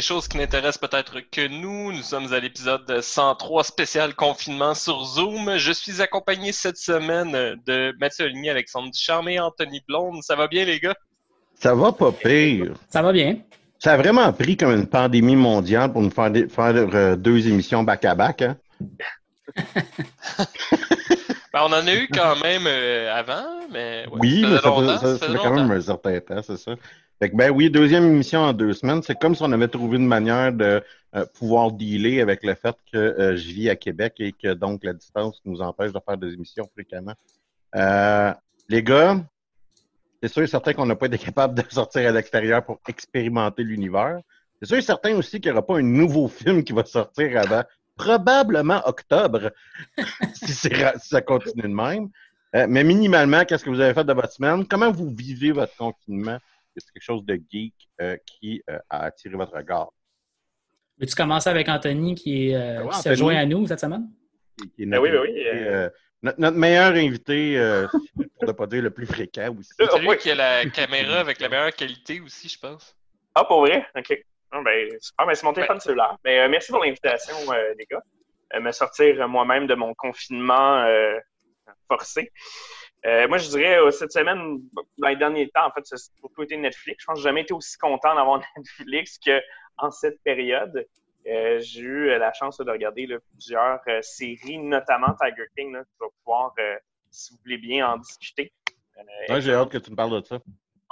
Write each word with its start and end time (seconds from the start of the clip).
choses 0.00 0.28
qui 0.28 0.36
n'intéressent 0.38 0.78
peut-être 0.78 1.20
que 1.30 1.48
nous. 1.48 1.92
Nous 1.92 2.02
sommes 2.02 2.32
à 2.32 2.38
l'épisode 2.38 3.00
103 3.00 3.64
spécial 3.64 4.14
confinement 4.14 4.74
sur 4.74 5.04
Zoom. 5.04 5.56
Je 5.56 5.72
suis 5.72 6.00
accompagné 6.00 6.52
cette 6.52 6.76
semaine 6.76 7.32
de 7.66 7.92
Mathieu 7.98 8.26
Oligny, 8.26 8.50
Alexandre 8.50 8.90
Ducharme 8.90 9.28
et 9.28 9.40
Anthony 9.40 9.82
Blonde. 9.88 10.22
Ça 10.22 10.36
va 10.36 10.46
bien, 10.46 10.64
les 10.64 10.78
gars? 10.78 10.94
Ça 11.56 11.74
va 11.74 11.90
pas 11.92 12.12
pire. 12.12 12.74
Ça 12.88 13.02
va 13.02 13.12
bien. 13.12 13.38
Ça 13.78 13.94
a 13.94 13.96
vraiment 13.96 14.32
pris 14.32 14.56
comme 14.56 14.70
une 14.70 14.86
pandémie 14.86 15.36
mondiale 15.36 15.92
pour 15.92 16.02
nous 16.02 16.10
faire, 16.10 16.30
faire 16.48 16.74
euh, 16.94 17.16
deux 17.16 17.48
émissions 17.48 17.82
back-à-back. 17.82 18.42
Hein? 18.42 18.56
Ben, 21.52 21.60
on 21.64 21.72
en 21.74 21.86
a 21.86 21.94
eu 21.94 22.08
quand 22.10 22.40
même 22.40 22.66
euh, 22.66 23.14
avant, 23.14 23.44
mais. 23.70 24.06
oui, 24.10 24.42
mais 24.42 24.56
ça, 24.56 25.18
fait, 25.18 25.34
quand 25.36 25.54
même 25.54 25.70
un 25.70 25.80
certain 25.82 26.18
temps, 26.18 26.40
c'est 26.40 26.56
ça 26.56 26.72
ben 27.30 27.50
oui, 27.50 27.70
deuxième 27.70 28.04
émission 28.04 28.40
en 28.40 28.52
deux 28.52 28.72
semaines. 28.72 29.02
C'est 29.02 29.16
comme 29.16 29.36
si 29.36 29.42
on 29.42 29.52
avait 29.52 29.68
trouvé 29.68 29.96
une 29.96 30.08
manière 30.08 30.52
de 30.52 30.82
euh, 31.14 31.24
pouvoir 31.38 31.70
dealer 31.70 32.20
avec 32.20 32.42
le 32.42 32.54
fait 32.54 32.74
que 32.92 32.98
euh, 32.98 33.36
je 33.36 33.46
vis 33.52 33.70
à 33.70 33.76
Québec 33.76 34.14
et 34.18 34.32
que 34.32 34.52
donc 34.54 34.82
la 34.82 34.92
distance 34.92 35.40
nous 35.44 35.60
empêche 35.60 35.92
de 35.92 36.00
faire 36.04 36.16
des 36.16 36.32
émissions 36.32 36.68
fréquemment. 36.72 37.14
Euh, 37.76 38.34
les 38.68 38.82
gars, 38.82 39.20
c'est 40.20 40.28
sûr 40.28 40.42
et 40.42 40.48
certain 40.48 40.72
qu'on 40.72 40.86
n'a 40.86 40.96
pas 40.96 41.06
été 41.06 41.18
capable 41.18 41.54
de 41.54 41.62
sortir 41.70 42.08
à 42.08 42.12
l'extérieur 42.12 42.64
pour 42.64 42.80
expérimenter 42.88 43.62
l'univers. 43.62 44.18
C'est 44.60 44.66
sûr 44.66 44.78
et 44.78 44.82
certain 44.82 45.14
aussi 45.16 45.40
qu'il 45.40 45.52
n'y 45.52 45.56
aura 45.56 45.64
pas 45.64 45.78
un 45.78 45.82
nouveau 45.82 46.26
film 46.26 46.64
qui 46.64 46.72
va 46.72 46.84
sortir 46.84 47.38
avant 47.38 47.62
probablement 47.94 48.80
octobre, 48.84 49.52
si, 50.34 50.52
si, 50.52 50.70
ça 50.98 51.20
continue 51.20 51.62
de 51.62 51.68
même. 51.68 52.08
mais 52.68 52.82
minimalement, 52.82 53.44
qu'est-ce 53.44 53.64
que 53.64 53.70
vous 53.70 53.80
avez 53.80 53.94
fait 53.94 54.04
de 54.04 54.12
votre 54.12 54.32
semaine? 54.32 54.66
Comment 54.66 54.90
vous 54.90 55.10
vivez 55.10 55.52
votre 55.52 55.76
confinement? 55.76 56.38
C'est 56.76 56.92
quelque 56.92 57.02
chose 57.02 57.24
de 57.24 57.38
geek 57.50 57.74
euh, 58.00 58.16
qui 58.26 58.62
euh, 58.70 58.78
a 58.88 59.04
attiré 59.04 59.34
votre 59.34 59.54
regard? 59.54 59.90
Veux-tu 60.98 61.14
commencer 61.14 61.50
avec 61.50 61.68
Anthony 61.68 62.14
qui, 62.14 62.54
euh, 62.54 62.84
ben 62.84 62.92
s'est 62.92 63.16
joint 63.16 63.36
à 63.36 63.46
nous 63.46 63.66
cette 63.66 63.80
semaine? 63.80 64.08
Ben 64.78 64.98
oui, 64.98 65.10
ben 65.10 65.20
oui. 65.20 65.90
Notre, 66.22 66.56
meilleur 66.56 66.92
invité, 66.92 67.56
pour 68.14 68.46
ne 68.46 68.52
pas 68.52 68.66
dire 68.66 68.82
le 68.82 68.90
plus 68.90 69.06
fréquent 69.06 69.56
aussi. 69.58 69.70
C'est 69.76 69.98
lui 69.98 70.16
qui 70.18 70.30
a 70.30 70.36
la 70.36 70.66
caméra 70.66 71.18
avec 71.18 71.40
la 71.40 71.48
meilleure 71.48 71.74
qualité 71.74 72.20
aussi, 72.20 72.48
je 72.48 72.58
pense. 72.58 72.94
Ah, 73.34 73.44
pour 73.44 73.62
vrai? 73.62 73.84
OK. 73.96 74.24
Ah, 74.52 74.60
ben, 74.62 74.88
ben, 75.18 75.34
c'est 75.34 75.42
mon 75.42 75.52
téléphone 75.52 75.80
cellulaire. 75.80 76.16
Mais, 76.24 76.48
merci 76.48 76.70
pour 76.70 76.84
l'invitation, 76.84 77.34
les 77.76 77.86
gars. 77.90 78.60
me 78.60 78.70
sortir 78.70 79.26
moi-même 79.26 79.66
de 79.66 79.74
mon 79.74 79.94
confinement 79.94 80.86
forcé. 81.88 82.30
Euh, 83.04 83.26
moi, 83.26 83.38
je 83.38 83.48
dirais, 83.48 83.78
euh, 83.78 83.90
cette 83.90 84.12
semaine, 84.12 84.60
dans 84.98 85.08
les 85.08 85.16
derniers 85.16 85.48
temps, 85.50 85.66
en 85.66 85.72
fait, 85.72 85.84
c'est 85.84 85.96
surtout 85.96 86.42
été 86.42 86.56
Netflix. 86.56 87.02
Je 87.02 87.06
pense 87.06 87.14
que 87.14 87.20
j'ai 87.20 87.28
jamais 87.28 87.42
été 87.42 87.52
aussi 87.52 87.76
content 87.76 88.14
d'avoir 88.14 88.40
Netflix 88.56 89.18
qu'en 89.18 89.90
cette 89.90 90.22
période. 90.22 90.86
Euh, 91.26 91.60
j'ai 91.60 91.80
eu 91.82 92.06
la 92.18 92.32
chance 92.32 92.58
de 92.58 92.70
regarder 92.70 93.08
plusieurs 93.32 93.80
séries, 94.02 94.58
notamment 94.58 95.14
Tiger 95.20 95.46
King. 95.56 95.72
Là, 95.72 95.84
tu 95.84 95.96
vas 96.00 96.08
pouvoir, 96.24 96.54
si 97.10 97.32
vous 97.32 97.40
voulez 97.44 97.58
bien, 97.58 97.88
en 97.88 97.98
discuter. 97.98 98.52
Ouais, 99.28 99.40
j'ai 99.40 99.54
hâte 99.54 99.70
que 99.70 99.78
tu 99.78 99.90
me 99.90 99.96
parles 99.96 100.20
de 100.20 100.26
ça. 100.26 100.38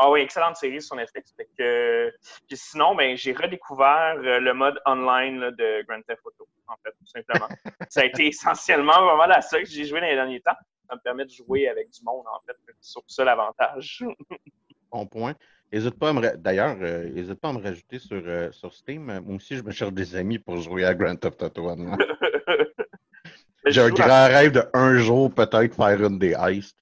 Ah 0.02 0.10
oui, 0.10 0.20
excellente 0.20 0.56
série 0.56 0.80
sur 0.80 0.96
Netflix. 0.96 1.34
Puis 1.36 2.56
sinon, 2.56 2.94
ben, 2.94 3.16
j'ai 3.16 3.32
redécouvert 3.32 4.16
le 4.16 4.52
mode 4.52 4.80
online 4.86 5.50
de 5.50 5.84
Grand 5.86 6.00
Theft 6.02 6.22
Auto, 6.24 6.48
en 6.66 6.76
fait, 6.82 6.90
tout 6.90 7.06
simplement. 7.06 7.48
ça 7.90 8.00
a 8.00 8.04
été 8.04 8.28
essentiellement 8.28 9.04
vraiment 9.04 9.26
la 9.26 9.42
seule 9.42 9.64
que 9.64 9.68
j'ai 9.68 9.84
joué 9.84 10.00
dans 10.00 10.06
les 10.06 10.14
derniers 10.14 10.40
temps 10.40 10.56
ça 10.90 10.96
me 10.96 11.00
permet 11.00 11.24
de 11.24 11.30
jouer 11.30 11.68
avec 11.68 11.90
du 11.90 12.02
monde, 12.02 12.26
en 12.26 12.40
fait. 12.44 12.56
C'est 12.80 12.90
sur 12.90 13.02
ça 13.06 13.24
l'avantage. 13.24 14.04
bon 14.92 15.06
point. 15.06 15.34
N'hésite 15.72 15.96
pas 15.98 16.08
à 16.08 16.12
me 16.12 16.36
d'ailleurs, 16.36 16.76
euh, 16.80 17.34
pas 17.36 17.50
à 17.50 17.52
me 17.52 17.62
rajouter 17.62 18.00
sur, 18.00 18.20
euh, 18.26 18.50
sur 18.50 18.74
Steam. 18.74 19.04
Moi 19.20 19.36
aussi, 19.36 19.56
je 19.56 19.62
me 19.62 19.70
cherche 19.70 19.92
des 19.92 20.16
amis 20.16 20.40
pour 20.40 20.56
jouer 20.56 20.84
à 20.84 20.94
Grand 20.94 21.14
Theft 21.14 21.42
Auto 21.42 21.70
J'ai 23.66 23.80
un 23.80 23.90
grand 23.90 24.26
rêve 24.26 24.52
de 24.52 24.62
un 24.72 24.98
jour 24.98 25.32
peut-être 25.32 25.76
faire 25.76 26.02
une 26.04 26.18
des 26.18 26.34
heists. 26.34 26.76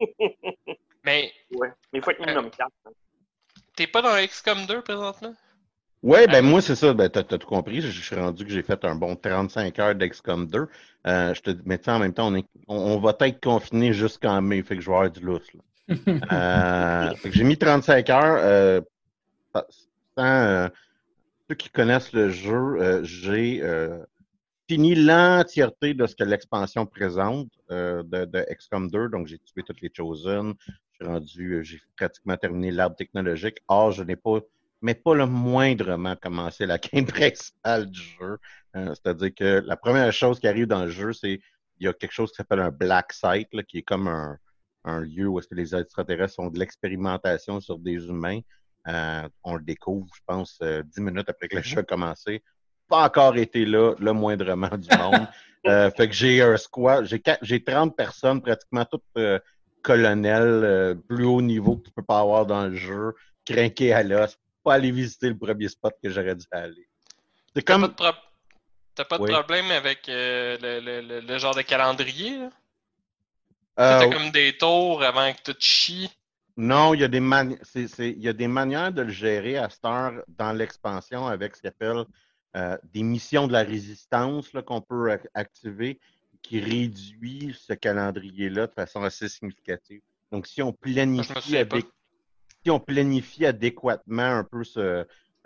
mais. 1.04 1.32
Ouais, 1.54 1.68
mais 1.92 2.00
il 2.00 2.02
faut 2.02 2.10
être 2.10 2.20
minimum 2.20 2.50
4. 2.50 2.70
Hein. 2.86 2.90
T'es 3.76 3.86
pas 3.86 4.02
dans 4.02 4.14
XCOM 4.14 4.66
2 4.66 4.82
présentement? 4.82 5.34
Oui, 6.04 6.18
ben 6.26 6.44
moi, 6.44 6.60
c'est 6.60 6.74
ça. 6.74 6.92
Ben, 6.92 7.08
tu 7.08 7.18
as, 7.18 7.22
tout 7.24 7.38
compris. 7.46 7.80
Je, 7.80 7.88
suis 7.88 8.14
rendu 8.14 8.44
que 8.44 8.50
j'ai 8.50 8.62
fait 8.62 8.84
un 8.84 8.94
bon 8.94 9.16
35 9.16 9.78
heures 9.78 9.94
d'XCOM 9.94 10.46
2. 10.46 10.68
Euh, 11.06 11.32
je 11.32 11.40
te 11.40 11.50
mais 11.64 11.80
en 11.88 11.98
même 11.98 12.12
temps, 12.12 12.28
on, 12.30 12.34
est, 12.34 12.46
on, 12.68 12.98
va 12.98 13.16
être 13.20 13.42
confiné 13.42 13.94
jusqu'en 13.94 14.42
mai, 14.42 14.62
fait 14.62 14.76
que 14.76 14.82
je 14.82 14.90
vais 14.90 14.96
avoir 14.96 15.10
du 15.10 15.20
lousse. 15.20 15.50
euh, 16.30 17.10
j'ai 17.24 17.44
mis 17.44 17.56
35 17.56 18.10
heures. 18.10 18.38
Euh, 18.38 18.80
sans, 19.54 19.62
euh, 20.18 20.68
ceux 21.48 21.54
qui 21.54 21.70
connaissent 21.70 22.12
le 22.12 22.28
jeu, 22.28 22.52
euh, 22.52 23.02
j'ai 23.02 23.62
fini 24.68 24.94
l'entièreté 24.94 25.94
de 25.94 26.06
ce 26.06 26.14
que 26.14 26.24
l'expansion 26.24 26.84
présente 26.84 27.48
de, 27.70 28.26
de, 28.26 28.46
XCOM 28.54 28.90
2. 28.90 29.08
Donc, 29.08 29.26
j'ai 29.26 29.38
tué 29.38 29.62
toutes 29.62 29.80
les 29.80 29.90
Chosen. 29.90 30.52
J'ai 31.00 31.06
rendu, 31.06 31.64
j'ai 31.64 31.80
pratiquement 31.96 32.36
terminé 32.36 32.70
l'arbre 32.70 32.94
technologique. 32.94 33.56
Or, 33.68 33.90
je 33.90 34.02
n'ai 34.02 34.16
pas 34.16 34.40
mais 34.84 34.94
pas 34.94 35.14
le 35.14 35.24
moindrement 35.24 36.14
commencer 36.14 36.66
la 36.66 36.78
principale 37.08 37.90
du 37.90 38.00
jeu. 38.00 38.38
Euh, 38.76 38.94
c'est-à-dire 38.94 39.34
que 39.34 39.62
la 39.66 39.76
première 39.78 40.12
chose 40.12 40.38
qui 40.38 40.46
arrive 40.46 40.66
dans 40.66 40.84
le 40.84 40.90
jeu, 40.90 41.14
c'est 41.14 41.40
il 41.80 41.86
y 41.86 41.88
a 41.88 41.94
quelque 41.94 42.12
chose 42.12 42.30
qui 42.30 42.36
s'appelle 42.36 42.60
un 42.60 42.70
black 42.70 43.12
site, 43.14 43.48
qui 43.66 43.78
est 43.78 43.82
comme 43.82 44.08
un, 44.08 44.38
lieu 45.00 45.26
où 45.26 45.38
est-ce 45.38 45.48
que 45.48 45.54
les 45.54 45.74
extraterrestres 45.74 46.34
font 46.34 46.50
de 46.50 46.58
l'expérimentation 46.58 47.60
sur 47.60 47.78
des 47.78 47.94
humains. 47.94 48.40
Euh, 48.86 49.26
on 49.42 49.54
le 49.54 49.64
découvre, 49.64 50.06
je 50.14 50.20
pense, 50.26 50.58
euh, 50.62 50.82
dix 50.82 51.00
minutes 51.00 51.30
après 51.30 51.48
que 51.48 51.56
le 51.56 51.62
jeu 51.62 51.78
a 51.78 51.82
commencé. 51.82 52.42
Pas 52.86 53.06
encore 53.06 53.36
été 53.38 53.64
là, 53.64 53.94
le 53.98 54.12
moindrement 54.12 54.76
du 54.76 54.88
monde. 54.98 55.26
fait 55.96 56.08
que 56.08 56.12
j'ai 56.12 56.42
un 56.42 56.58
squad, 56.58 57.08
j'ai 57.40 57.64
30 57.64 57.96
personnes, 57.96 58.42
pratiquement 58.42 58.84
toutes 58.84 59.40
colonels, 59.80 61.00
plus 61.08 61.24
haut 61.24 61.40
niveau 61.40 61.78
que 61.78 61.86
tu 61.86 61.90
peux 61.92 62.02
pas 62.02 62.20
avoir 62.20 62.44
dans 62.44 62.66
le 62.66 62.74
jeu, 62.74 63.14
craquées 63.46 63.94
à 63.94 64.02
l'os, 64.02 64.38
pas 64.64 64.74
aller 64.74 64.90
visiter 64.90 65.28
le 65.28 65.36
premier 65.36 65.68
spot 65.68 65.94
que 66.02 66.10
j'aurais 66.10 66.34
dû 66.34 66.46
aller. 66.50 66.88
C'est 67.54 67.62
comme. 67.62 67.94
T'as 68.96 69.04
pas 69.04 69.18
de, 69.18 69.24
problème 69.24 69.72
avec 69.72 70.08
euh, 70.08 70.56
le, 70.62 71.20
le, 71.20 71.38
genre 71.38 71.54
de 71.54 71.62
calendrier? 71.62 72.38
Là? 72.38 72.50
Euh, 73.80 74.08
comme 74.08 74.30
des 74.30 74.56
tours 74.56 75.02
avant 75.02 75.32
que 75.32 75.50
tu 75.50 75.66
chies. 75.66 76.10
Non, 76.56 76.94
il 76.94 77.00
y, 77.00 77.04
a 77.04 77.08
des 77.08 77.18
il 77.18 78.22
y 78.22 78.28
a 78.28 78.32
des 78.32 78.46
manières 78.46 78.92
de 78.92 79.02
le 79.02 79.10
gérer 79.10 79.58
à 79.58 79.68
cette 79.68 79.84
heure 79.84 80.22
dans 80.28 80.52
l'expansion 80.52 81.26
avec 81.26 81.56
ce 81.56 81.62
qu'on 81.62 81.68
appelle 81.68 82.04
euh, 82.56 82.78
des 82.92 83.02
missions 83.02 83.48
de 83.48 83.52
la 83.52 83.64
résistance 83.64 84.48
qu'on 84.64 84.80
peut 84.80 85.18
activer 85.34 85.98
qui 86.40 86.60
réduit 86.60 87.56
ce 87.58 87.72
calendrier-là 87.72 88.68
de 88.68 88.72
façon 88.72 89.02
assez 89.02 89.28
significative. 89.28 90.02
Donc, 90.30 90.46
si 90.46 90.62
on 90.62 90.72
planifie 90.72 91.56
avec 91.56 91.86
si 92.64 92.70
on 92.70 92.80
planifie 92.80 93.44
adéquatement 93.44 94.22
un 94.22 94.44
peu 94.44 94.62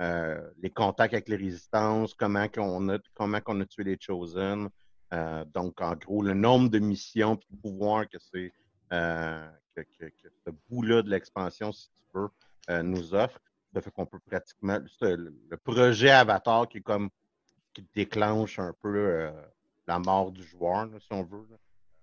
euh, 0.00 0.50
les 0.62 0.70
contacts 0.70 1.15
avec 1.15 1.29
les 1.29 1.37
résistances, 1.37 2.15
comment 2.15 2.49
qu'on 2.49 2.88
a, 2.91 2.99
comment 3.15 3.41
qu'on 3.41 3.61
a 3.61 3.67
tué 3.67 3.82
les 3.82 3.99
Chosen. 4.00 4.69
Euh, 5.12 5.44
donc, 5.47 5.81
en 5.81 5.97
gros, 5.97 6.23
le 6.23 6.35
nombre 6.35 6.69
de 6.69 6.79
missions 6.79 7.35
et 7.35 7.55
de 7.55 7.61
pouvoirs 7.61 8.09
que 8.09 8.19
c'est 8.20 8.53
euh, 8.93 9.49
ce 9.76 10.50
bout-là 10.70 11.03
de 11.03 11.11
l'expansion, 11.11 11.73
si 11.73 11.88
tu 11.91 12.03
veux, 12.15 12.82
nous 12.82 13.15
offre. 13.15 13.41
Ça 13.75 13.82
fait 13.82 13.91
qu'on 13.91 14.06
peut 14.06 14.21
pratiquement. 14.21 14.79
Le 15.00 15.56
projet 15.56 16.11
Avatar 16.11 16.69
qui 16.69 16.79
est 16.79 16.82
comme 16.82 17.11
qui 17.75 17.85
déclenche 17.94 18.59
un 18.59 18.75
peu 18.81 19.31
la 19.87 19.99
mort 19.99 20.32
du 20.32 20.43
joueur, 20.43 20.88
si 21.00 21.12
on 21.12 21.23
veut. 21.25 21.47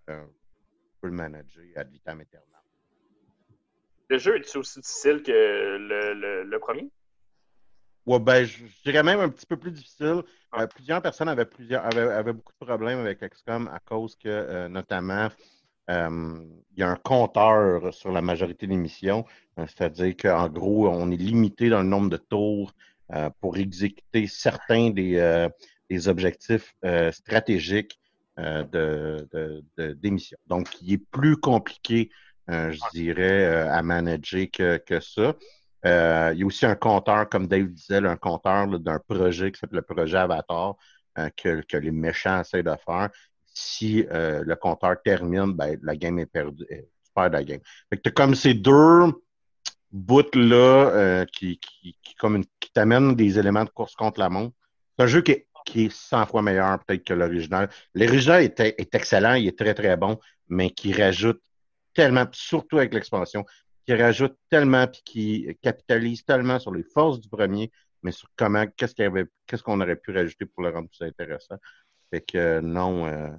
on 0.09 0.27
peut 1.01 1.07
le 1.07 1.11
manager 1.11 1.63
ad 1.75 1.89
vitam 1.91 2.19
aeternam. 2.21 2.54
Le 4.09 4.17
jeu 4.17 4.35
est 4.37 4.55
aussi 4.55 4.79
difficile 4.79 5.23
que 5.23 5.31
le, 5.31 6.43
le 6.43 6.59
premier? 6.59 6.89
Ouais, 8.05 8.19
ben, 8.19 8.45
je, 8.45 8.63
dirais 8.83 9.01
même 9.01 9.19
un 9.19 9.29
petit 9.29 9.47
peu 9.47 9.57
plus 9.57 9.71
difficile. 9.71 10.21
Euh, 10.57 10.67
plusieurs 10.67 11.01
personnes 11.01 11.27
avaient, 11.27 11.45
plusieurs, 11.45 11.83
avaient, 11.83 12.33
beaucoup 12.33 12.53
de 12.61 12.65
problèmes 12.65 12.99
avec 12.99 13.19
XCOM 13.19 13.67
à 13.67 13.79
cause 13.79 14.15
que, 14.15 14.29
euh, 14.29 14.69
notamment, 14.69 15.29
euh, 15.89 16.37
il 16.73 16.79
y 16.79 16.83
a 16.83 16.89
un 16.89 16.97
compteur 16.97 17.91
sur 17.93 18.11
la 18.11 18.21
majorité 18.21 18.67
des 18.67 18.75
missions. 18.75 19.25
C'est-à-dire 19.57 20.15
qu'en 20.17 20.49
gros, 20.49 20.87
on 20.87 21.09
est 21.09 21.17
limité 21.17 21.69
dans 21.69 21.81
le 21.81 21.87
nombre 21.87 22.09
de 22.09 22.17
tours 22.17 22.73
pour 23.39 23.57
exécuter 23.57 24.27
certains 24.27 24.89
des, 24.89 25.47
des 25.89 26.07
objectifs 26.07 26.75
stratégiques 27.11 27.99
de, 28.37 29.27
de, 29.77 29.93
des 29.93 30.11
missions. 30.11 30.39
Donc, 30.47 30.81
il 30.81 30.93
est 30.93 31.05
plus 31.11 31.37
compliqué, 31.37 32.09
je 32.47 32.91
dirais, 32.91 33.45
à 33.69 33.81
manager 33.81 34.47
que, 34.51 34.77
que 34.77 34.99
ça. 34.99 35.35
Euh, 35.85 36.31
il 36.33 36.39
y 36.39 36.43
a 36.43 36.45
aussi 36.45 36.65
un 36.65 36.75
compteur, 36.75 37.29
comme 37.29 37.47
Dave 37.47 37.67
disait, 37.67 37.97
un 37.97 38.17
compteur 38.17 38.67
d'un 38.79 38.99
projet 38.99 39.51
qui 39.51 39.59
s'appelle 39.59 39.77
le 39.77 39.95
projet 39.95 40.17
Avatar 40.17 40.75
euh, 41.19 41.29
que, 41.37 41.77
les 41.77 41.91
méchants 41.91 42.41
essaient 42.41 42.63
de 42.63 42.75
faire. 42.85 43.09
Si 43.53 44.05
euh, 44.11 44.43
le 44.43 44.55
compteur 44.55 44.95
termine, 45.03 45.53
ben, 45.53 45.77
la 45.83 45.95
game 45.95 46.17
est 46.19 46.25
perdue. 46.25 46.65
Tu 46.67 47.11
perds 47.13 47.29
la 47.29 47.43
game. 47.43 47.59
Fait 47.89 47.97
que 47.97 48.09
comme 48.09 48.35
ces 48.35 48.55
deux 48.55 49.05
bouts-là 49.91 51.25
qui, 51.31 51.59
qui, 51.59 51.95
comme 52.19 52.43
qui 52.59 52.71
t'amènent 52.73 53.15
des 53.15 53.37
éléments 53.37 53.63
de 53.63 53.69
course 53.69 53.95
contre 53.95 54.19
la 54.19 54.29
montre. 54.29 54.55
C'est 54.97 55.03
un 55.03 55.07
jeu 55.07 55.21
qui 55.21 55.31
est, 55.31 55.47
qui 55.65 55.85
est 55.85 55.93
100 55.93 56.25
fois 56.25 56.41
meilleur 56.41 56.83
peut-être 56.83 57.03
que 57.03 57.13
l'original. 57.13 57.69
L'original 57.93 58.41
est, 58.41 58.59
est 58.59 58.95
excellent, 58.95 59.35
il 59.35 59.47
est 59.47 59.57
très 59.57 59.73
très 59.73 59.95
bon, 59.95 60.19
mais 60.49 60.71
qui 60.71 60.91
rajoute 60.91 61.41
tellement, 61.95 62.25
surtout 62.31 62.77
avec 62.77 62.93
l'expansion, 62.93 63.43
qui 63.85 63.93
rajoute 63.95 64.35
tellement 64.49 64.87
puis 64.87 65.01
qui 65.05 65.57
capitalise 65.61 66.23
tellement 66.25 66.59
sur 66.59 66.73
les 66.73 66.83
forces 66.83 67.19
du 67.19 67.29
premier, 67.29 67.71
mais 68.03 68.11
sur 68.11 68.29
comment, 68.35 68.65
qu'est-ce 68.77 68.93
qu'il 68.93 69.05
avait, 69.05 69.25
qu'est-ce 69.47 69.63
qu'on 69.63 69.81
aurait 69.81 69.95
pu 69.95 70.11
rajouter 70.11 70.45
pour 70.45 70.63
le 70.63 70.69
rendre 70.69 70.89
plus 70.89 71.05
intéressant. 71.05 71.55
Fait 72.11 72.21
que 72.21 72.37
euh, 72.37 72.61
non. 72.61 73.07
Euh, 73.07 73.29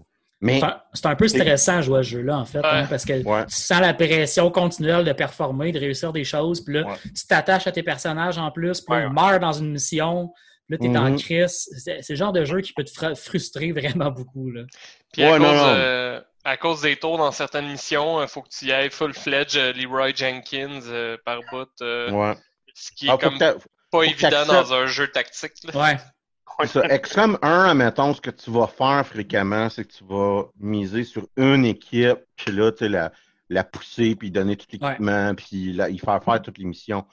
mais 0.41 0.61
c'est 0.93 1.06
un, 1.06 1.17
peu 1.17 1.29
stressant 1.29 1.81
jouer 1.81 2.00
à 2.00 2.03
ce 2.03 2.11
jeu-là, 2.11 2.38
en 2.38 2.44
fait, 2.44 2.61
hein, 2.62 2.87
parce 2.91 3.06
que 3.06 3.20
tu 3.20 3.55
sens 3.55 3.81
la 3.81 3.94
pression 3.94 4.50
continuelle 4.50 5.05
de 5.05 5.12
performer, 5.12 5.73
de 5.73 5.79
réussir 5.79 6.12
des 6.12 6.25
choses, 6.25 6.62
puis 6.62 6.75
là, 6.75 6.97
tu 7.03 7.26
t'attaches 7.26 7.67
à 7.67 7.73
tes 7.73 7.82
personnages 7.82 8.37
en 8.37 8.50
plus, 8.50 8.82
puis 8.82 8.97
on 8.97 9.11
meurt 9.11 9.41
dans 9.41 9.55
une 9.55 9.73
mission, 9.73 10.31
là, 10.69 10.76
tu 10.76 10.85
es 10.85 10.97
en 10.97 11.11
mm-hmm. 11.11 11.19
crise. 11.19 11.69
C'est 11.79 12.11
le 12.11 12.17
genre 12.17 12.32
de 12.32 12.44
jeu 12.44 12.61
qui 12.61 12.75
peut 12.75 12.85
te 12.85 13.14
frustrer 13.14 13.73
vraiment 13.73 14.11
beaucoup. 14.11 14.50
Là. 14.50 14.64
Puis 15.11 15.23
à 15.23 15.38
cause, 15.38 15.47
euh, 15.49 16.20
à 16.46 16.56
cause 16.56 16.82
des 16.82 16.96
tours 16.96 17.19
dans 17.19 17.32
certaines 17.32 17.69
missions, 17.69 18.20
il 18.20 18.25
euh, 18.25 18.26
faut 18.28 18.40
que 18.40 18.48
tu 18.48 18.66
y 18.66 18.72
ailles 18.72 18.90
full-fledged 18.90 19.56
euh, 19.56 19.72
Leroy 19.72 20.14
Jenkins 20.14 20.81
euh, 20.87 21.16
par 21.25 21.40
bout. 21.50 21.69
Ce 21.78 22.93
qui 22.94 23.06
est 23.06 23.10
ah, 23.10 23.19
comme 23.19 23.38
pas 23.38 24.02
évident 24.04 24.46
dans 24.46 24.72
un 24.72 24.87
jeu 24.87 25.08
tactique. 25.08 25.52
Ouais. 25.75 25.96
Ça. 26.66 26.88
XCOM 26.88 27.38
1, 27.43 27.64
admettons, 27.70 28.14
ce 28.14 28.20
que 28.20 28.31
tu 28.31 28.50
vas 28.50 28.66
faire 28.66 29.06
fréquemment, 29.06 29.69
c'est 29.69 29.84
que 29.84 29.93
tu 29.93 30.04
vas 30.04 30.44
miser 30.58 31.04
sur 31.04 31.26
une 31.37 31.66
équipe, 31.66 32.20
puis 32.37 32.50
là, 32.50 32.72
tu 32.72 32.78
sais, 32.78 32.88
la, 32.88 33.12
la 33.50 33.62
pousser, 33.62 34.14
puis 34.14 34.31
donner 34.31 34.56
tout 34.56 34.66
l'équipement, 34.72 35.34
puis 35.34 35.76
y 35.76 35.98
faire 35.98 36.25
faire 36.25 36.40
toutes 36.40 36.56
les 36.56 36.64
missions. 36.64 37.04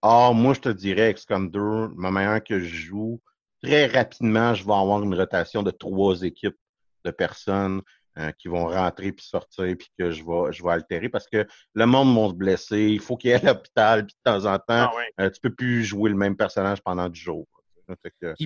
Or, 0.00 0.34
moi, 0.34 0.54
je 0.54 0.60
te 0.60 0.68
dirais, 0.70 1.12
XCOM 1.12 1.50
2, 1.50 1.60
le 1.60 1.88
moment 1.88 2.40
que 2.40 2.58
je 2.58 2.74
joue, 2.74 3.20
très 3.62 3.86
rapidement, 3.86 4.54
je 4.54 4.64
vais 4.64 4.72
avoir 4.72 5.02
une 5.02 5.14
rotation 5.14 5.62
de 5.62 5.72
trois 5.72 6.22
équipes 6.22 6.56
de 7.04 7.10
personnes. 7.10 7.82
Euh, 8.18 8.32
qui 8.32 8.48
vont 8.48 8.68
rentrer 8.68 9.12
puis 9.12 9.26
sortir 9.26 9.76
puis 9.78 9.88
que 9.98 10.10
je 10.10 10.24
vais, 10.24 10.50
je 10.50 10.62
vais 10.62 10.70
altérer 10.70 11.10
parce 11.10 11.26
que 11.28 11.46
le 11.74 11.84
monde 11.84 12.18
va 12.18 12.30
se 12.30 12.34
blesser, 12.34 12.80
il 12.84 12.98
faut 13.00 13.14
qu'il 13.14 13.28
y 13.28 13.32
ait 13.34 13.46
à 13.46 13.52
l'hôpital 13.52 14.06
puis 14.06 14.14
de 14.14 14.30
temps 14.30 14.46
en 14.46 14.56
temps, 14.56 14.90
ah 14.90 14.92
euh, 15.20 15.28
tu 15.28 15.38
peux 15.38 15.54
plus 15.54 15.84
jouer 15.84 16.08
le 16.08 16.16
même 16.16 16.34
personnage 16.34 16.80
pendant 16.82 17.10
du 17.10 17.20
jour. 17.20 17.46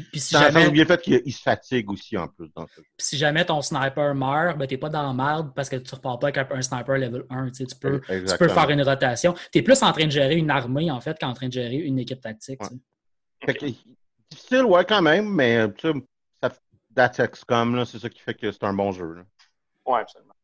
puis, 0.02 0.18
si 0.18 0.34
jamais... 0.34 0.68
bien 0.70 0.84
fait 0.84 1.00
qu'il 1.00 1.32
se 1.32 1.40
fatigue 1.40 1.88
aussi 1.88 2.18
en 2.18 2.26
plus 2.26 2.48
dans 2.52 2.66
ce 2.66 2.80
si 2.98 3.16
jamais 3.16 3.44
ton 3.44 3.62
sniper 3.62 4.12
meurt, 4.12 4.58
ben 4.58 4.66
t'es 4.66 4.76
pas 4.76 4.88
dans 4.88 5.06
la 5.06 5.12
merde 5.14 5.52
parce 5.54 5.68
que 5.68 5.76
tu 5.76 5.94
repars 5.94 6.18
pas 6.18 6.30
avec 6.30 6.50
un 6.50 6.62
sniper 6.62 6.98
level 6.98 7.24
1. 7.30 7.50
Tu, 7.50 7.64
peux, 7.80 8.00
tu 8.00 8.36
peux 8.38 8.48
faire 8.48 8.70
une 8.70 8.82
rotation. 8.82 9.36
Tu 9.52 9.60
es 9.60 9.62
plus 9.62 9.80
en 9.84 9.92
train 9.92 10.06
de 10.06 10.10
gérer 10.10 10.34
une 10.34 10.50
armée 10.50 10.90
en 10.90 11.00
fait 11.00 11.16
qu'en 11.16 11.32
train 11.32 11.46
de 11.46 11.52
gérer 11.52 11.76
une 11.76 12.00
équipe 12.00 12.20
tactique. 12.20 12.60
difficile, 14.28 14.64
ouais, 14.64 14.84
quand 14.84 15.00
même, 15.00 15.32
mais 15.32 15.72
tu 15.74 15.92
sais, 15.92 16.50
ça, 16.96 17.28
comme 17.46 17.84
c'est 17.84 18.00
ça 18.00 18.08
qui 18.08 18.20
fait 18.20 18.34
que 18.34 18.50
c'est 18.50 18.64
un 18.64 18.74
bon 18.74 18.90
jeu. 18.90 19.24
Oui, 19.90 20.00
absolument. 20.00 20.34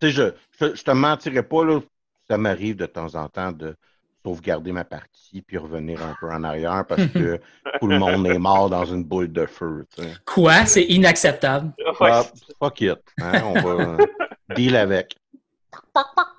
Tu 0.00 0.10
sais, 0.10 0.34
je, 0.60 0.66
je, 0.74 0.82
te 0.82 0.90
mentirais 0.90 1.42
pas, 1.42 1.64
là, 1.64 1.80
ça 2.28 2.36
m'arrive 2.36 2.76
de 2.76 2.86
temps 2.86 3.14
en 3.14 3.28
temps 3.28 3.52
de 3.52 3.76
sauvegarder 4.24 4.72
ma 4.72 4.84
partie 4.84 5.42
puis 5.42 5.58
revenir 5.58 6.00
un 6.02 6.14
peu 6.20 6.30
en 6.30 6.44
arrière 6.44 6.84
parce 6.86 7.06
que 7.06 7.40
tout 7.80 7.86
le 7.86 7.98
monde 7.98 8.26
est 8.26 8.38
mort 8.38 8.70
dans 8.70 8.84
une 8.84 9.04
boule 9.04 9.32
de 9.32 9.46
feu. 9.46 9.86
Quoi? 10.24 10.66
C'est 10.66 10.84
inacceptable. 10.84 11.72
Ah, 12.00 12.24
fuck 12.58 12.80
it. 12.80 12.98
Hein, 13.20 13.42
on 13.44 13.60
va 13.60 13.96
deal 14.56 14.76
avec. 14.76 15.16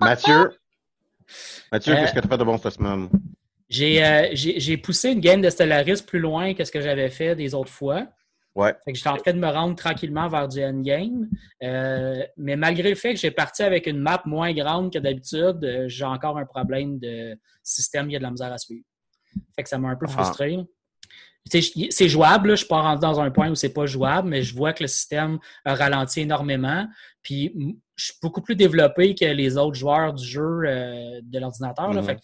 Mathieu? 0.00 0.58
Mathieu, 1.72 1.94
qu'est-ce 1.94 2.12
que 2.12 2.20
tu 2.20 2.26
as 2.26 2.28
fait 2.28 2.38
de 2.38 2.44
bon 2.44 2.58
cette 2.58 2.74
semaine? 2.74 3.08
Euh, 3.80 4.28
j'ai 4.32 4.76
poussé 4.76 5.10
une 5.10 5.20
game 5.20 5.40
de 5.40 5.50
Stellaris 5.50 6.02
plus 6.06 6.20
loin 6.20 6.54
que 6.54 6.64
ce 6.64 6.70
que 6.70 6.80
j'avais 6.80 7.08
fait 7.08 7.34
des 7.34 7.54
autres 7.54 7.70
fois. 7.70 8.06
Ouais. 8.54 8.72
j'étais 8.86 9.08
en 9.08 9.16
train 9.16 9.32
de 9.32 9.38
me 9.38 9.48
rendre 9.48 9.74
tranquillement 9.74 10.28
vers 10.28 10.46
du 10.46 10.62
endgame. 10.62 11.28
Euh, 11.62 12.22
mais 12.36 12.56
malgré 12.56 12.88
le 12.88 12.94
fait 12.94 13.14
que 13.14 13.20
j'ai 13.20 13.32
parti 13.32 13.62
avec 13.62 13.86
une 13.86 13.98
map 13.98 14.22
moins 14.26 14.52
grande 14.52 14.92
que 14.92 14.98
d'habitude, 14.98 15.64
euh, 15.64 15.88
j'ai 15.88 16.04
encore 16.04 16.38
un 16.38 16.46
problème 16.46 16.98
de 16.98 17.36
système, 17.62 18.08
il 18.08 18.12
y 18.12 18.16
a 18.16 18.18
de 18.18 18.24
la 18.24 18.30
misère 18.30 18.52
à 18.52 18.58
suivre. 18.58 18.84
Fait 19.56 19.64
que 19.64 19.68
ça 19.68 19.78
m'a 19.78 19.88
un 19.88 19.96
peu 19.96 20.06
ah. 20.08 20.12
frustré. 20.12 20.58
C'est 21.50 22.08
jouable, 22.08 22.48
je 22.48 22.52
ne 22.52 22.56
suis 22.56 22.66
pas 22.68 22.80
rendu 22.80 23.00
dans 23.00 23.20
un 23.20 23.30
point 23.30 23.50
où 23.50 23.54
c'est 23.54 23.74
pas 23.74 23.84
jouable, 23.84 24.28
mais 24.28 24.42
je 24.42 24.54
vois 24.54 24.72
que 24.72 24.82
le 24.82 24.88
système 24.88 25.38
a 25.66 25.74
ralenti 25.74 26.20
énormément. 26.20 26.86
Puis 27.22 27.52
je 27.96 28.04
suis 28.04 28.14
beaucoup 28.22 28.40
plus 28.40 28.56
développé 28.56 29.14
que 29.14 29.26
les 29.26 29.58
autres 29.58 29.76
joueurs 29.76 30.14
du 30.14 30.24
jeu 30.24 30.62
euh, 30.64 31.20
de 31.22 31.38
l'ordinateur. 31.38 31.92
Mm-hmm. 31.92 32.18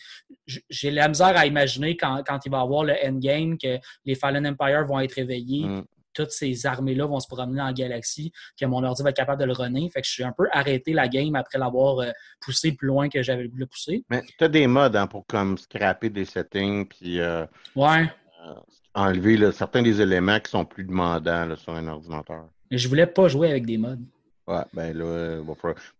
J'ai 0.70 0.90
la 0.90 1.08
misère 1.08 1.36
à 1.36 1.44
imaginer 1.44 1.98
quand, 1.98 2.22
il 2.46 2.50
va 2.50 2.58
y 2.58 2.62
avoir 2.62 2.84
le 2.84 2.94
endgame 3.04 3.58
que 3.58 3.78
les 4.06 4.14
Fallen 4.14 4.46
Empire 4.46 4.86
vont 4.86 5.00
être 5.00 5.14
réveillés. 5.14 5.66
Mm 5.66 5.84
toutes 6.12 6.30
ces 6.30 6.66
armées-là 6.66 7.06
vont 7.06 7.20
se 7.20 7.28
promener 7.28 7.58
la 7.58 7.72
galaxie, 7.72 8.32
que 8.58 8.66
mon 8.66 8.82
ordi 8.82 9.02
va 9.02 9.10
être 9.10 9.16
capable 9.16 9.40
de 9.40 9.46
le 9.46 9.52
runner. 9.52 9.88
Fait 9.90 10.00
que 10.00 10.06
je 10.06 10.12
suis 10.12 10.24
un 10.24 10.32
peu 10.32 10.48
arrêté 10.52 10.92
la 10.92 11.08
game 11.08 11.34
après 11.34 11.58
l'avoir 11.58 12.00
euh, 12.00 12.10
poussé 12.40 12.72
plus 12.72 12.88
loin 12.88 13.08
que 13.08 13.22
j'avais 13.22 13.46
voulu 13.46 13.60
le 13.60 13.66
pousser. 13.66 14.04
Mais 14.10 14.22
tu 14.38 14.44
as 14.44 14.48
des 14.48 14.66
modes 14.66 14.96
hein, 14.96 15.06
pour 15.06 15.26
comme 15.26 15.58
scraper 15.58 16.10
des 16.10 16.24
settings 16.24 16.86
puis 16.86 17.20
euh, 17.20 17.46
ouais. 17.76 18.10
Euh, 18.46 18.54
enlever 18.94 19.52
certains 19.52 19.82
des 19.82 20.00
éléments 20.00 20.40
qui 20.40 20.50
sont 20.50 20.64
plus 20.64 20.84
demandants 20.84 21.54
sur 21.56 21.74
un 21.74 21.86
ordinateur. 21.86 22.46
Mais 22.70 22.78
je 22.78 22.88
voulais 22.88 23.06
pas 23.06 23.28
jouer 23.28 23.50
avec 23.50 23.66
des 23.66 23.78
modes. 23.78 24.02
Ouais, 24.46 24.64
ben 24.72 24.96
là, 24.96 25.40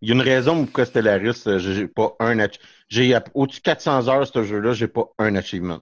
il 0.01 0.09
y 0.09 0.11
a 0.11 0.15
une 0.15 0.21
raison 0.21 0.65
pourquoi 0.65 0.85
Stellaris, 0.85 1.43
j'ai 1.59 1.87
pas 1.87 2.15
un 2.19 2.35
J'ai 2.89 3.17
au-dessus 3.33 3.59
de 3.59 3.63
400 3.63 4.09
heures 4.09 4.27
ce 4.27 4.43
jeu-là, 4.43 4.73
j'ai 4.73 4.87
pas 4.87 5.05
un 5.19 5.35
achievement. 5.35 5.79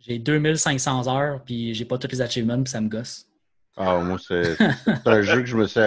J'ai 0.00 0.18
2500 0.18 1.08
heures, 1.08 1.42
puis 1.44 1.72
j'ai 1.72 1.84
pas 1.84 1.96
tous 1.96 2.10
les 2.10 2.20
achievements, 2.20 2.60
puis 2.62 2.70
ça 2.70 2.80
me 2.80 2.88
gosse. 2.88 3.26
Ah, 3.76 3.98
moi, 3.98 4.18
c'est 4.18 4.56
un 5.04 5.22
jeu 5.22 5.40
que 5.40 5.46
je 5.46 5.56
me 5.56 5.66
suis. 5.66 5.80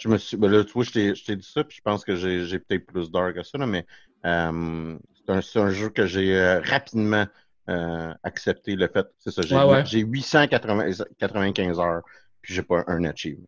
Je 0.00 0.08
me 0.08 0.18
suis 0.18 0.36
ben 0.36 0.50
là, 0.50 0.64
tu 0.64 0.72
vois, 0.72 0.84
je 0.84 0.90
t'ai 0.90 1.36
dit 1.36 1.48
ça, 1.48 1.62
puis 1.62 1.76
je 1.76 1.82
pense 1.82 2.04
que 2.04 2.16
j'ai 2.16 2.58
peut-être 2.58 2.86
plus 2.86 3.10
d'heures 3.10 3.32
que 3.32 3.42
ça, 3.42 3.58
là, 3.58 3.66
mais 3.66 3.86
euh, 4.26 4.98
c'est 5.14 5.58
un, 5.58 5.62
un, 5.62 5.70
jeu 5.70 5.88
que 5.88 6.04
j'ai 6.06 6.36
euh, 6.36 6.60
rapidement 6.60 7.26
euh, 7.68 8.12
accepté 8.22 8.74
le 8.74 8.88
fait. 8.88 9.06
C'est 9.18 9.30
ça, 9.30 9.42
j'ai 9.84 10.00
895 10.00 11.78
heures, 11.78 12.02
puis 12.42 12.54
j'ai 12.54 12.62
pas 12.62 12.82
un 12.88 13.04
achievement. 13.04 13.46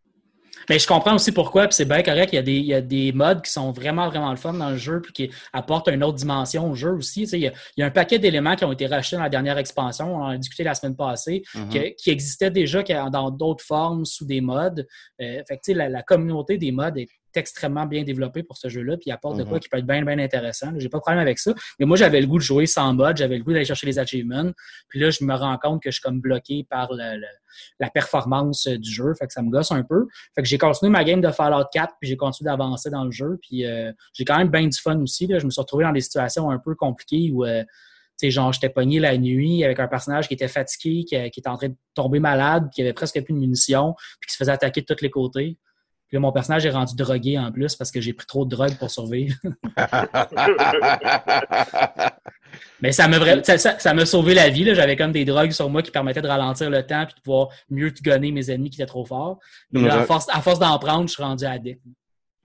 Mais 0.68 0.78
je 0.78 0.86
comprends 0.86 1.14
aussi 1.14 1.32
pourquoi, 1.32 1.66
puis 1.66 1.74
c'est 1.74 1.84
bien 1.84 2.02
correct. 2.02 2.30
Il 2.32 2.36
y, 2.36 2.38
a 2.38 2.42
des, 2.42 2.56
il 2.56 2.66
y 2.66 2.74
a 2.74 2.80
des 2.80 3.12
modes 3.12 3.42
qui 3.42 3.50
sont 3.50 3.70
vraiment, 3.72 4.08
vraiment 4.08 4.30
le 4.30 4.36
fun 4.36 4.52
dans 4.52 4.70
le 4.70 4.76
jeu, 4.76 5.00
puis 5.00 5.12
qui 5.12 5.30
apportent 5.52 5.88
une 5.88 6.02
autre 6.02 6.16
dimension 6.16 6.70
au 6.70 6.74
jeu 6.74 6.92
aussi. 6.92 7.22
il, 7.24 7.52
y 7.76 7.82
a, 7.82 7.86
un 7.86 7.90
paquet 7.90 8.18
d'éléments 8.18 8.56
qui 8.56 8.64
ont 8.64 8.72
été 8.72 8.86
rachetés 8.86 9.16
dans 9.16 9.22
la 9.22 9.28
dernière 9.28 9.58
expansion, 9.58 10.16
on 10.16 10.22
en 10.22 10.28
a 10.28 10.36
discuté 10.36 10.64
la 10.64 10.74
semaine 10.74 10.96
passée, 10.96 11.42
mm-hmm. 11.54 11.94
qui, 11.96 12.10
existaient 12.10 12.50
déjà 12.50 12.82
dans 13.10 13.30
d'autres 13.30 13.64
formes 13.64 14.04
sous 14.04 14.24
des 14.24 14.40
modes. 14.40 14.86
Euh, 15.20 15.42
fait 15.46 15.58
que, 15.58 15.72
la, 15.72 15.88
la 15.88 16.02
communauté 16.02 16.58
des 16.58 16.72
modes 16.72 16.98
est 16.98 17.08
extrêmement 17.36 17.86
bien 17.86 18.02
développé 18.02 18.42
pour 18.42 18.56
ce 18.56 18.68
jeu-là, 18.68 18.96
puis 18.96 19.04
il 19.06 19.12
apporte 19.12 19.38
de 19.38 19.44
quoi 19.44 19.54
mhm. 19.54 19.60
qui 19.60 19.68
peut 19.68 19.78
être 19.78 19.86
bien, 19.86 20.04
bien 20.04 20.18
intéressant. 20.18 20.72
J'ai 20.78 20.88
pas 20.88 20.98
de 20.98 21.02
problème 21.02 21.20
avec 21.20 21.38
ça. 21.38 21.54
Mais 21.78 21.86
moi, 21.86 21.96
j'avais 21.96 22.20
le 22.20 22.26
goût 22.26 22.38
de 22.38 22.42
jouer 22.42 22.66
sans 22.66 22.92
mode, 22.94 23.16
j'avais 23.16 23.38
le 23.38 23.44
goût 23.44 23.52
d'aller 23.52 23.64
chercher 23.64 23.86
les 23.86 23.98
achievements. 23.98 24.50
Puis 24.88 25.00
là, 25.00 25.10
je 25.10 25.24
me 25.24 25.34
rends 25.34 25.58
compte 25.58 25.82
que 25.82 25.90
je 25.90 25.96
suis 25.96 26.02
comme 26.02 26.20
bloqué 26.20 26.66
par 26.68 26.90
la 26.92 27.90
performance 27.90 28.66
du 28.66 28.90
jeu. 28.90 29.14
Fait 29.18 29.26
que 29.26 29.32
ça 29.32 29.42
me 29.42 29.50
gosse 29.50 29.72
un 29.72 29.82
peu. 29.82 30.06
Fait 30.34 30.42
que 30.42 30.48
j'ai 30.48 30.58
continué 30.58 30.90
ma 30.90 31.04
game 31.04 31.20
de 31.20 31.30
Fallout 31.30 31.66
4, 31.72 31.94
puis 32.00 32.08
j'ai 32.08 32.16
continué 32.16 32.50
d'avancer 32.50 32.90
dans 32.90 33.04
le 33.04 33.10
jeu. 33.10 33.38
Puis 33.42 33.66
euh, 33.66 33.92
j'ai 34.12 34.24
quand 34.24 34.38
même 34.38 34.48
bien 34.48 34.66
du 34.66 34.78
fun 34.78 35.00
aussi. 35.00 35.26
Là. 35.26 35.38
Je 35.38 35.46
me 35.46 35.50
suis 35.50 35.60
retrouvé 35.60 35.84
dans 35.84 35.92
des 35.92 36.00
situations 36.00 36.50
un 36.50 36.58
peu 36.58 36.74
compliquées 36.74 37.30
où 37.32 37.44
euh, 37.44 37.62
sais, 38.16 38.30
genre, 38.30 38.52
j'étais 38.52 38.68
pogné 38.68 38.98
la 38.98 39.16
nuit 39.18 39.64
avec 39.64 39.78
un 39.80 39.88
personnage 39.88 40.28
qui 40.28 40.34
était 40.34 40.48
fatigué, 40.48 41.04
qui, 41.04 41.30
qui 41.30 41.40
était 41.40 41.48
en 41.48 41.56
train 41.56 41.68
de 41.68 41.76
tomber 41.94 42.18
malade, 42.18 42.70
qui 42.72 42.82
avait 42.82 42.92
presque 42.92 43.22
plus 43.22 43.34
de 43.34 43.38
munitions, 43.38 43.94
puis 44.20 44.28
qui 44.28 44.32
se 44.32 44.38
faisait 44.38 44.52
attaquer 44.52 44.80
de 44.80 44.86
tous 44.86 45.02
les 45.02 45.10
côtés. 45.10 45.58
Puis 46.08 46.16
là, 46.16 46.20
mon 46.20 46.30
personnage 46.32 46.64
est 46.64 46.70
rendu 46.70 46.94
drogué 46.94 47.38
en 47.38 47.50
plus 47.50 47.74
parce 47.76 47.90
que 47.90 48.00
j'ai 48.00 48.12
pris 48.12 48.26
trop 48.26 48.44
de 48.44 48.50
drogue 48.50 48.76
pour 48.78 48.90
survivre. 48.90 49.34
Mais 52.80 52.92
ça 52.92 53.08
m'a 53.08 53.18
vra- 53.18 53.42
ça, 53.44 53.58
ça- 53.58 53.78
ça 53.78 53.92
m'a 53.94 54.06
sauvé 54.06 54.34
la 54.34 54.48
vie. 54.48 54.64
là. 54.64 54.74
J'avais 54.74 54.96
comme 54.96 55.12
des 55.12 55.24
drogues 55.24 55.50
sur 55.50 55.68
moi 55.68 55.82
qui 55.82 55.90
permettaient 55.90 56.22
de 56.22 56.28
ralentir 56.28 56.70
le 56.70 56.86
temps 56.86 57.04
puis 57.06 57.14
de 57.16 57.20
pouvoir 57.20 57.48
mieux 57.70 57.92
te 57.92 58.02
gonner 58.02 58.32
mes 58.32 58.50
ennemis 58.50 58.70
qui 58.70 58.80
étaient 58.80 58.86
trop 58.88 59.04
forts. 59.04 59.38
Mais 59.72 59.80
là, 59.82 59.96
à 60.00 60.02
force, 60.04 60.26
à 60.30 60.40
force 60.40 60.58
d'en 60.58 60.78
prendre, 60.78 61.08
je 61.08 61.14
suis 61.14 61.22
rendu 61.22 61.44
addict. 61.44 61.80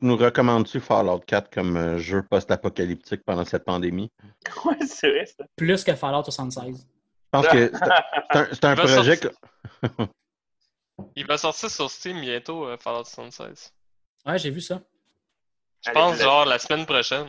Nous 0.03 0.17
recommandes-tu 0.17 0.79
Fallout 0.79 1.19
4 1.27 1.51
comme 1.53 1.77
euh, 1.77 1.97
jeu 1.99 2.23
post-apocalyptique 2.27 3.21
pendant 3.23 3.45
cette 3.45 3.63
pandémie? 3.65 4.11
Ouais, 4.65 4.75
c'est 4.87 5.09
vrai, 5.11 5.25
ça. 5.27 5.45
Plus 5.55 5.83
que 5.83 5.93
Fallout 5.93 6.23
76. 6.23 6.75
Je 6.75 6.83
pense 7.31 7.47
que 7.47 7.71
c'est 8.51 8.65
un- 8.65 8.71
un, 8.71 8.75
projet 8.75 9.17
que... 9.17 9.27
Il 11.15 11.25
va 11.25 11.37
sortir 11.37 11.69
sur 11.69 11.89
Steam 11.89 12.19
bientôt, 12.21 12.65
euh, 12.67 12.77
Fallout 12.77 13.03
76. 13.05 13.71
Ouais, 14.25 14.37
j'ai 14.37 14.49
vu 14.49 14.61
ça. 14.61 14.81
Je 15.83 15.89
Allez, 15.89 15.99
pense 15.99 16.17
genre 16.17 16.45
la 16.45 16.59
semaine 16.59 16.85
prochaine. 16.85 17.27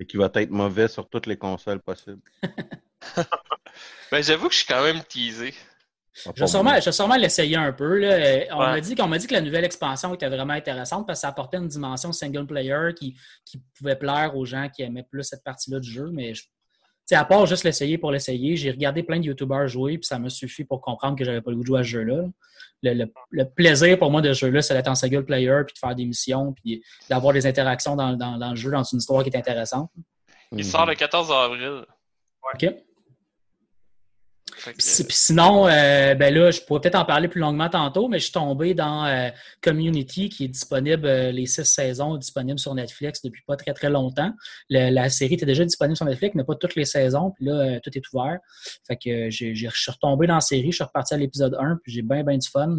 et 0.00 0.06
qui 0.06 0.16
va 0.16 0.30
être 0.34 0.50
mauvais 0.50 0.88
sur 0.88 1.08
toutes 1.08 1.26
les 1.26 1.36
consoles 1.36 1.80
possibles. 1.80 2.22
Ben 4.10 4.22
j'avoue 4.22 4.48
que 4.48 4.52
je 4.54 4.58
suis 4.58 4.66
quand 4.66 4.82
même 4.82 5.02
teasé. 5.04 5.54
Ah, 6.26 6.30
Je 6.36 6.42
vais 6.44 6.92
sûrement, 6.92 7.16
l'essayer 7.16 7.56
un 7.56 7.72
peu. 7.72 7.96
Là. 7.98 8.44
On 8.50 8.58
Ouais. 8.60 8.66
m'a 8.66 8.80
dit 8.80 8.94
qu'on 8.94 9.08
m'a 9.08 9.16
dit 9.18 9.26
que 9.26 9.32
la 9.32 9.40
nouvelle 9.40 9.64
expansion 9.64 10.12
était 10.12 10.28
vraiment 10.28 10.52
intéressante 10.52 11.06
parce 11.06 11.20
que 11.20 11.22
ça 11.22 11.28
apportait 11.28 11.56
une 11.56 11.68
dimension 11.68 12.12
single 12.12 12.46
player 12.46 12.90
qui, 12.94 13.16
qui 13.46 13.62
pouvait 13.78 13.96
plaire 13.96 14.36
aux 14.36 14.44
gens 14.44 14.68
qui 14.68 14.82
aimaient 14.82 15.06
plus 15.10 15.24
cette 15.24 15.42
partie-là 15.42 15.80
du 15.80 15.90
jeu. 15.90 16.10
Mais 16.12 16.34
je- 16.34 16.44
sais, 17.06 17.14
à 17.14 17.24
part 17.24 17.46
juste 17.46 17.64
l'essayer 17.64 17.98
pour 17.98 18.10
l'essayer, 18.12 18.56
j'ai 18.56 18.70
regardé 18.70 19.02
plein 19.02 19.18
de 19.20 19.24
YouTubers 19.26 19.68
jouer 19.68 19.98
puis 19.98 20.06
ça 20.06 20.18
m'a 20.18 20.28
suffi 20.30 20.64
pour 20.64 20.80
comprendre 20.80 21.16
que 21.18 21.24
j'avais 21.24 21.40
pas 21.40 21.50
le 21.50 21.56
goût 21.56 21.62
de 21.62 21.66
jouer 21.66 21.80
à 21.80 21.82
ce 21.82 21.88
jeu-là. 21.88 22.24
Le, 22.84 22.94
le- 22.94 23.12
le 23.30 23.44
plaisir 23.48 23.98
pour 23.98 24.10
moi 24.10 24.20
de 24.20 24.32
ce 24.32 24.40
jeu-là, 24.46 24.60
c'est 24.62 24.74
d'être 24.74 24.88
en 24.88 24.94
single 24.94 25.24
player 25.24 25.62
puis 25.66 25.74
de 25.74 25.78
faire 25.78 25.94
des 25.94 26.04
missions 26.04 26.52
puis 26.52 26.82
d'avoir 27.08 27.32
des 27.32 27.46
interactions 27.46 27.94
dans, 27.96 28.14
dans- 28.16 28.38
dans 28.38 28.50
le 28.50 28.56
jeu, 28.56 28.70
dans 28.70 28.82
une 28.82 28.98
histoire 28.98 29.22
qui 29.22 29.30
est 29.30 29.36
intéressante. 29.36 29.90
Il 30.52 30.64
sort 30.64 30.86
le 30.86 30.94
14 30.94 31.30
avril. 31.32 31.84
OK? 32.54 32.74
Puis 34.72 34.74
si- 34.78 35.04
puis 35.04 35.16
sinon, 35.16 35.66
euh, 35.66 36.14
ben 36.14 36.32
là, 36.34 36.50
je 36.50 36.60
pourrais 36.60 36.80
peut-être 36.80 36.94
en 36.96 37.04
parler 37.04 37.28
plus 37.28 37.40
longuement 37.40 37.68
tantôt, 37.68 38.08
mais 38.08 38.18
je 38.18 38.24
suis 38.24 38.32
tombé 38.32 38.74
dans 38.74 39.04
euh, 39.06 39.28
Community, 39.60 40.28
qui 40.28 40.44
est 40.44 40.48
disponible, 40.48 41.06
euh, 41.06 41.32
les 41.32 41.46
six 41.46 41.64
saisons 41.64 42.16
disponibles 42.16 42.58
sur 42.58 42.74
Netflix 42.74 43.22
depuis 43.22 43.42
pas 43.46 43.56
très 43.56 43.72
très 43.72 43.90
longtemps. 43.90 44.32
Le- 44.70 44.90
la 44.90 45.08
série 45.10 45.34
était 45.34 45.46
déjà 45.46 45.64
disponible 45.64 45.96
sur 45.96 46.06
Netflix, 46.06 46.34
mais 46.34 46.44
pas 46.44 46.54
toutes 46.54 46.74
les 46.74 46.84
saisons. 46.84 47.30
Puis 47.32 47.46
là, 47.46 47.80
tout 47.80 47.90
est 47.96 48.02
ouvert. 48.12 48.38
Fait 48.86 48.96
que 48.96 49.30
j'ai- 49.30 49.54
je 49.54 49.68
suis 49.70 49.90
retombé 49.90 50.26
dans 50.26 50.34
la 50.34 50.40
série, 50.40 50.70
je 50.70 50.76
suis 50.76 50.84
reparti 50.84 51.14
à 51.14 51.16
l'épisode 51.16 51.56
1, 51.58 51.78
puis 51.82 51.92
j'ai 51.92 52.02
bien, 52.02 52.22
bien 52.22 52.36
du 52.38 52.48
fun. 52.48 52.76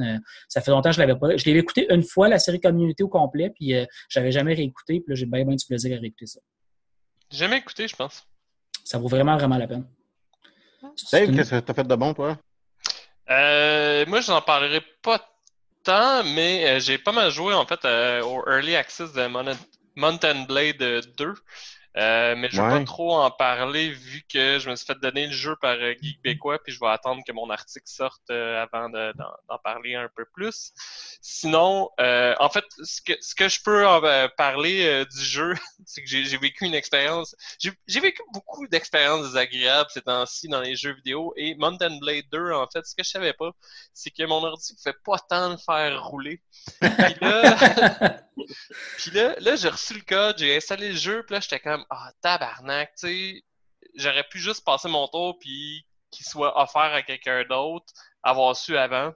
Ça 0.48 0.62
fait 0.62 0.72
longtemps 0.72 0.90
que 0.90 0.96
je 0.96 1.00
l'avais 1.02 1.16
pas. 1.16 1.36
Je 1.36 1.44
l'avais 1.48 1.60
écouté 1.60 1.88
une 1.90 2.04
fois, 2.04 2.28
la 2.30 2.40
série 2.40 2.60
Community 2.60 3.04
au 3.04 3.08
complet, 3.10 3.50
puis 3.50 3.74
j'avais 4.10 4.32
jamais 4.32 4.54
réécouté, 4.54 5.00
puis 5.00 5.10
là, 5.10 5.16
j'ai 5.16 5.26
bien, 5.26 5.44
bien 5.46 5.56
du 5.56 5.66
plaisir 5.66 5.98
à 5.98 6.00
réécouter 6.00 6.28
ça. 6.28 6.40
J'ai 7.32 7.40
jamais 7.40 7.58
écouté, 7.58 7.88
je 7.88 7.96
pense. 7.96 8.24
Ça 8.84 8.98
vaut 8.98 9.08
vraiment, 9.08 9.36
vraiment 9.38 9.58
la 9.58 9.68
peine. 9.68 9.86
Dave, 11.12 11.32
qu'est-ce 11.34 11.52
que 11.52 11.60
t'as 11.60 11.74
fait 11.74 11.84
de 11.88 11.96
bon, 11.96 12.14
toi? 12.14 12.38
Euh, 13.30 14.06
moi, 14.08 14.22
je 14.22 14.32
n'en 14.32 14.42
parlerai 14.42 14.82
pas 15.02 15.20
tant, 15.84 16.24
mais 16.24 16.68
euh, 16.68 16.80
j'ai 16.80 16.98
pas 16.98 17.12
mal 17.12 17.32
joué 17.32 17.54
en 17.54 17.66
fait 17.66 17.84
euh, 17.86 18.22
au 18.24 18.44
Early 18.50 18.76
Access 18.76 19.14
de 19.14 19.28
Mon- 19.28 19.58
Mountain 19.96 20.44
Blade 20.44 20.78
2. 21.18 21.34
Euh, 21.98 22.36
mais 22.36 22.50
je 22.52 22.58
vais 22.62 22.64
Ouais. 22.64 22.80
pas 22.80 22.84
trop 22.86 23.14
en 23.16 23.30
parler 23.30 23.90
vu 23.92 24.24
que 24.28 24.58
je 24.60 24.70
me 24.70 24.76
suis 24.76 24.86
fait 24.88 25.00
donner 25.00 25.28
le 25.28 25.34
jeu 25.34 25.56
par 25.62 25.74
euh, 25.74 25.94
Geek 26.02 26.22
Québécois, 26.24 26.58
puis 26.64 26.74
je 26.74 26.80
vais 26.80 26.88
attendre 26.88 27.22
que 27.26 27.32
mon 27.32 27.50
article 27.52 27.86
sorte 27.88 28.24
euh, 28.32 28.64
avant 28.64 28.90
de- 28.90 29.14
d'en 29.48 29.58
parler 29.64 29.96
un 29.96 30.10
peu 30.16 30.26
plus. 30.34 30.72
Sinon, 31.22 31.90
euh, 32.00 32.34
en 32.40 32.50
fait, 32.50 32.66
ce 32.84 33.02
que, 33.02 33.14
ce 33.22 33.36
que 33.36 33.48
je 33.48 33.62
peux 33.64 33.86
en, 33.88 34.04
euh, 34.04 34.28
parler 34.38 35.06
du 35.06 35.24
jeu, 35.24 35.54
c'est 35.86 36.02
que 36.04 36.10
j'ai 36.10 36.38
vécu 36.38 36.66
une 36.66 36.74
expérience. 36.76 37.36
J'ai 37.60 37.72
j'ai 37.88 38.00
vécu 38.00 38.22
beaucoup 38.34 38.68
d'expériences 38.68 39.24
désagréables 39.28 39.90
ces 39.94 40.02
temps-ci 40.02 40.48
dans 40.48 40.62
les 40.62 40.76
jeux 40.76 40.94
vidéo 40.94 41.34
et 41.38 41.56
Mountain 41.56 41.98
Blade 42.00 42.26
2, 42.32 42.52
en 42.54 42.68
fait, 42.68 42.86
ce 42.86 42.96
que 42.96 43.04
je 43.04 43.10
savais 43.10 43.34
pas, 43.34 43.52
c'est 43.94 44.10
que 44.12 44.24
mon 44.24 44.44
ordi 44.44 44.74
ne 44.74 44.80
fait 44.80 44.98
pas 45.04 45.18
tant 45.20 45.50
le 45.50 45.58
faire 45.58 46.04
rouler. 46.04 46.42
Puis 46.82 47.16
là, 47.22 47.56
puis 48.98 49.12
là, 49.12 49.36
là 49.40 49.56
j'ai 49.56 49.70
reçu 49.70 49.94
le 49.96 50.02
code, 50.02 50.38
j'ai 50.38 50.56
installé 50.58 50.90
le 50.90 50.98
jeu, 50.98 51.24
puis 51.26 51.36
là, 51.36 51.40
j'étais 51.40 51.60
comme, 51.60 51.83
ah, 51.90 52.12
tu 52.22 52.30
sais, 52.96 53.44
j'aurais 53.96 54.24
pu 54.24 54.40
juste 54.40 54.64
passer 54.64 54.88
mon 54.90 55.08
tour, 55.08 55.38
puis 55.40 55.86
qu'il 56.12 56.26
soit 56.26 56.62
offert 56.62 56.94
à 56.94 57.02
quelqu'un 57.02 57.44
d'autre, 57.46 57.92
avoir 58.24 58.56
su 58.56 58.78
avant. 58.78 59.14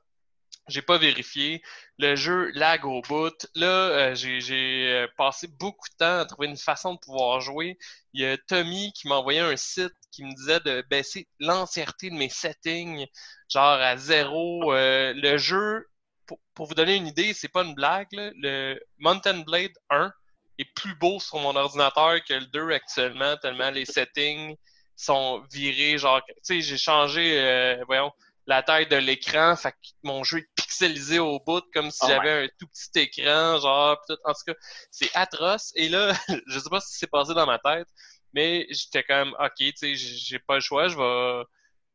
J'ai 0.67 0.81
pas 0.81 0.97
vérifié. 0.97 1.61
Le 1.97 2.15
jeu 2.15 2.51
lag 2.53 2.85
au 2.85 3.01
bout. 3.01 3.47
Là, 3.55 3.67
euh, 4.11 4.15
j'ai 4.15 4.91
euh, 4.91 5.07
passé 5.17 5.47
beaucoup 5.47 5.87
de 5.89 5.95
temps 5.95 6.19
à 6.19 6.25
trouver 6.25 6.47
une 6.47 6.57
façon 6.57 6.95
de 6.95 6.99
pouvoir 6.99 7.39
jouer. 7.39 7.77
Il 8.13 8.21
y 8.21 8.25
a 8.25 8.37
Tommy 8.37 8.91
qui 8.93 9.07
m'a 9.07 9.15
envoyé 9.15 9.39
un 9.39 9.55
site 9.55 9.93
qui 10.11 10.25
me 10.25 10.33
disait 10.35 10.59
de 10.59 10.83
baisser 10.89 11.27
l'entièreté 11.39 12.09
de 12.09 12.15
mes 12.15 12.29
settings, 12.29 13.05
genre 13.49 13.79
à 13.79 13.95
zéro. 13.97 14.73
Euh, 14.73 15.13
le 15.15 15.37
jeu, 15.37 15.87
pour, 16.25 16.67
vous 16.67 16.75
donner 16.75 16.95
une 16.95 17.07
idée, 17.07 17.33
c'est 17.33 17.47
pas 17.47 17.63
une 17.63 17.75
blague, 17.75 18.07
le 18.11 18.77
Mountain 18.97 19.39
Blade 19.39 19.71
1 19.89 20.11
est 20.57 20.73
plus 20.75 20.95
beau 20.95 21.19
sur 21.19 21.39
mon 21.39 21.55
ordinateur 21.55 22.23
que 22.23 22.33
le 22.33 22.45
2 22.45 22.71
actuellement, 22.71 23.37
tellement 23.37 23.69
les 23.69 23.85
settings 23.85 24.55
sont 24.95 25.43
virés. 25.51 25.97
Genre, 25.97 26.21
tu 26.25 26.33
sais, 26.41 26.61
j'ai 26.61 26.77
changé, 26.77 27.39
euh, 27.39 27.83
voyons, 27.85 28.11
la 28.47 28.63
taille 28.63 28.87
de 28.87 28.95
l'écran, 28.95 29.55
fait 29.55 29.71
que 29.71 29.77
mon 30.03 30.23
jeu 30.23 30.39
est 30.39 30.49
pixelisé 30.55 31.19
au 31.19 31.39
bout, 31.39 31.63
comme 31.73 31.91
si 31.91 31.99
Oh 32.03 32.07
my 32.07 32.13
j'avais 32.13 32.45
un 32.45 32.47
tout 32.59 32.67
petit 32.67 32.99
écran, 32.99 33.59
genre, 33.59 33.99
pis 33.99 34.13
tout. 34.13 34.19
En 34.25 34.33
tout 34.33 34.43
cas, 34.47 34.53
c'est 34.89 35.13
atroce. 35.15 35.71
Et 35.75 35.89
là, 35.89 36.13
je 36.47 36.59
sais 36.59 36.69
pas 36.69 36.79
ce 36.79 36.91
qui 36.91 36.97
s'est 36.97 37.07
passé 37.07 37.33
dans 37.33 37.45
ma 37.45 37.59
tête, 37.59 37.87
mais 38.33 38.65
j'étais 38.69 39.03
comme, 39.03 39.35
ok, 39.39 39.55
tu 39.57 39.73
sais, 39.75 39.95
j'ai 39.95 40.39
pas 40.39 40.55
le 40.55 40.61
choix, 40.61 40.87
je 40.87 40.97
vais, 40.97 41.43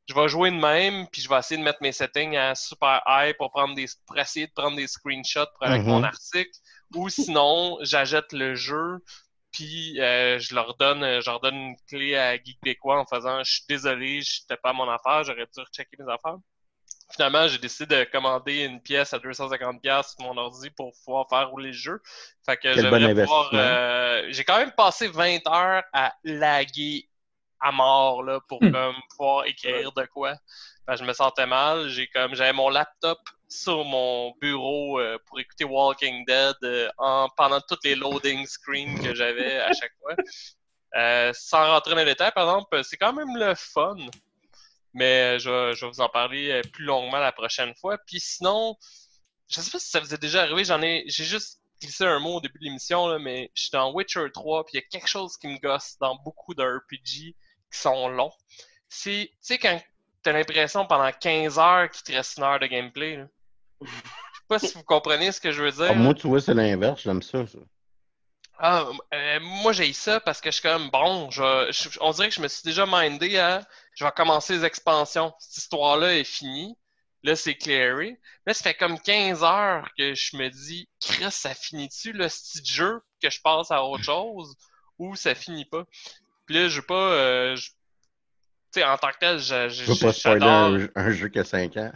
je 0.09 0.15
vais 0.15 0.29
jouer 0.29 0.51
de 0.51 0.57
même, 0.57 1.07
puis 1.09 1.23
je 1.23 1.29
vais 1.29 1.39
essayer 1.39 1.59
de 1.59 1.65
mettre 1.65 1.79
mes 1.81 1.93
settings 1.93 2.37
à 2.37 2.55
super 2.55 3.01
high 3.07 3.35
pour 3.37 3.51
prendre 3.51 3.75
des, 3.75 3.87
pour 4.07 4.19
essayer 4.19 4.47
de 4.47 4.53
prendre 4.53 4.77
des 4.77 4.87
screenshots 4.87 5.47
pour 5.59 5.67
avec 5.67 5.83
mon 5.85 6.03
article, 6.03 6.51
ou 6.95 7.09
sinon, 7.09 7.79
j'achète 7.83 8.33
le 8.33 8.55
jeu, 8.55 8.99
puis 9.53 10.01
euh, 10.01 10.39
je 10.39 10.55
leur 10.55 10.77
donne, 10.77 11.03
euh, 11.05 11.21
je 11.21 11.31
leur 11.31 11.41
donne 11.41 11.55
une 11.57 11.77
clé 11.89 12.17
à 12.17 12.37
Geek 12.37 12.59
Québécois 12.63 13.01
en 13.01 13.07
faisant, 13.07 13.43
je 13.45 13.53
suis 13.53 13.65
désolé, 13.69 14.21
j'étais 14.23 14.57
pas 14.57 14.71
à 14.71 14.73
mon 14.73 14.89
affaire, 14.91 15.25
j'aurais 15.25 15.47
dû 15.47 15.61
rechecker 15.61 15.97
mes 15.99 16.13
affaires. 16.13 16.37
Finalement, 17.11 17.47
j'ai 17.49 17.59
décidé 17.59 17.87
de 17.87 18.05
commander 18.05 18.65
une 18.65 18.81
pièce 18.81 19.13
à 19.13 19.19
250$ 19.19 20.03
sur 20.17 20.21
mon 20.27 20.37
ordi 20.39 20.71
pour 20.71 20.93
pouvoir 21.05 21.27
faire 21.29 21.51
rouler 21.51 21.69
le 21.69 21.73
jeu. 21.75 22.01
Fait 22.47 22.57
que 22.57 22.75
bon 22.89 22.99
j'aimerais 22.99 23.15
pouvoir. 23.15 23.51
euh, 23.55 24.27
j'ai 24.31 24.45
quand 24.45 24.57
même 24.59 24.73
passé 24.73 25.09
20 25.09 25.47
heures 25.49 25.83
à 25.93 26.15
laguer 26.25 27.09
à 27.61 27.71
mort 27.73 28.23
là, 28.23 28.41
pour 28.49 28.61
Hmm. 28.61 28.71
comme, 28.73 28.95
pouvoir 29.11 29.47
écrire 29.47 29.93
de 29.93 30.05
quoi. 30.07 30.35
Fait 30.87 30.93
que 30.95 30.97
je 31.01 31.05
me 31.05 31.13
sentais 31.13 31.47
mal. 31.47 31.89
J'ai 31.89 32.09
comme 32.09 32.35
j'avais 32.35 32.53
mon 32.55 32.71
laptop 32.71 33.19
sur 33.53 33.85
mon 33.85 34.33
bureau 34.41 34.99
euh, 34.99 35.19
pour 35.27 35.39
écouter 35.39 35.65
Walking 35.65 36.25
Dead 36.25 36.57
euh, 36.65 36.89
en, 36.99 37.29
pendant 37.37 37.61
toutes 37.61 37.85
les 37.85 37.95
loading 37.95 38.47
screens 38.47 39.01
que 39.01 39.15
j'avais 39.15 39.61
à 39.61 39.73
chaque 39.73 39.93
fois. 40.01 40.17
Euh, 40.95 41.33
sans 41.35 41.71
rentrer 41.71 41.93
dans 41.93 41.99
les 41.99 42.05
détails, 42.05 42.33
par 42.33 42.45
exemple, 42.45 42.85
c'est 42.85 42.97
quand 42.97 43.13
même 43.13 43.37
le 43.37 43.55
fun. 43.55 43.97
Mais 44.95 45.39
je, 45.39 45.73
je 45.75 45.87
vais 45.87 45.91
vous 45.91 46.01
en 46.01 46.09
parler 46.09 46.61
plus 46.73 46.85
longuement 46.85 47.19
la 47.19 47.33
prochaine 47.33 47.75
fois. 47.75 47.97
Puis 48.07 48.21
sinon, 48.21 48.77
je 49.49 49.61
sais 49.61 49.71
pas 49.71 49.79
si 49.79 49.89
ça 49.89 50.01
vous 50.01 50.13
est 50.13 50.21
déjà 50.21 50.43
arrivé, 50.43 50.65
j'en 50.65 50.83
ai. 50.83 51.05
J'ai 51.07 51.25
juste 51.25 51.61
glissé 51.81 52.05
un 52.05 52.19
mot 52.19 52.37
au 52.37 52.41
début 52.41 52.59
de 52.59 52.65
l'émission, 52.65 53.19
mais 53.19 53.51
je 53.55 53.63
suis 53.63 53.71
dans 53.73 53.93
Witcher 53.93 54.27
3, 54.33 54.67
puis 54.67 54.75
il 54.75 54.77
y 54.77 54.85
a 54.85 54.87
quelque 54.89 55.09
chose 55.09 55.37
qui 55.39 55.49
me 55.49 55.59
gosse 55.59 55.97
dans 55.99 56.17
beaucoup 56.17 56.55
de 56.55 56.63
RPG 56.63 57.35
qui 57.73 57.79
sont 57.79 58.09
longs. 58.09 58.33
Tu 58.91 59.31
sais, 59.41 59.59
quand 59.59 59.81
t'as 60.23 60.33
l'impression 60.33 60.87
pendant 60.87 61.11
15 61.11 61.59
heures 61.59 61.91
qu'il 61.91 62.03
te 62.03 62.13
reste 62.13 62.39
une 62.39 62.45
heure 62.45 62.61
de 62.61 62.67
gameplay. 62.67 63.17
Là. 63.17 63.27
Je 63.87 64.39
sais 64.39 64.45
pas 64.49 64.59
si 64.59 64.75
vous 64.75 64.83
comprenez 64.85 65.33
ce 65.33 65.41
que 65.41 65.53
je 65.53 65.63
veux 65.63 65.73
dire. 65.73 65.87
Ah, 65.91 65.95
moi, 65.95 66.15
tu 66.15 66.27
vois, 66.27 66.41
c'est 66.41 66.55
l'inverse. 66.55 67.01
J'aime 67.03 67.23
ça. 67.23 67.47
ça. 67.47 67.59
Ah, 68.59 68.87
euh, 69.15 69.41
moi 69.41 69.73
j'ai 69.73 69.93
ça 69.93 70.21
parce 70.21 70.41
que 70.41 70.51
je 70.51 70.57
suis 70.57 70.63
comme 70.63 70.89
bon, 70.91 71.29
je, 71.31 71.43
je- 71.73 71.99
on 72.01 72.13
dirait 72.13 72.29
que 72.29 72.35
je 72.35 72.41
me 72.41 72.47
suis 72.49 72.63
déjà 72.63 72.85
mindé 72.87 73.37
à 73.39 73.67
je 73.97 74.05
vais 74.05 74.11
commencer 74.13 74.55
les 74.57 74.65
expansions. 74.65 75.33
Cette 75.41 75.57
histoire-là 75.57 76.15
est 76.17 76.25
finie. 76.25 76.77
Là, 77.25 77.35
c'est 77.37 77.55
clearé. 77.55 78.19
Là, 78.47 78.53
ça 78.55 78.65
fait 78.65 78.75
comme 78.75 78.99
15 79.01 79.43
heures 79.45 79.89
que 79.97 80.15
je 80.15 80.37
me 80.37 80.49
dis, 80.49 80.89
Chris, 81.01 81.31
ça 81.31 81.55
finit-tu 81.55 82.13
le 82.13 82.29
style 82.29 82.65
jeu 82.67 83.01
que 83.23 83.31
je 83.31 83.41
passe 83.41 83.71
à 83.71 83.85
autre 83.85 84.05
chose 84.05 84.55
ou 84.99 85.17
ça 85.17 85.35
finit 85.35 85.65
pas? 85.65 85.85
Puis 86.47 86.55
là, 86.57 86.69
je 86.69 86.81
veux 86.81 86.87
pas. 86.87 86.95
euh, 86.95 87.57
je- 87.57 87.71
sais, 88.81 88.85
en 88.85 88.97
tant 88.99 89.11
que 89.11 89.19
tel, 89.19 89.39
je- 89.39 89.69
je- 89.69 89.85
Je 89.85 89.93
veux 89.93 89.99
pas 89.99 90.13
spoiler 90.13 90.49
j'adore. 90.49 90.51
un, 90.51 90.89
un 90.95 91.11
jeu 91.13 91.29
qui 91.29 91.39
a 91.39 91.45
5 91.45 91.77
ans. 91.77 91.93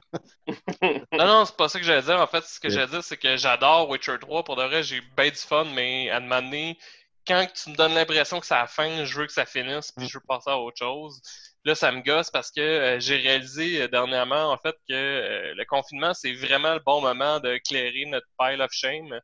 Non, 1.18 1.26
non, 1.26 1.45
c'est 1.45 1.56
pas 1.56 1.68
ça 1.68 1.78
que 1.78 1.85
j'allais 1.85 2.02
dire. 2.02 2.21
En 2.21 2.26
fait, 2.26 2.45
ce 2.45 2.61
que 2.61 2.68
Yeah. 2.68 2.76
j'allais 2.76 2.88
dire, 2.90 3.04
c'est 3.04 3.16
que 3.16 3.37
j'adore 3.37 3.88
Witcher 3.88 4.18
3. 4.21 4.45
Pour 4.45 4.56
de 4.56 4.62
vrai, 4.64 4.83
j'ai 4.83 5.00
bien 5.16 5.28
du 5.30 5.37
fun, 5.37 5.64
mais 5.75 6.11
à 6.11 6.16
un 6.18 6.21
moment 6.21 6.42
donné, 6.42 6.78
quand 7.26 7.47
tu 7.54 7.71
me 7.71 7.76
donnes 7.76 7.95
l'impression 7.95 8.40
que 8.40 8.47
c'est 8.47 8.54
la 8.54 8.66
fin, 8.66 9.04
je 9.04 9.18
veux 9.18 9.26
que 9.26 9.33
ça 9.33 9.47
finisse, 9.47 9.92
puis 9.92 10.06
je 10.06 10.18
veux 10.18 10.25
passer 10.28 10.50
à 10.50 10.59
autre 10.59 10.76
chose. 10.78 11.21
Là, 11.64 11.75
ça 11.75 11.90
me 11.90 12.02
gosse 12.02 12.30
parce 12.30 12.50
que 12.52 12.61
euh, 12.61 13.00
j'ai 13.00 13.16
réalisé 13.16 13.83
euh, 13.83 13.88
dernièrement, 13.88 14.52
en 14.52 14.59
fait, 14.59 14.76
que 14.88 14.95
euh, 14.95 15.54
le 15.56 15.64
confinement, 15.64 16.14
c'est 16.14 16.33
vraiment 16.35 16.75
le 16.75 16.80
bon 16.80 17.00
moment 17.00 17.40
de 17.40 17.59
clairer 17.66 18.04
notre 18.06 18.26
pile 18.38 18.62
of 18.62 18.71
shame. 18.73 19.18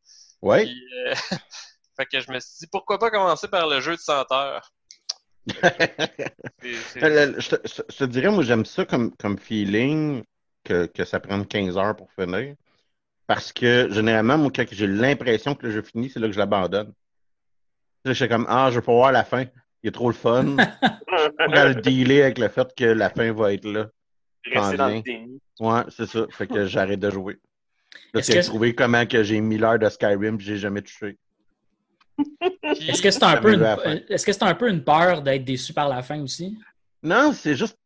Euh, 0.66 1.14
fait 1.96 2.06
que 2.06 2.20
je 2.20 2.30
me 2.32 2.40
suis 2.40 2.52
dit, 2.60 2.66
pourquoi 2.72 2.98
pas 2.98 3.10
commencer 3.10 3.48
par 3.48 3.68
le 3.68 3.80
jeu 3.80 3.92
de 3.96 4.00
senteur? 4.00 4.72
C'est- 5.46 6.74
c'est- 6.92 7.00
Le- 7.00 7.32
le- 7.32 7.40
je, 7.40 7.48
te, 7.56 7.56
je 7.66 7.96
te 7.96 8.04
dirais, 8.04 8.30
moi, 8.30 8.42
j'aime 8.42 8.64
ça 8.64 8.84
comme, 8.84 9.14
comme 9.16 9.38
feeling 9.38 10.22
que, 10.64 10.86
que 10.86 11.04
ça 11.04 11.20
prenne 11.20 11.46
15 11.46 11.76
heures 11.76 11.96
pour 11.96 12.10
finir. 12.12 12.54
Parce 13.26 13.52
que 13.52 13.88
généralement, 13.90 14.38
moi, 14.38 14.50
quand 14.54 14.64
j'ai 14.70 14.86
l'impression 14.86 15.54
que 15.54 15.66
le 15.66 15.72
jeu 15.72 15.82
finit, 15.82 16.10
c'est 16.10 16.20
là 16.20 16.26
que 16.28 16.32
je 16.34 16.38
l'abandonne. 16.38 16.92
Là, 18.04 18.12
je 18.12 18.12
suis 18.12 18.28
comme, 18.28 18.46
ah, 18.48 18.68
je 18.70 18.76
veux 18.76 18.82
pas 18.82 18.92
voir 18.92 19.12
la 19.12 19.24
fin. 19.24 19.44
Il 19.82 19.88
est 19.88 19.92
trop 19.92 20.08
le 20.08 20.14
fun. 20.14 20.56
Pour 21.06 21.54
le 21.54 21.74
dealer 21.80 22.22
avec 22.22 22.38
le 22.38 22.48
fait 22.48 22.68
que 22.76 22.84
la 22.84 23.10
fin 23.10 23.32
va 23.32 23.52
être 23.52 23.64
là. 23.66 23.88
Rester 24.44 24.76
dans 24.76 24.86
bien. 24.88 24.96
le 24.96 25.02
déni. 25.02 25.40
Ouais, 25.60 25.82
c'est 25.88 26.06
ça. 26.06 26.26
Fait 26.30 26.46
que 26.46 26.66
j'arrête 26.66 26.98
de 27.00 27.10
jouer. 27.10 27.38
Là, 28.12 28.20
Est-ce 28.20 28.32
j'ai 28.32 28.40
que- 28.40 28.44
trouvé 28.46 28.74
comment 28.74 29.06
que 29.06 29.22
j'ai 29.22 29.40
mis 29.40 29.58
l'heure 29.58 29.78
de 29.78 29.88
Skyrim 29.88 30.36
et 30.36 30.40
j'ai 30.40 30.56
jamais 30.58 30.82
touché. 30.82 31.16
Est-ce 32.62 33.02
que 33.02 33.10
c'est 33.10 33.22
un, 33.22 33.36
peu 33.36 33.52
une... 33.54 33.62
est-ce 34.08 34.26
que 34.26 34.32
c'est 34.32 34.42
un 34.42 34.54
peu 34.54 34.68
une 34.68 34.84
peur 34.84 35.22
d'être 35.22 35.44
déçu 35.44 35.72
par 35.72 35.88
la 35.88 36.02
fin 36.02 36.20
aussi? 36.20 36.58
Non, 37.02 37.32
c'est 37.32 37.54
juste. 37.54 37.78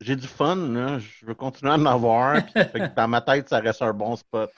J'ai 0.00 0.16
du 0.16 0.28
fun, 0.28 0.56
là. 0.56 0.98
Je 0.98 1.26
veux 1.26 1.34
continuer 1.34 1.72
à 1.72 1.74
en 1.74 1.86
avoir. 1.86 2.44
puis 2.44 2.52
fait 2.54 2.72
que 2.72 2.94
dans 2.94 3.08
ma 3.08 3.20
tête, 3.20 3.48
ça 3.48 3.58
reste 3.58 3.82
un 3.82 3.92
bon 3.92 4.16
spot. 4.16 4.50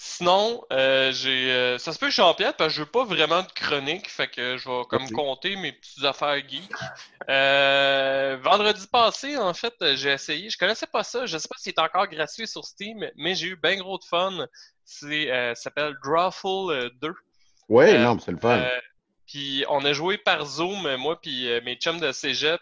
Sinon, 0.00 0.64
euh, 0.72 1.10
j'ai, 1.10 1.50
euh, 1.50 1.78
ça 1.78 1.92
se 1.92 1.98
peut 1.98 2.06
que 2.06 2.10
je 2.10 2.14
suis 2.14 2.22
en 2.22 2.32
piètre 2.32 2.56
parce 2.56 2.68
que 2.68 2.74
je 2.76 2.80
veux 2.82 2.90
pas 2.90 3.04
vraiment 3.04 3.42
de 3.42 3.50
chronique, 3.52 4.08
fait 4.08 4.28
que 4.28 4.56
je 4.56 4.68
vais 4.68 4.84
comme 4.88 5.10
compter 5.10 5.56
mes 5.56 5.72
petites 5.72 6.04
affaires 6.04 6.38
geek. 6.48 6.70
Euh, 7.28 8.38
vendredi 8.40 8.86
passé, 8.86 9.36
en 9.36 9.52
fait, 9.54 9.74
j'ai 9.96 10.12
essayé. 10.12 10.50
Je 10.50 10.56
connaissais 10.56 10.86
pas 10.86 11.02
ça. 11.02 11.26
Je 11.26 11.36
sais 11.36 11.48
pas 11.48 11.56
s'il 11.58 11.72
est 11.72 11.80
encore 11.80 12.06
gratuit 12.06 12.46
sur 12.46 12.64
Steam, 12.64 13.10
mais 13.16 13.34
j'ai 13.34 13.48
eu 13.48 13.56
bien 13.56 13.76
gros 13.76 13.98
de 13.98 14.04
fun. 14.04 14.46
C'est, 14.84 15.30
euh, 15.30 15.54
ça 15.54 15.64
s'appelle 15.64 15.94
Drawful 16.02 16.72
euh, 16.72 16.90
2. 17.02 17.12
Oui, 17.68 17.84
Euh, 17.84 17.98
non, 17.98 18.18
c'est 18.18 18.32
le 18.32 18.38
fun. 18.38 18.58
Euh, 18.58 18.80
puis 19.26 19.64
on 19.68 19.84
a 19.84 19.92
joué 19.92 20.18
par 20.18 20.44
Zoom, 20.46 20.96
moi 20.96 21.20
puis 21.20 21.48
euh, 21.48 21.60
mes 21.62 21.76
chums 21.76 22.00
de 22.00 22.12
cégep. 22.12 22.60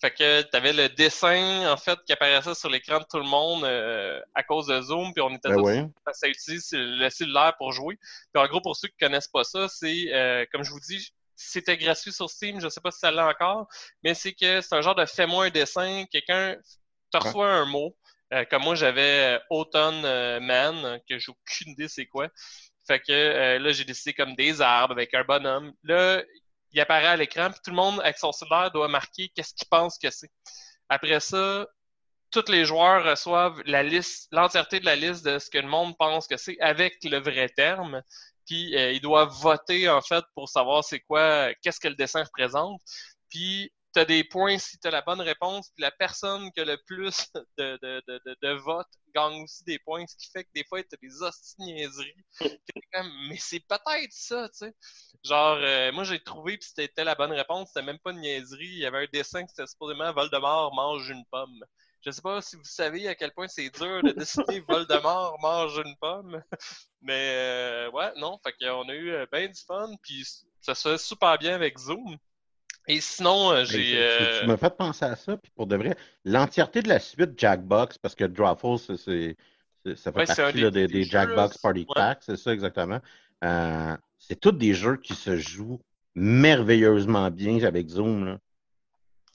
Fait 0.00 0.10
que 0.10 0.42
t'avais 0.42 0.72
le 0.72 0.88
dessin 0.88 1.70
en 1.70 1.76
fait 1.76 1.98
qui 2.06 2.12
apparaissait 2.14 2.54
sur 2.54 2.70
l'écran 2.70 3.00
de 3.00 3.04
tout 3.04 3.18
le 3.18 3.28
monde 3.28 3.64
euh, 3.64 4.18
à 4.34 4.42
cause 4.42 4.66
de 4.66 4.80
Zoom, 4.80 5.12
puis 5.12 5.22
on 5.22 5.28
était 5.28 5.50
ben 5.50 5.56
tous 5.56 5.66
oui. 5.66 5.82
ça 6.12 6.26
utilise 6.26 6.70
le 6.72 7.08
cellulaire 7.10 7.54
pour 7.58 7.72
jouer. 7.72 7.98
Puis 8.32 8.42
en 8.42 8.46
gros, 8.46 8.62
pour 8.62 8.74
ceux 8.76 8.88
qui 8.88 8.96
connaissent 8.98 9.28
pas 9.28 9.44
ça, 9.44 9.68
c'est 9.68 10.12
euh, 10.12 10.46
comme 10.50 10.64
je 10.64 10.70
vous 10.70 10.80
dis, 10.80 11.12
c'était 11.36 11.76
gratuit 11.76 12.12
sur 12.12 12.30
Steam, 12.30 12.60
je 12.60 12.68
sais 12.68 12.80
pas 12.80 12.90
si 12.90 12.98
ça 12.98 13.10
l'est 13.10 13.20
encore, 13.20 13.68
mais 14.02 14.14
c'est 14.14 14.32
que 14.32 14.62
c'est 14.62 14.74
un 14.74 14.80
genre 14.80 14.94
de 14.94 15.04
fais-moi 15.04 15.46
un 15.46 15.50
dessin, 15.50 16.04
quelqu'un 16.10 16.56
te 17.12 17.18
reçoit 17.18 17.52
un 17.52 17.66
mot. 17.66 17.94
Euh, 18.32 18.44
comme 18.50 18.62
moi, 18.62 18.74
j'avais 18.74 19.36
euh, 19.36 19.38
Autumn 19.50 20.04
euh, 20.04 20.40
Man, 20.40 21.00
que 21.08 21.18
j'ai 21.18 21.30
aucune 21.32 21.72
idée 21.72 21.88
c'est 21.88 22.06
quoi. 22.06 22.28
Fait 22.86 23.00
que 23.00 23.12
euh, 23.12 23.58
là, 23.58 23.72
j'ai 23.72 23.84
décidé 23.84 24.14
comme 24.14 24.34
des 24.34 24.60
arbres 24.60 24.92
avec 24.92 25.14
un 25.14 25.24
bonhomme. 25.24 25.72
Là, 25.84 26.22
il 26.72 26.80
apparaît 26.80 27.06
à 27.06 27.16
l'écran, 27.16 27.50
puis 27.50 27.60
tout 27.64 27.70
le 27.70 27.76
monde 27.76 28.00
avec 28.00 28.18
son 28.18 28.32
cellulaire 28.32 28.70
doit 28.72 28.88
marquer 28.88 29.28
qu'est-ce 29.34 29.54
qu'il 29.54 29.68
pense 29.68 29.98
que 29.98 30.10
c'est. 30.10 30.30
Après 30.88 31.20
ça, 31.20 31.66
tous 32.30 32.48
les 32.48 32.64
joueurs 32.64 33.04
reçoivent 33.04 33.62
la 33.66 33.82
liste, 33.82 34.28
l'entièreté 34.32 34.80
de 34.80 34.86
la 34.86 34.96
liste 34.96 35.24
de 35.24 35.38
ce 35.38 35.50
que 35.50 35.58
le 35.58 35.68
monde 35.68 35.96
pense 35.98 36.26
que 36.26 36.36
c'est 36.36 36.58
avec 36.60 36.98
le 37.04 37.18
vrai 37.18 37.48
terme. 37.48 38.02
Puis 38.46 38.76
euh, 38.76 38.92
ils 38.92 39.00
doivent 39.00 39.32
voter 39.40 39.88
en 39.88 40.00
fait 40.00 40.24
pour 40.34 40.48
savoir 40.48 40.84
c'est 40.84 41.00
quoi, 41.00 41.52
qu'est-ce 41.62 41.80
que 41.80 41.88
le 41.88 41.94
dessin 41.94 42.24
représente. 42.24 42.80
Puis 43.30 43.72
tu 43.92 44.00
as 44.00 44.04
des 44.04 44.24
points 44.24 44.58
si 44.58 44.78
tu 44.78 44.88
as 44.88 44.90
la 44.90 45.02
bonne 45.02 45.20
réponse. 45.20 45.70
Puis 45.70 45.82
la 45.82 45.90
personne 45.90 46.50
qui 46.52 46.60
a 46.60 46.64
le 46.64 46.78
plus 46.86 47.26
de, 47.58 47.78
de, 47.82 48.02
de, 48.06 48.36
de, 48.40 48.52
votes 48.54 48.86
gagne 49.14 49.42
aussi 49.42 49.64
des 49.64 49.78
points, 49.78 50.06
ce 50.06 50.16
qui 50.16 50.30
fait 50.30 50.44
que 50.44 50.50
des 50.54 50.64
fois 50.64 50.82
tu 50.82 50.88
as 50.94 50.98
des 51.02 51.22
hosties 51.22 51.54
de 51.58 51.64
niaiseries. 51.64 52.14
Que 52.38 52.48
t'es 52.48 52.80
comme, 52.92 53.10
mais 53.28 53.36
c'est 53.38 53.60
peut-être 53.60 54.12
ça, 54.12 54.48
tu 54.50 54.58
sais. 54.58 54.74
Genre, 55.24 55.58
euh, 55.60 55.92
moi 55.92 56.04
j'ai 56.04 56.22
trouvé 56.22 56.56
puis 56.56 56.68
c'était 56.74 57.04
la 57.04 57.14
bonne 57.14 57.32
réponse, 57.32 57.68
c'était 57.68 57.84
même 57.84 57.98
pas 57.98 58.12
une 58.12 58.20
niaiserie. 58.20 58.66
Il 58.66 58.78
y 58.78 58.86
avait 58.86 59.04
un 59.04 59.08
dessin 59.12 59.42
qui 59.42 59.50
c'était 59.50 59.66
supposément 59.66 60.12
Voldemort 60.12 60.74
mange 60.74 61.08
une 61.10 61.24
pomme. 61.30 61.64
Je 62.02 62.10
sais 62.10 62.22
pas 62.22 62.40
si 62.40 62.56
vous 62.56 62.64
savez 62.64 63.08
à 63.08 63.14
quel 63.14 63.32
point 63.32 63.48
c'est 63.48 63.68
dur 63.70 64.02
de 64.02 64.12
dessiner 64.12 64.60
Voldemort 64.60 65.38
mange 65.40 65.76
une 65.84 65.96
pomme. 65.96 66.42
Mais 67.02 67.34
euh, 67.34 67.90
ouais, 67.90 68.12
non, 68.16 68.38
fait 68.42 68.54
qu'on 68.54 68.88
a 68.88 68.94
eu 68.94 69.10
euh, 69.10 69.26
ben 69.30 69.50
du 69.50 69.60
fun, 69.60 69.90
puis 70.02 70.24
ça 70.60 70.74
se 70.74 70.88
fait 70.88 70.98
super 70.98 71.36
bien 71.38 71.54
avec 71.54 71.78
Zoom. 71.78 72.16
Et 72.88 73.00
sinon, 73.00 73.52
euh, 73.52 73.64
j'ai. 73.64 73.82
tu- 74.18 74.40
Tu 74.40 74.46
m'as 74.46 74.56
fait 74.56 74.76
penser 74.76 75.04
à 75.04 75.14
ça, 75.16 75.36
puis 75.36 75.52
pour 75.54 75.66
de 75.66 75.76
vrai, 75.76 75.96
l'entièreté 76.24 76.82
de 76.82 76.88
la 76.88 76.98
suite 76.98 77.38
Jackbox, 77.38 77.98
parce 77.98 78.14
que 78.14 78.24
Drawful, 78.24 78.78
c'est, 78.78 78.96
c'est- 78.96 79.36
c'est- 79.84 79.96
ça 79.96 80.12
fait 80.12 80.18
Ouais, 80.20 80.26
partie 80.26 80.52
des- 80.54 80.60
là, 80.62 80.70
des, 80.70 80.86
des 80.88 81.04
Jackbox 81.04 81.58
Party 81.58 81.80
ouais. 81.80 81.94
Packs, 81.94 82.22
c'est 82.22 82.36
ça 82.36 82.52
exactement. 82.52 82.98
Euh, 83.44 83.96
c'est 84.18 84.38
tous 84.40 84.52
des 84.52 84.74
jeux 84.74 84.96
qui 84.96 85.14
se 85.14 85.36
jouent 85.36 85.80
merveilleusement 86.14 87.30
bien 87.30 87.62
avec 87.64 87.88
Zoom. 87.88 88.24
Là. 88.26 88.38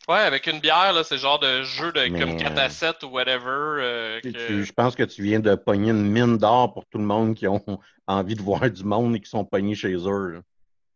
Ouais, 0.08 0.20
avec 0.20 0.46
une 0.46 0.60
bière, 0.60 0.94
là, 0.94 1.04
c'est 1.04 1.18
genre 1.18 1.40
de 1.40 1.64
jeu 1.64 1.92
de 1.92 2.08
Mais, 2.08 2.20
comme 2.20 2.38
4 2.38 2.58
euh, 2.60 2.66
à 2.66 2.70
7 2.70 3.04
ou 3.04 3.08
whatever. 3.08 3.48
euh, 3.48 4.22
que- 4.22 4.30
tu- 4.30 4.64
je 4.64 4.74
pense 4.74 4.96
que 4.96 5.02
tu 5.04 5.24
viens 5.24 5.40
de 5.40 5.56
pogner 5.56 5.90
une 5.92 6.06
mine 6.12 6.38
d'or 6.38 6.74
pour 6.74 6.86
tout 6.86 7.00
le 7.00 7.06
monde 7.06 7.34
qui 7.34 7.48
ont 7.48 7.64
envie 8.08 8.36
de 8.36 8.42
voir 8.42 8.70
du 8.70 8.84
monde 8.84 9.16
et 9.16 9.20
qui 9.20 9.30
sont 9.30 9.46
pognés 9.46 9.74
chez 9.76 9.96
eux. 9.96 10.28
là. 10.34 10.42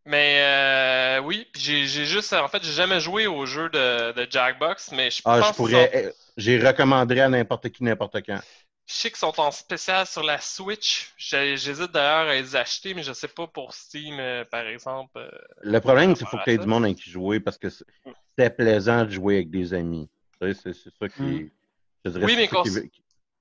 Mais 0.10 0.41
euh, 0.41 1.22
oui, 1.22 1.48
j'ai 1.56 1.86
j'ai 1.86 2.06
juste. 2.06 2.34
En 2.34 2.48
fait, 2.48 2.63
j'ai 2.63 2.72
jamais 2.72 3.00
joué 3.00 3.28
au 3.28 3.45
jeu 3.45 3.69
de, 3.69 4.12
de 4.13 4.28
Jackbox, 4.30 4.91
mais 4.91 5.12
je 5.12 5.22
Ah, 5.24 5.38
pense 5.39 5.50
je 5.52 5.54
pourrais. 5.54 5.91
euh, 6.08 6.12
J'y 6.36 6.58
recommanderais 6.58 7.19
à 7.22 7.30
n'importe 7.30 7.69
qui, 7.69 7.84
n'importe 7.84 8.15
quand. 8.26 8.39
Je 8.88 8.93
sais 8.95 9.10
qu'ils 9.10 9.19
sont 9.19 9.39
en 9.39 9.52
spécial 9.52 10.08
sur 10.08 10.24
la 10.24 10.39
Switch. 10.41 11.13
J'ai- 11.15 11.58
J'hésite 11.58 11.91
d'ailleurs 11.91 12.28
à 12.30 12.34
les 12.34 12.56
acheter, 12.56 12.95
mais 12.95 13.04
je 13.04 13.13
sais 13.13 13.28
pas 13.28 13.45
pour 13.45 13.76
Steam, 13.76 14.19
euh, 14.19 14.43
par 14.45 14.65
exemple. 14.65 15.12
euh. 15.17 15.30
Le 15.62 15.80
problème, 15.80 16.15
c'est 16.15 16.19
qu'il 16.26 16.28
faut 16.28 16.38
que 16.38 16.43
tu 16.43 16.52
aies 16.52 16.58
du 16.58 16.65
monde 16.65 16.86
avec 16.86 16.98
qui 16.98 17.12
jouer 17.12 17.39
parce 17.39 17.60
que 17.60 17.67
c'est 17.69 18.58
plaisant 18.58 19.06
de 19.06 19.12
jouer 19.12 19.36
avec 19.36 19.52
des 19.52 19.76
amis. 19.76 20.10
Tu 20.41 20.54
sais, 20.56 20.74
C'est 20.74 20.89
ça 21.00 21.08
qui. 21.08 21.22
Mm. 21.22 21.50
je 22.06 22.10
dirais, 22.10 22.26
Oui, 22.26 22.36
mais 22.36 22.48
qui- 22.48 22.91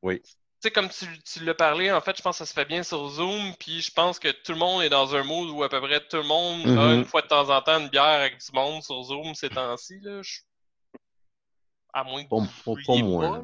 Oui. 0.03 0.23
Tu 0.61 0.67
sais, 0.67 0.71
comme 0.73 0.89
tu, 0.89 1.07
tu 1.23 1.45
l'as 1.45 1.55
parlé, 1.55 1.93
en 1.93 2.01
fait, 2.01 2.17
je 2.17 2.23
pense 2.23 2.37
que 2.39 2.45
ça 2.45 2.47
se 2.47 2.53
fait 2.53 2.65
bien 2.65 2.83
sur 2.83 3.09
Zoom, 3.11 3.55
puis 3.61 3.81
je 3.81 3.93
pense 3.93 4.19
que 4.19 4.29
tout 4.29 4.51
le 4.53 4.59
monde 4.59 4.83
est 4.83 4.89
dans 4.89 5.15
un 5.15 5.23
mood 5.23 5.49
où 5.51 5.63
à 5.63 5.69
peu 5.69 5.81
près 5.81 6.01
tout 6.09 6.17
le 6.17 6.25
monde 6.25 6.63
a 6.67 6.87
Mhm. 6.89 6.99
une 6.99 7.05
fois 7.05 7.23
de 7.23 7.29
temps 7.29 7.49
en 7.49 7.63
temps 7.63 7.79
une 7.79 7.89
bière 7.89 8.03
avec 8.03 8.39
du 8.39 8.53
monde 8.53 8.83
sur 8.83 9.01
Zoom 9.05 9.35
ces 9.37 9.51
temps-ci, 9.51 10.01
là. 10.01 10.21
Je- 10.23 10.41
À 11.95 12.03
moins 12.05 12.23
que 12.25 12.29
Pas- 12.29 12.37
vous 12.37 12.47
pas- 12.47 12.93
vouliez 12.93 13.03
pas. 13.19 13.43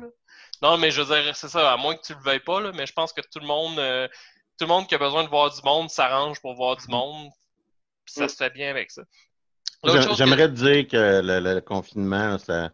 Non, 0.60 0.76
mais 0.76 0.90
je 0.90 1.00
veux 1.02 1.14
dire, 1.22 1.34
c'est 1.36 1.48
ça, 1.48 1.72
à 1.72 1.76
moins 1.76 1.94
que 1.96 2.02
tu 2.02 2.14
le 2.14 2.20
veuilles 2.20 2.40
pas, 2.40 2.60
là, 2.60 2.72
mais 2.74 2.84
je 2.86 2.92
pense 2.92 3.12
que 3.12 3.20
tout 3.20 3.38
le 3.40 3.46
monde, 3.46 3.78
euh, 3.78 4.06
tout 4.58 4.64
le 4.64 4.68
monde 4.68 4.86
qui 4.88 4.94
a 4.94 4.98
besoin 4.98 5.22
de 5.24 5.28
voir 5.28 5.50
du 5.54 5.60
monde 5.64 5.88
s'arrange 5.90 6.40
pour 6.40 6.54
voir 6.54 6.76
du 6.76 6.86
monde, 6.88 7.30
puis 8.04 8.14
ça 8.14 8.24
Mm. 8.24 8.28
se 8.28 8.36
fait 8.36 8.50
bien 8.50 8.70
avec 8.70 8.90
ça. 8.90 9.02
Que- 9.82 10.14
J'aimerais 10.14 10.48
te 10.48 10.54
dire 10.54 10.86
que 10.88 11.20
le, 11.22 11.38
le 11.54 11.60
confinement, 11.60 12.38
ça. 12.38 12.70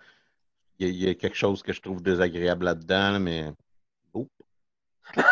Il 0.78 0.86
y, 0.86 0.90
a- 0.90 0.92
il 0.92 1.02
y 1.04 1.08
a 1.10 1.14
quelque 1.14 1.36
chose 1.36 1.62
que 1.62 1.72
je 1.72 1.80
trouve 1.80 2.02
désagréable 2.02 2.64
là-dedans, 2.64 3.12
là, 3.12 3.18
mais. 3.18 3.50
Moi, 5.16 5.24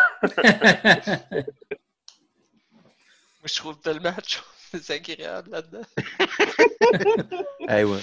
je 3.45 3.55
trouve 3.55 3.79
tellement 3.79 4.11
de 4.11 4.27
choses 4.27 4.43
désagréables 4.73 5.51
là-dedans. 5.51 5.81
Hey, 7.67 7.83
ouais. 7.83 7.99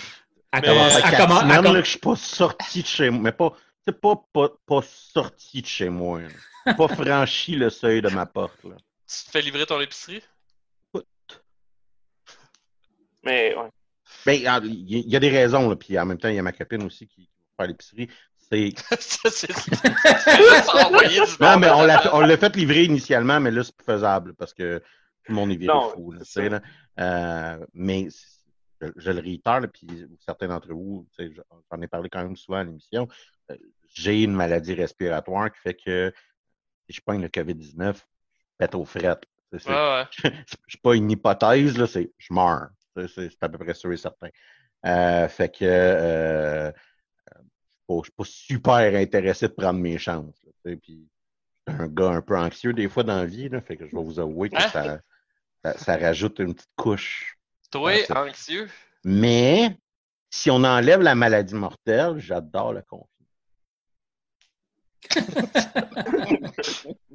Elle 0.53 0.61
Mais- 0.63 0.69
commence- 0.69 0.93
Ça 0.93 0.99
elle 0.99 1.05
fait 1.05 1.11
quatre 1.17 1.27
commence- 1.29 1.43
elle 1.43 1.49
semaines 1.49 1.65
com- 1.65 1.75
là, 1.75 1.81
que 1.81 1.85
je 1.87 1.91
suis 1.91 1.99
pas 1.99 2.17
sorti 2.17 2.83
de 2.83 2.87
chez 2.87 3.11
moi. 3.11 3.21
Mais 3.23 3.33
pas. 3.33 3.53
C'est 3.89 4.01
pas, 4.01 4.17
pas, 4.33 4.49
pas 4.67 4.83
sorti 4.83 5.63
de 5.63 5.67
chez 5.67 5.89
moi. 5.89 6.21
là. 6.21 6.75
Pas 6.75 6.89
franchi 6.89 7.55
le 7.57 7.71
seuil 7.71 8.03
de 8.03 8.09
ma 8.09 8.27
porte. 8.27 8.63
Là. 8.65 8.77
Tu 9.09 9.25
te 9.25 9.31
fais 9.31 9.43
livrer 9.43 9.67
ton 9.67 9.81
épicerie? 9.81 10.23
Mais 13.23 13.55
ouais. 13.57 13.69
Ben, 14.25 14.61
il 14.65 15.09
y, 15.09 15.17
a 15.17 15.21
des 15.21 15.29
raisons, 15.31 15.69
là, 15.69 15.77
puis 15.77 15.99
en 15.99 16.07
même 16.07 16.19
temps, 16.19 16.29
il 16.29 16.37
y 16.37 16.39
a 16.39 16.43
ma 16.43 16.53
copine 16.53 16.83
aussi 16.85 17.07
qui, 17.09 17.23
qui 17.27 17.31
va 17.59 17.65
faire 17.65 17.69
l'épicerie. 17.69 18.09
C'est. 18.51 18.73
Non, 21.41 21.59
mais 21.59 21.71
on 21.71 21.83
l'a, 21.83 22.37
fait 22.37 22.57
livrer 22.57 22.85
initialement, 22.85 23.41
mais 23.41 23.51
là, 23.51 23.65
c'est 23.65 23.75
plus 23.77 23.85
faisable 23.85 24.35
parce 24.35 24.55
que 24.55 24.79
tout 24.79 25.33
le 25.33 25.35
monde 25.35 25.51
est 25.53 25.57
viré 25.57 25.73
fou. 25.93 26.13
là, 26.13 26.21
là. 26.49 26.61
Euh, 27.01 27.67
mais 27.75 28.09
je, 28.81 28.87
je 28.97 29.11
le 29.11 29.21
réitère, 29.21 29.61
puis 29.73 29.87
certains 30.25 30.49
d'entre 30.49 30.73
vous, 30.73 31.07
j'en 31.19 31.83
ai 31.83 31.89
parlé 31.89 32.09
quand 32.09 32.23
même 32.23 32.37
souvent 32.37 32.59
à 32.59 32.65
l'émission. 32.65 33.09
euh, 33.51 33.57
j'ai 33.95 34.23
une 34.23 34.35
maladie 34.35 34.75
respiratoire 34.75 35.51
qui 35.51 35.59
fait 35.61 35.75
que 35.75 36.13
si 36.89 36.97
je 36.97 37.01
pogne 37.01 37.23
le 37.23 37.29
COVID-19, 37.29 37.95
je 37.97 38.03
pète 38.59 38.75
aux 38.75 38.85
frettes. 38.85 39.25
C'est- 39.53 39.61
c'est- 39.61 39.71
Ouais, 39.71 40.05
pas 40.83 40.95
une 40.95 41.11
hypothèse, 41.11 41.79
là, 41.79 41.87
c'est 41.87 42.13
je 42.19 42.35
meurs. 42.35 42.69
C'est 43.09 43.31
à 43.43 43.49
peu 43.49 43.59
près 43.59 43.75
sûr 43.75 43.93
et 43.93 43.97
certain. 43.97 44.29
Euh, 44.85 45.29
fait 45.29 45.49
que 45.49 46.73
euh, 47.89 47.95
je 47.95 47.99
ne 47.99 48.03
suis 48.05 48.13
pas 48.13 48.25
super 48.25 49.01
intéressé 49.01 49.49
de 49.49 49.53
prendre 49.53 49.79
mes 49.81 49.99
chances. 49.99 50.35
là, 50.65 50.77
puis 50.77 51.09
je 51.67 51.73
suis 51.73 51.83
un 51.83 51.89
gars 51.89 52.11
un 52.11 52.23
peu 52.23 52.37
anxieux 52.39 52.73
des 52.73 52.89
fois 52.89 53.03
dans 53.03 53.17
la 53.17 53.27
vie, 53.27 53.49
là, 53.49 53.61
fait 53.61 53.77
que 53.77 53.87
je 53.87 53.95
vais 53.97 54.03
vous 54.03 54.19
avouer 54.21 54.51
que 54.51 54.57
Hein? 54.57 54.69
ça, 54.73 55.01
ça, 55.65 55.79
ça 55.79 55.97
rajoute 55.97 56.39
une 56.39 56.55
petite 56.55 56.71
couche. 56.77 57.37
Toi, 57.71 57.93
anxieux? 58.15 58.69
Mais 59.05 59.77
si 60.31 60.51
on 60.51 60.63
enlève 60.65 61.01
la 61.01 61.15
maladie 61.15 61.55
mortelle, 61.55 62.19
j'adore 62.19 62.73
le 62.73 62.83
confinement. 62.83 63.11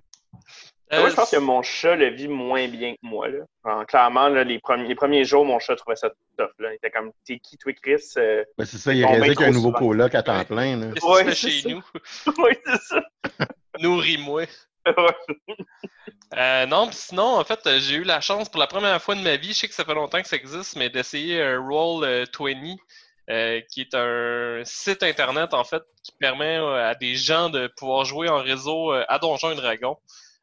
moi, 0.91 1.09
je 1.09 1.15
pense 1.15 1.31
que 1.31 1.37
mon 1.37 1.61
chat 1.61 1.95
le 1.95 2.09
vit 2.09 2.27
moins 2.27 2.67
bien 2.67 2.93
que 2.93 2.99
moi. 3.01 3.27
Là. 3.27 3.85
clairement, 3.85 4.27
les, 4.29 4.59
premiers, 4.59 4.87
les, 4.87 4.95
premiers, 4.95 5.23
jours, 5.23 5.45
mon 5.45 5.59
chat 5.59 5.75
trouvait 5.75 5.95
ça 5.95 6.09
tough. 6.37 6.49
Là. 6.59 6.71
Il 6.71 6.75
était 6.75 6.91
comme 6.91 7.11
T'es 7.25 7.39
qui, 7.39 7.57
toi, 7.57 7.73
Chris? 7.81 8.03
Euh, 8.17 8.43
ben, 8.57 8.65
C'est 8.65 8.77
ça, 8.77 8.93
il 8.93 9.03
a 9.03 9.07
réalisé 9.07 9.35
qu'il 9.35 9.41
y 9.43 9.45
a 9.45 9.49
un 9.49 9.53
nouveau 9.53 9.71
coloc 9.71 10.13
à 10.15 10.23
temps 10.23 10.43
plein. 10.45 10.91
Tu 10.93 11.23
fais 11.23 11.35
chez 11.35 11.69
nous? 11.69 11.83
Oui, 12.37 12.51
c'est 12.65 12.81
ça. 12.81 13.01
Nourris-moi. 13.79 14.45
euh, 16.37 16.65
non, 16.65 16.87
pis 16.87 16.95
sinon, 16.95 17.37
en 17.37 17.43
fait, 17.43 17.59
j'ai 17.79 17.95
eu 17.95 18.03
la 18.03 18.19
chance 18.19 18.49
pour 18.49 18.59
la 18.59 18.67
première 18.67 19.01
fois 19.01 19.15
de 19.15 19.21
ma 19.21 19.35
vie, 19.35 19.49
je 19.49 19.59
sais 19.59 19.67
que 19.67 19.73
ça 19.73 19.85
fait 19.85 19.93
longtemps 19.93 20.21
que 20.21 20.27
ça 20.27 20.35
existe, 20.35 20.75
mais 20.75 20.89
d'essayer 20.89 21.41
un 21.41 21.59
Roll20, 21.59 22.77
euh, 23.29 23.61
qui 23.71 23.81
est 23.81 23.93
un 23.93 24.61
site 24.65 25.03
internet, 25.03 25.53
en 25.53 25.63
fait, 25.63 25.83
qui 26.03 26.11
permet 26.19 26.57
euh, 26.57 26.89
à 26.89 26.95
des 26.95 27.15
gens 27.15 27.49
de 27.49 27.67
pouvoir 27.77 28.03
jouer 28.03 28.27
en 28.27 28.41
réseau 28.41 28.91
euh, 28.91 29.05
à 29.07 29.19
Donjons 29.19 29.51
et 29.51 29.55
Dragons. 29.55 29.97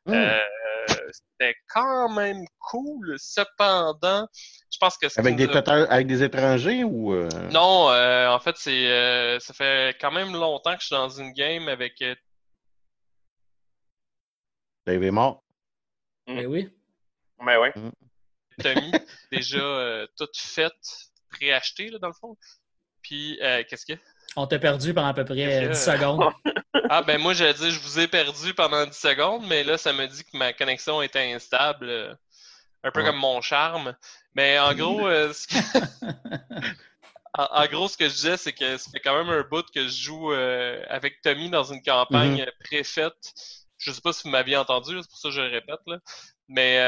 Hmm. 0.06 0.24
C'était 1.10 1.54
quand 1.68 2.14
même 2.14 2.44
cool. 2.58 3.16
Cependant, 3.18 4.26
je 4.70 4.78
pense 4.78 4.96
que 4.98 5.06
avec 5.18 5.36
des 5.36 5.48
avec 5.48 6.06
des 6.06 6.22
étrangers 6.22 6.84
ou 6.84 7.14
non 7.50 7.88
En 7.90 8.40
fait, 8.40 8.56
c'est 8.56 9.38
ça 9.40 9.54
fait 9.54 9.96
quand 10.00 10.12
même 10.12 10.32
longtemps 10.32 10.74
que 10.74 10.80
je 10.80 10.86
suis 10.86 10.96
dans 10.96 11.08
une 11.08 11.32
game 11.32 11.68
avec. 11.68 12.02
Dave 14.86 15.02
est 15.02 15.10
mort. 15.10 15.44
Mais 16.26 16.42
ben 16.42 16.46
oui. 16.46 16.68
Mais 17.40 17.56
ben 17.56 17.60
ouais. 17.60 17.72
Hmm. 17.76 17.90
Tommy, 18.62 18.92
déjà 19.32 20.06
toute 20.16 20.36
faite, 20.36 21.10
préachetée, 21.30 21.90
dans 22.00 22.08
le 22.08 22.14
fond. 22.14 22.36
Puis, 23.02 23.38
euh, 23.42 23.62
qu'est-ce 23.68 23.86
que 23.86 23.98
On 24.36 24.46
t'a 24.46 24.58
perdu 24.58 24.94
pendant 24.94 25.08
à 25.08 25.14
peu 25.14 25.24
près 25.24 25.68
10 25.68 25.74
secondes. 25.74 26.32
ah, 26.90 27.02
ben 27.02 27.20
moi, 27.20 27.34
j'ai 27.34 27.52
dit, 27.54 27.70
je 27.70 27.80
vous 27.80 27.98
ai 27.98 28.08
perdu 28.08 28.54
pendant 28.54 28.86
10 28.86 28.96
secondes, 28.96 29.46
mais 29.46 29.64
là, 29.64 29.78
ça 29.78 29.92
me 29.92 30.06
dit 30.06 30.24
que 30.24 30.36
ma 30.36 30.52
connexion 30.52 31.02
était 31.02 31.32
instable. 31.32 31.88
Euh, 31.88 32.14
un 32.84 32.92
peu 32.92 33.02
comme 33.02 33.16
mon 33.16 33.40
charme. 33.40 33.96
Mais 34.34 34.58
en 34.58 34.72
gros, 34.74 35.06
euh, 35.06 35.32
ce 35.32 35.48
que... 35.48 35.56
en, 37.34 37.66
gros, 37.66 37.88
ce 37.88 37.96
que 37.96 38.08
je 38.08 38.14
disais, 38.14 38.36
c'est 38.36 38.52
que 38.52 38.76
ça 38.76 38.90
fait 38.90 39.00
quand 39.00 39.16
même 39.16 39.30
un 39.30 39.42
bout 39.42 39.66
que 39.74 39.82
je 39.88 40.02
joue 40.02 40.32
avec 40.32 41.20
Tommy 41.22 41.50
dans 41.50 41.64
une 41.64 41.82
campagne 41.82 42.42
mm-hmm. 42.42 42.64
préfaite. 42.64 43.34
Je 43.78 43.90
sais 43.92 44.00
pas 44.00 44.12
si 44.12 44.24
vous 44.24 44.30
m'aviez 44.30 44.56
entendu, 44.56 44.98
c'est 45.00 45.10
pour 45.10 45.18
ça 45.18 45.28
que 45.28 45.34
je 45.34 45.40
le 45.40 45.48
répète. 45.48 45.80
Là. 45.86 45.98
Mais 46.48 46.78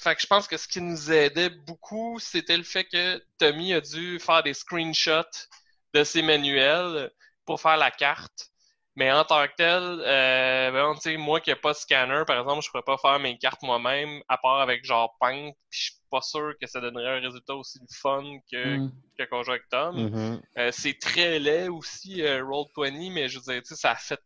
fait 0.00 0.14
que 0.14 0.22
je 0.22 0.26
pense 0.26 0.48
que 0.48 0.56
ce 0.56 0.66
qui 0.66 0.80
nous 0.80 1.12
aidait 1.12 1.50
beaucoup, 1.50 2.18
c'était 2.20 2.56
le 2.56 2.62
fait 2.62 2.84
que 2.84 3.22
Tommy 3.38 3.74
a 3.74 3.82
dû 3.82 4.18
faire 4.18 4.42
des 4.42 4.54
screenshots 4.54 5.48
de 5.94 6.04
ses 6.04 6.22
manuels 6.22 7.10
pour 7.44 7.60
faire 7.60 7.76
la 7.76 7.90
carte. 7.90 8.50
Mais 8.96 9.10
en 9.12 9.24
tant 9.24 9.46
que 9.46 9.52
tel, 9.56 10.02
euh, 10.04 10.70
ben, 10.72 11.18
moi 11.18 11.40
qui 11.40 11.50
n'ai 11.50 11.56
pas 11.56 11.72
de 11.72 11.76
scanner, 11.78 12.22
par 12.26 12.40
exemple, 12.40 12.62
je 12.62 12.70
pourrais 12.70 12.82
pas 12.82 12.98
faire 12.98 13.18
mes 13.20 13.38
cartes 13.38 13.62
moi-même, 13.62 14.20
à 14.28 14.36
part 14.36 14.60
avec 14.60 14.84
genre 14.84 15.16
Paint, 15.20 15.52
puis 15.70 15.80
je 15.80 15.84
suis 15.84 16.00
pas 16.10 16.20
sûr 16.20 16.52
que 16.60 16.66
ça 16.66 16.80
donnerait 16.80 17.18
un 17.18 17.20
résultat 17.20 17.54
aussi 17.54 17.78
fun 17.90 18.22
que, 18.50 18.78
mm. 18.78 18.92
que 19.16 19.24
quand 19.24 19.48
avec 19.48 19.62
Tom. 19.70 19.96
Mm-hmm. 19.96 20.40
Euh, 20.58 20.70
c'est 20.72 20.98
très 21.00 21.38
laid 21.38 21.68
aussi, 21.68 22.22
euh, 22.22 22.42
Roll20, 22.42 23.12
mais 23.12 23.28
je 23.28 23.38
veux 23.38 23.52
dire, 23.52 23.62
ça 23.64 23.92
a 23.92 23.94
fait 23.94 24.20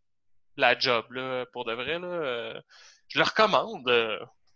la 0.57 0.79
job, 0.79 1.05
là, 1.11 1.45
pour 1.53 1.67
de 1.67 1.75
vrai, 1.75 1.99
là. 1.99 2.09
Euh, 2.09 2.61
je 3.09 3.19
le 3.19 3.25
recommande. 3.25 3.89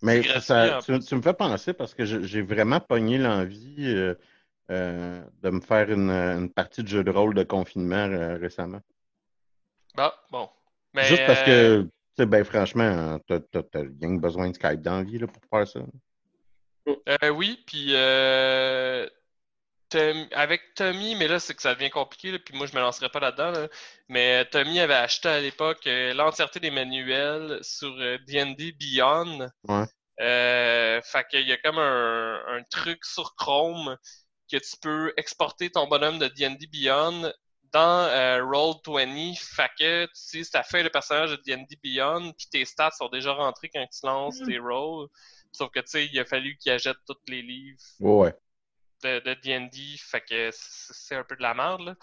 Mais 0.01 0.23
ça, 0.41 0.79
tu, 0.85 1.15
me 1.15 1.23
fais 1.23 1.35
penser 1.35 1.75
parce 1.75 1.93
que 1.93 2.05
j'ai 2.05 2.43
vraiment 2.43 2.81
pogné 2.81 3.19
l'envie 3.19 4.15
euh, 4.71 5.21
euh, 5.21 5.23
de 5.43 5.51
me 5.51 5.61
faire 5.61 5.91
une, 5.91 6.51
partie 6.51 6.83
de 6.83 6.89
jeu 6.89 7.05
de 7.05 7.11
rôle 7.11 7.35
de 7.35 7.43
confinement 7.43 7.97
euh, 7.97 8.37
récemment. 8.37 8.81
Ah, 9.97 10.15
bon. 10.31 10.49
Juste 10.95 11.27
parce 11.27 11.43
que, 11.43 11.83
tu 11.83 11.91
sais, 12.17 12.27
ben 12.27 12.45
franchement, 12.45 13.19
t'as 13.27 13.85
bien 13.85 14.15
besoin 14.15 14.49
de 14.51 14.55
Skype 14.55 14.83
dans 14.83 14.99
la 14.99 15.03
vie 15.05 15.19
là, 15.19 15.27
pour 15.27 15.43
faire 15.51 15.67
ça. 15.67 15.81
oui, 17.33 17.63
puis 17.67 17.95
avec 20.33 20.75
Tommy, 20.75 21.15
mais 21.15 21.29
là, 21.29 21.39
c'est 21.39 21.55
que 21.55 21.63
ça 21.63 21.75
devient 21.75 21.91
compliqué, 21.91 22.39
puis 22.39 22.57
moi, 22.57 22.67
je 22.67 22.75
me 22.75 22.81
lancerai 22.81 23.09
pas 23.09 23.21
là-dedans. 23.21 23.69
Mais 24.09 24.45
Tommy 24.47 24.81
avait 24.81 24.95
acheté 24.95 25.29
à 25.29 25.41
l'époque 25.41 25.87
euh, 25.87 26.13
l'entièreté 26.15 26.61
des 26.61 26.71
manuels 26.71 27.59
sur 27.63 27.95
D&D 27.97 28.69
euh, 28.69 28.73
Beyond. 28.79 29.51
Ouais. 29.69 29.85
Euh, 30.21 31.01
fait 31.03 31.27
qu'il 31.31 31.47
y 31.47 31.53
a 31.53 31.57
comme 31.59 31.79
un, 31.79 32.43
un, 32.49 32.63
truc 32.65 33.05
sur 33.05 33.37
Chrome 33.37 33.97
que 34.51 34.57
tu 34.57 34.77
peux 34.81 35.13
exporter 35.17 35.71
ton 35.71 35.87
bonhomme 35.87 36.19
de 36.19 36.29
D&D 36.29 36.67
Beyond 36.67 37.33
dans 37.73 38.09
euh, 38.09 38.41
Roll20. 38.43 39.39
Fait 39.39 39.71
que 39.79 40.05
tu 40.07 40.45
sais, 40.45 40.57
as 40.57 40.63
fait 40.63 40.83
le 40.83 40.91
personnage 40.91 41.31
de 41.31 41.37
D&D 41.45 41.79
Beyond, 41.83 42.33
puis 42.33 42.47
tes 42.51 42.65
stats 42.65 42.93
sont 42.93 43.09
déjà 43.09 43.33
rentrés 43.33 43.69
quand 43.69 43.87
tu 43.87 44.07
lances 44.07 44.41
mm. 44.41 44.47
tes 44.47 44.59
rolls. 44.59 45.09
Sauf 45.53 45.71
que, 45.71 45.81
tu 45.81 45.87
sais, 45.89 46.07
il 46.07 46.19
a 46.19 46.25
fallu 46.25 46.57
qu'il 46.59 46.73
achète 46.73 46.97
tous 47.07 47.17
les 47.29 47.43
livres. 47.43 47.79
Ouais 48.01 48.35
de 49.03 49.35
D&D, 49.35 49.97
fait 49.99 50.21
que 50.23 50.51
c'est 50.53 51.15
un 51.15 51.25
peu 51.25 51.37
de 51.37 51.43
la 51.43 51.55
merde, 51.55 51.83
là. 51.83 51.95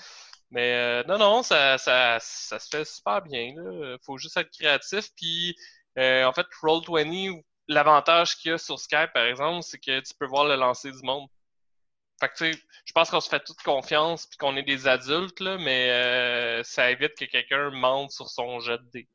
Mais 0.51 0.73
euh, 0.73 1.03
non, 1.07 1.17
non, 1.17 1.43
ça, 1.43 1.77
ça, 1.77 2.17
ça, 2.21 2.59
se 2.59 2.69
fait 2.69 2.85
super 2.85 3.21
bien. 3.21 3.53
Là. 3.57 3.97
Faut 4.05 4.17
juste 4.17 4.37
être 4.37 4.51
créatif. 4.51 5.09
Puis 5.17 5.55
euh, 5.97 6.23
en 6.23 6.33
fait, 6.33 6.45
Roll20, 6.61 7.43
l'avantage 7.67 8.37
qu'il 8.37 8.51
y 8.51 8.53
a 8.53 8.57
sur 8.57 8.79
Skype, 8.79 9.11
par 9.13 9.25
exemple, 9.25 9.63
c'est 9.63 9.79
que 9.79 9.99
tu 9.99 10.13
peux 10.17 10.27
voir 10.27 10.45
le 10.45 10.55
lancer 10.55 10.91
du 10.91 11.01
monde. 11.03 11.27
Fait 12.19 12.29
que 12.29 12.35
tu 12.35 12.53
sais, 12.53 12.59
je 12.85 12.93
pense 12.93 13.09
qu'on 13.09 13.19
se 13.19 13.27
fait 13.29 13.43
toute 13.43 13.61
confiance 13.61 14.27
puis 14.27 14.37
qu'on 14.37 14.55
est 14.55 14.63
des 14.63 14.87
adultes, 14.87 15.41
là, 15.41 15.57
mais 15.57 15.91
euh, 15.91 16.63
ça 16.63 16.89
évite 16.91 17.15
que 17.15 17.25
quelqu'un 17.25 17.71
mente 17.71 18.11
sur 18.11 18.29
son 18.29 18.61
jet 18.61 18.77
de 18.77 18.89
dés. 18.93 19.09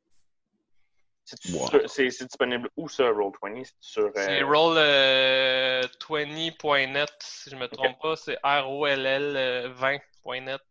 C'est 1.23 2.25
disponible 2.25 2.69
où 2.75 2.89
ça, 2.89 3.05
Roll20? 3.05 3.71
C'est 3.79 4.41
roll20.net, 4.41 7.09
euh, 7.09 7.15
si 7.21 7.49
je 7.49 7.55
me 7.55 7.67
trompe 7.67 7.99
pas. 8.01 8.15
C'est 8.15 8.37
R-O-L-L-20.net, 8.43 10.61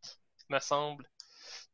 me 0.48 0.58
semble. 0.58 1.06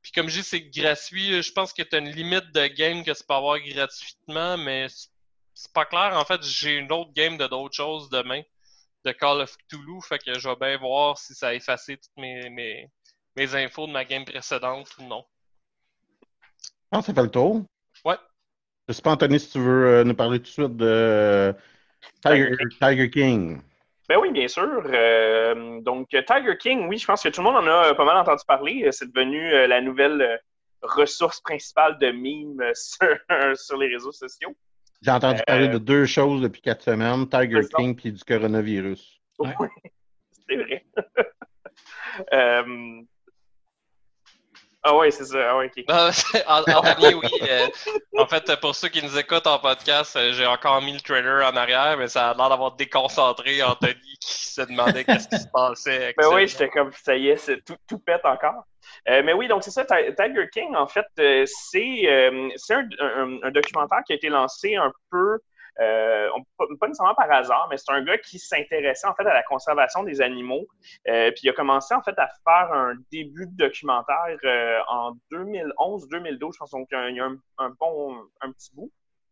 Puis 0.02 0.12
comme 0.12 0.28
je 0.28 0.40
dis, 0.40 0.44
c'est 0.44 0.60
gratuit. 0.60 1.42
Je 1.42 1.52
pense 1.52 1.72
que 1.72 1.82
tu 1.82 1.96
as 1.96 1.98
une 1.98 2.10
limite 2.10 2.52
de 2.52 2.66
game 2.68 3.02
que 3.02 3.10
tu 3.10 3.24
peux 3.26 3.34
avoir 3.34 3.58
gratuitement, 3.58 4.56
mais 4.56 4.86
c'est 5.54 5.72
pas 5.72 5.84
clair. 5.84 6.16
En 6.16 6.24
fait, 6.24 6.44
j'ai 6.44 6.76
une 6.76 6.92
autre 6.92 7.12
game 7.12 7.36
de 7.36 7.48
d'autres 7.48 7.74
choses 7.74 8.08
demain, 8.10 8.42
de 9.06 9.12
Call 9.12 9.40
of 9.40 9.56
Cthulhu, 9.56 10.00
fait 10.02 10.18
que 10.18 10.38
je 10.38 10.48
vais 10.48 10.56
bien 10.56 10.76
voir 10.78 11.16
si 11.16 11.34
ça 11.34 11.48
a 11.48 11.54
effacé 11.54 11.96
toutes 11.96 12.16
mes, 12.16 12.50
mes, 12.50 12.90
mes 13.36 13.54
infos 13.54 13.86
de 13.86 13.92
ma 13.92 14.04
game 14.04 14.24
précédente 14.24 14.88
ou 14.98 15.04
non. 15.04 15.24
Ah, 16.90 17.00
ça 17.02 17.14
fait 17.14 17.22
le 17.22 17.30
tour. 17.30 17.62
Ouais. 18.04 18.16
Je 18.88 18.92
sais 18.92 19.02
pas, 19.02 19.12
Anthony, 19.12 19.40
si 19.40 19.50
tu 19.50 19.58
veux 19.58 19.86
euh, 19.86 20.04
nous 20.04 20.14
parler 20.14 20.38
tout 20.38 20.44
de 20.44 20.48
suite 20.48 20.76
de 20.76 20.86
euh, 20.86 21.52
Tiger, 22.80 23.10
King. 23.10 23.60
Ben 24.08 24.18
oui, 24.20 24.30
bien 24.30 24.46
sûr. 24.46 24.82
Euh, 24.86 25.80
donc, 25.80 26.08
Tiger 26.08 26.56
King, 26.58 26.86
oui, 26.88 26.98
je 26.98 27.06
pense 27.06 27.22
que 27.22 27.28
tout 27.28 27.40
le 27.40 27.50
monde 27.50 27.56
en 27.56 27.66
a 27.66 27.94
pas 27.94 28.04
mal 28.04 28.16
entendu 28.16 28.42
parler. 28.46 28.88
C'est 28.92 29.12
devenu 29.12 29.50
la 29.66 29.80
nouvelle 29.80 30.40
ressource 30.82 31.40
principale 31.40 31.98
de 31.98 32.10
memes 32.10 32.72
sur, 33.56 33.76
les 33.76 33.88
réseaux 33.88 34.12
sociaux. 34.12 34.54
J'ai 35.02 35.10
entendu 35.10 35.40
parler 35.46 35.68
de 35.68 35.78
deux 35.78 36.06
choses 36.06 36.42
depuis 36.42 36.62
quatre 36.62 36.82
semaines, 36.82 37.28
Tiger 37.28 37.60
King 37.76 37.98
et 38.04 38.10
du 38.12 38.24
coronavirus. 38.24 39.20
Oui, 39.38 39.48
c'est 40.48 40.56
vrai. 40.56 40.84
Ah 44.88 44.96
oui, 44.96 45.10
c'est 45.10 45.24
ça. 45.24 45.50
Ah 45.50 45.56
ouais, 45.58 45.68
en, 46.46 46.62
dernier, 46.62 47.14
oui. 47.14 47.28
Euh, 47.42 47.66
en 48.16 48.26
fait, 48.26 48.54
pour 48.60 48.72
ceux 48.72 48.86
qui 48.86 49.02
nous 49.02 49.18
écoutent 49.18 49.48
en 49.48 49.58
podcast, 49.58 50.14
euh, 50.14 50.32
j'ai 50.32 50.46
encore 50.46 50.80
mis 50.80 50.92
le 50.92 51.00
trailer 51.00 51.44
en 51.44 51.56
arrière, 51.56 51.96
mais 51.98 52.06
ça 52.06 52.30
a 52.30 52.34
l'air 52.34 52.48
d'avoir 52.48 52.76
déconcentré 52.76 53.64
Anthony 53.64 54.16
qui 54.20 54.46
se 54.46 54.62
demandait 54.62 55.02
qu'est-ce 55.02 55.26
qui 55.26 55.38
se 55.38 55.48
passait. 55.48 56.14
Ben 56.18 56.28
oui, 56.32 56.46
j'étais 56.46 56.68
comme, 56.68 56.92
ça 56.92 57.16
y 57.16 57.30
est, 57.30 57.64
tout, 57.64 57.74
tout 57.88 57.98
pète 57.98 58.24
encore. 58.24 58.62
Euh, 59.08 59.22
mais 59.24 59.32
oui, 59.32 59.48
donc 59.48 59.64
c'est 59.64 59.72
ça, 59.72 59.84
Tiger 59.84 60.48
King, 60.52 60.76
en 60.76 60.86
fait, 60.86 61.06
c'est 61.16 62.08
un, 62.70 63.38
un, 63.42 63.50
documentaire 63.50 64.02
qui 64.06 64.12
a 64.12 64.16
été 64.16 64.28
lancé 64.28 64.76
un 64.76 64.92
peu 65.10 65.40
euh, 65.80 66.28
pas 66.56 66.86
nécessairement 66.86 67.14
par 67.14 67.30
hasard, 67.30 67.66
mais 67.70 67.76
c'est 67.76 67.92
un 67.92 68.02
gars 68.02 68.16
qui 68.18 68.38
s'intéressait 68.38 69.06
en 69.06 69.14
fait 69.14 69.26
à 69.26 69.34
la 69.34 69.42
conservation 69.42 70.02
des 70.04 70.20
animaux. 70.22 70.66
Euh, 71.08 71.30
puis 71.32 71.42
il 71.44 71.50
a 71.50 71.52
commencé 71.52 71.94
en 71.94 72.02
fait 72.02 72.18
à 72.18 72.28
faire 72.44 72.72
un 72.72 72.94
début 73.12 73.46
de 73.46 73.56
documentaire 73.56 74.38
euh, 74.44 74.78
en 74.88 75.12
2011-2012, 75.32 76.54
je 76.54 76.58
pense 76.58 76.70
qu'il 76.70 77.16
y 77.16 77.20
a 77.20 77.28
un, 77.58 77.70
bon 77.78 78.16
petit 78.40 78.70
bout. 78.74 78.90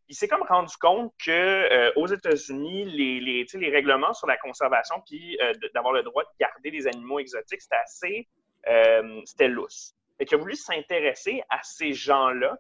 Il 0.09 0.15
s'est 0.15 0.29
comme 0.29 0.43
rendu 0.43 0.77
compte 0.77 1.15
que 1.25 1.99
aux 1.99 2.07
États-Unis, 2.07 2.85
les 2.85 3.71
règlements 3.71 4.13
sur 4.13 4.27
la 4.27 4.37
conservation 4.37 4.97
puis 5.07 5.39
d'avoir 5.73 5.95
le 5.95 6.03
droit 6.03 6.25
de 6.25 6.29
garder 6.39 6.71
des 6.71 6.87
animaux 6.87 7.21
exotiques, 7.21 7.63
c'était 7.63 7.77
assez 7.77 8.29
c'était 9.25 9.49
lousse. 9.49 9.95
Et 10.21 10.27
qu'il 10.27 10.37
a 10.37 10.41
voulu 10.41 10.57
s'intéresser 10.57 11.43
à 11.49 11.61
ces 11.63 11.95
gens-là 11.95 12.57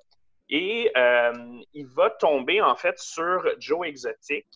et 0.48 0.90
euh, 0.96 1.32
il 1.72 1.86
va 1.86 2.10
tomber 2.10 2.60
en 2.60 2.76
fait 2.76 2.98
sur 2.98 3.42
Joe 3.58 3.86
Exotic, 3.86 4.46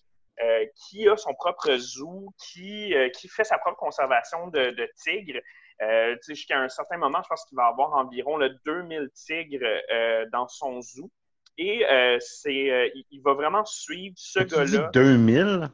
qui 0.77 1.09
a 1.09 1.17
son 1.17 1.35
propre 1.35 1.75
zoo, 1.77 2.33
qui, 2.39 2.95
qui 3.15 3.29
fait 3.29 3.43
sa 3.43 3.59
propre 3.59 3.77
conservation 3.77 4.47
de, 4.47 4.71
de 4.71 4.89
tigres. 5.03 5.41
Jusqu'à 6.29 6.61
un 6.61 6.69
certain 6.69 6.97
moment, 6.97 7.21
je 7.25 7.29
pense 7.29 7.45
qu'il 7.47 7.57
va 7.57 7.67
avoir 7.67 7.95
environ 7.95 8.37
le 8.37 8.51
2000 8.65 9.11
tigres 9.15 10.29
dans 10.31 10.47
son 10.47 10.81
zoo. 10.81 11.11
Et 11.57 11.85
c'est, 12.21 12.93
il 13.11 13.21
va 13.25 13.35
vraiment 13.35 13.65
suivre 13.65 14.15
ce 14.17 14.39
gars-là. 14.39 14.91
2000? 14.93 15.71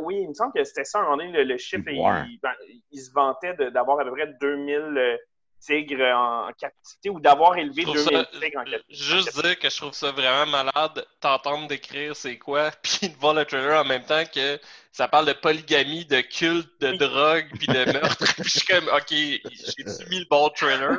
oui, 0.00 0.20
il 0.22 0.28
me 0.28 0.34
semble 0.34 0.52
que 0.52 0.64
c'était 0.64 0.84
ça, 0.84 1.00
un 1.00 1.02
moment 1.02 1.18
donné, 1.18 1.44
le, 1.44 1.58
chiffre, 1.58 1.88
il, 1.88 2.38
ben, 2.42 2.52
il, 2.90 3.00
se 3.00 3.12
vantait 3.12 3.54
d'avoir 3.70 4.00
à 4.00 4.04
peu 4.04 4.12
près 4.12 4.26
2000 4.40 5.18
tigres 5.60 6.14
en 6.14 6.50
captivité 6.58 7.10
ou 7.10 7.20
d'avoir 7.20 7.56
élevé 7.56 7.84
2000 7.84 8.04
tigres 8.04 8.60
en 8.60 8.64
captivité. 8.64 8.84
Juste 8.88 9.42
dire 9.42 9.58
que 9.58 9.68
je 9.68 9.76
trouve 9.76 9.92
ça 9.92 10.10
vraiment 10.12 10.46
malade 10.46 11.06
t'entendre 11.20 11.68
décrire 11.68 12.14
c'est 12.16 12.38
quoi, 12.38 12.70
puis 12.82 13.08
de 13.08 13.16
voir 13.16 13.34
le 13.34 13.44
trailer 13.44 13.80
en 13.80 13.84
même 13.84 14.04
temps 14.04 14.24
que 14.32 14.58
ça 14.92 15.08
parle 15.08 15.26
de 15.26 15.32
polygamie, 15.32 16.04
de 16.04 16.20
culte, 16.20 16.80
de 16.80 16.92
drogue, 16.96 17.46
puis 17.58 17.66
de 17.68 17.92
meurtre. 17.92 18.34
puis 18.34 18.44
je 18.44 18.58
suis 18.58 18.66
comme, 18.66 18.88
ok, 18.88 19.10
j'ai 19.10 20.08
mis 20.08 20.20
le 20.20 20.26
bon 20.28 20.48
trailer. 20.50 20.98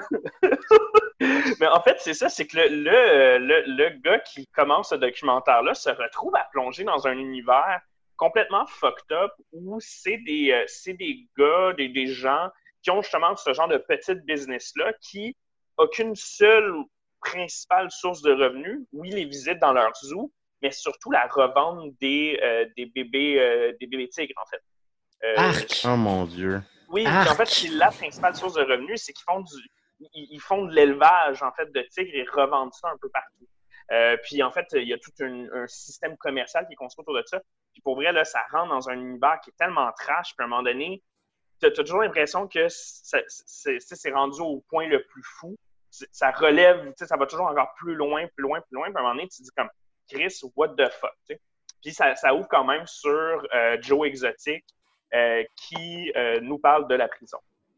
Mais 1.60 1.68
en 1.68 1.82
fait, 1.82 1.98
c'est 2.00 2.14
ça, 2.14 2.30
c'est 2.30 2.48
que 2.48 2.58
le, 2.58 2.68
le, 2.70 3.38
le, 3.40 3.64
le, 3.66 3.90
gars 4.00 4.20
qui 4.20 4.48
commence 4.48 4.90
ce 4.92 4.96
documentaire-là 4.96 5.74
se 5.74 5.90
retrouve 5.90 6.34
à 6.36 6.48
plonger 6.52 6.86
dans 6.86 7.08
un 7.08 7.18
univers 7.18 7.82
complètement 8.16 8.66
fucked 8.68 9.12
up 9.12 9.32
où 9.52 9.80
c'est 9.82 10.18
des, 10.18 10.52
euh, 10.52 10.94
des 10.94 11.28
gars, 11.38 11.74
des, 11.74 11.90
des 11.90 12.08
gens 12.08 12.50
qui 12.82 12.92
ont 12.92 13.02
justement 13.02 13.36
ce 13.36 13.54
genre 13.54 13.68
de 13.68 13.78
petite 13.78 14.24
business-là 14.26 14.94
qui 15.02 15.36
n'a 15.78 15.88
qu'une 15.88 16.16
seule 16.16 16.74
principale 17.22 17.92
source 17.92 18.22
de 18.22 18.32
revenus. 18.32 18.82
Oui, 18.94 19.10
les 19.10 19.26
visites 19.26 19.60
dans 19.60 19.74
leur 19.74 19.94
zoo, 19.96 20.32
mais 20.62 20.72
surtout 20.72 21.12
la 21.12 21.28
revente 21.28 21.94
des, 22.00 22.40
euh, 22.42 22.66
des, 22.78 22.86
bébés, 22.86 23.40
euh, 23.40 23.74
des 23.80 23.88
bébés 23.88 24.10
tigres, 24.10 24.42
en 24.42 24.46
fait. 24.50 24.62
Euh, 25.24 25.92
oh 25.92 25.98
mon 25.98 26.26
Dieu. 26.26 26.62
Oui, 26.90 27.06
en 27.08 27.36
fait, 27.36 27.46
c'est 27.46 27.68
la 27.70 27.92
principale 27.92 28.36
source 28.36 28.54
de 28.54 28.62
revenus, 28.62 29.04
c'est 29.04 29.14
qu'ils 29.14 29.26
font 29.26 29.42
du 29.42 29.54
ils, 30.14 30.40
font 30.40 30.64
de 30.64 30.74
l'élevage 30.74 31.44
en 31.44 31.52
fait 31.52 31.70
de 31.74 31.82
tigres 31.92 32.16
et 32.16 32.24
revendent 32.32 32.74
ça 32.74 32.88
un 32.88 32.98
peu 33.02 33.10
partout. 33.10 34.18
puis 34.24 34.42
en 34.42 34.50
fait, 34.50 34.66
il 34.72 34.88
y 34.88 34.94
a 34.94 34.98
tout 34.98 35.12
un, 35.20 35.68
système 35.68 36.16
commercial 36.16 36.66
qui 36.68 36.74
est 36.74 36.78
construit 36.78 37.04
autour 37.04 37.16
de 37.16 37.24
ça. 37.26 37.42
Puis 37.74 37.82
pour 37.82 37.96
vrai, 37.96 38.14
là, 38.14 38.24
ça 38.24 38.40
rentre 38.50 38.70
dans 38.70 38.90
un 38.90 38.94
univers 38.94 39.42
qui 39.44 39.50
est 39.50 39.58
tellement 39.58 39.92
trash, 39.92 40.34
puis 40.38 40.42
à 40.42 40.46
un 40.46 40.48
moment 40.48 40.64
donné, 40.64 41.04
tu 41.60 41.66
as, 41.66 41.72
toujours 41.72 42.02
l'impression 42.02 42.48
que 42.48 42.68
c'est 42.70 44.12
rendu 44.12 44.42
au 44.42 44.64
point 44.70 44.88
le 44.88 45.04
plus 45.04 45.24
fou. 45.24 45.58
Ça 46.12 46.32
relève, 46.32 46.94
ça 46.98 47.18
va 47.18 47.26
toujours 47.26 47.48
encore 47.48 47.74
plus 47.76 47.96
loin, 47.96 48.28
plus 48.36 48.44
loin, 48.44 48.62
plus 48.62 48.76
loin. 48.76 48.86
Puis 48.86 48.96
à 48.96 49.00
un 49.00 49.04
moment 49.04 49.16
donné, 49.16 49.28
tu 49.28 49.40
te 49.40 49.44
dis 49.44 49.50
comme 49.56 49.70
Chris, 50.08 50.40
what 50.56 50.70
the 50.70 50.90
fuck? 50.92 51.40
Puis 51.82 51.94
ça, 51.94 52.16
ça, 52.16 52.34
ouvre 52.34 52.48
quand 52.50 52.64
même 52.64 52.86
sur 52.86 53.12
euh, 53.12 53.78
Joe 53.82 54.08
Exotic 54.08 54.64
euh, 55.14 55.44
qui 55.56 56.12
euh, 56.16 56.40
nous 56.42 56.60
parle 56.60 56.88
de 56.88 56.96
la 56.96 57.08
prison. 57.08 57.38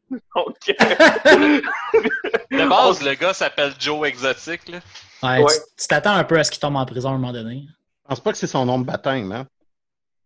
Donc, 0.36 0.58
de 0.68 2.68
base, 2.68 3.04
le 3.04 3.14
gars 3.14 3.34
s'appelle 3.34 3.74
Joe 3.80 4.08
Exotic. 4.08 4.68
Là. 4.68 4.80
Ouais, 5.24 5.46
Tu 5.78 5.88
t'attends 5.88 6.16
un 6.16 6.24
peu 6.24 6.38
à 6.38 6.44
ce 6.44 6.52
qu'il 6.52 6.60
tombe 6.60 6.76
en 6.76 6.86
prison 6.86 7.10
à 7.10 7.14
un 7.14 7.18
moment 7.18 7.32
donné. 7.32 7.66
Je 8.04 8.10
pense 8.10 8.20
pas 8.20 8.32
que 8.32 8.38
c'est 8.38 8.48
son 8.48 8.66
nom 8.66 8.80
de 8.80 8.86
baptême, 8.86 9.32
hein? 9.32 9.48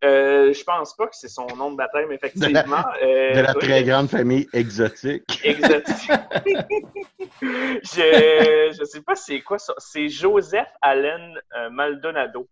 Euh, 0.03 0.53
je 0.53 0.63
pense 0.63 0.95
pas 0.95 1.07
que 1.07 1.15
c'est 1.15 1.29
son 1.29 1.47
nom 1.55 1.71
de 1.71 1.77
baptême, 1.77 2.11
effectivement. 2.11 2.49
De 3.01 3.41
la, 3.41 3.51
euh, 3.51 3.53
très 3.59 3.83
grande 3.83 4.09
famille 4.09 4.47
exotique. 4.53 5.23
Exotique. 5.43 6.11
je 7.41 8.79
ne 8.79 8.85
sais 8.85 9.01
pas 9.01 9.15
c'est 9.15 9.41
quoi 9.41 9.57
ça. 9.57 9.73
C'est 9.77 10.09
Joseph 10.09 10.67
Allen 10.81 11.39
euh, 11.55 11.69
Maldonado. 11.69 12.47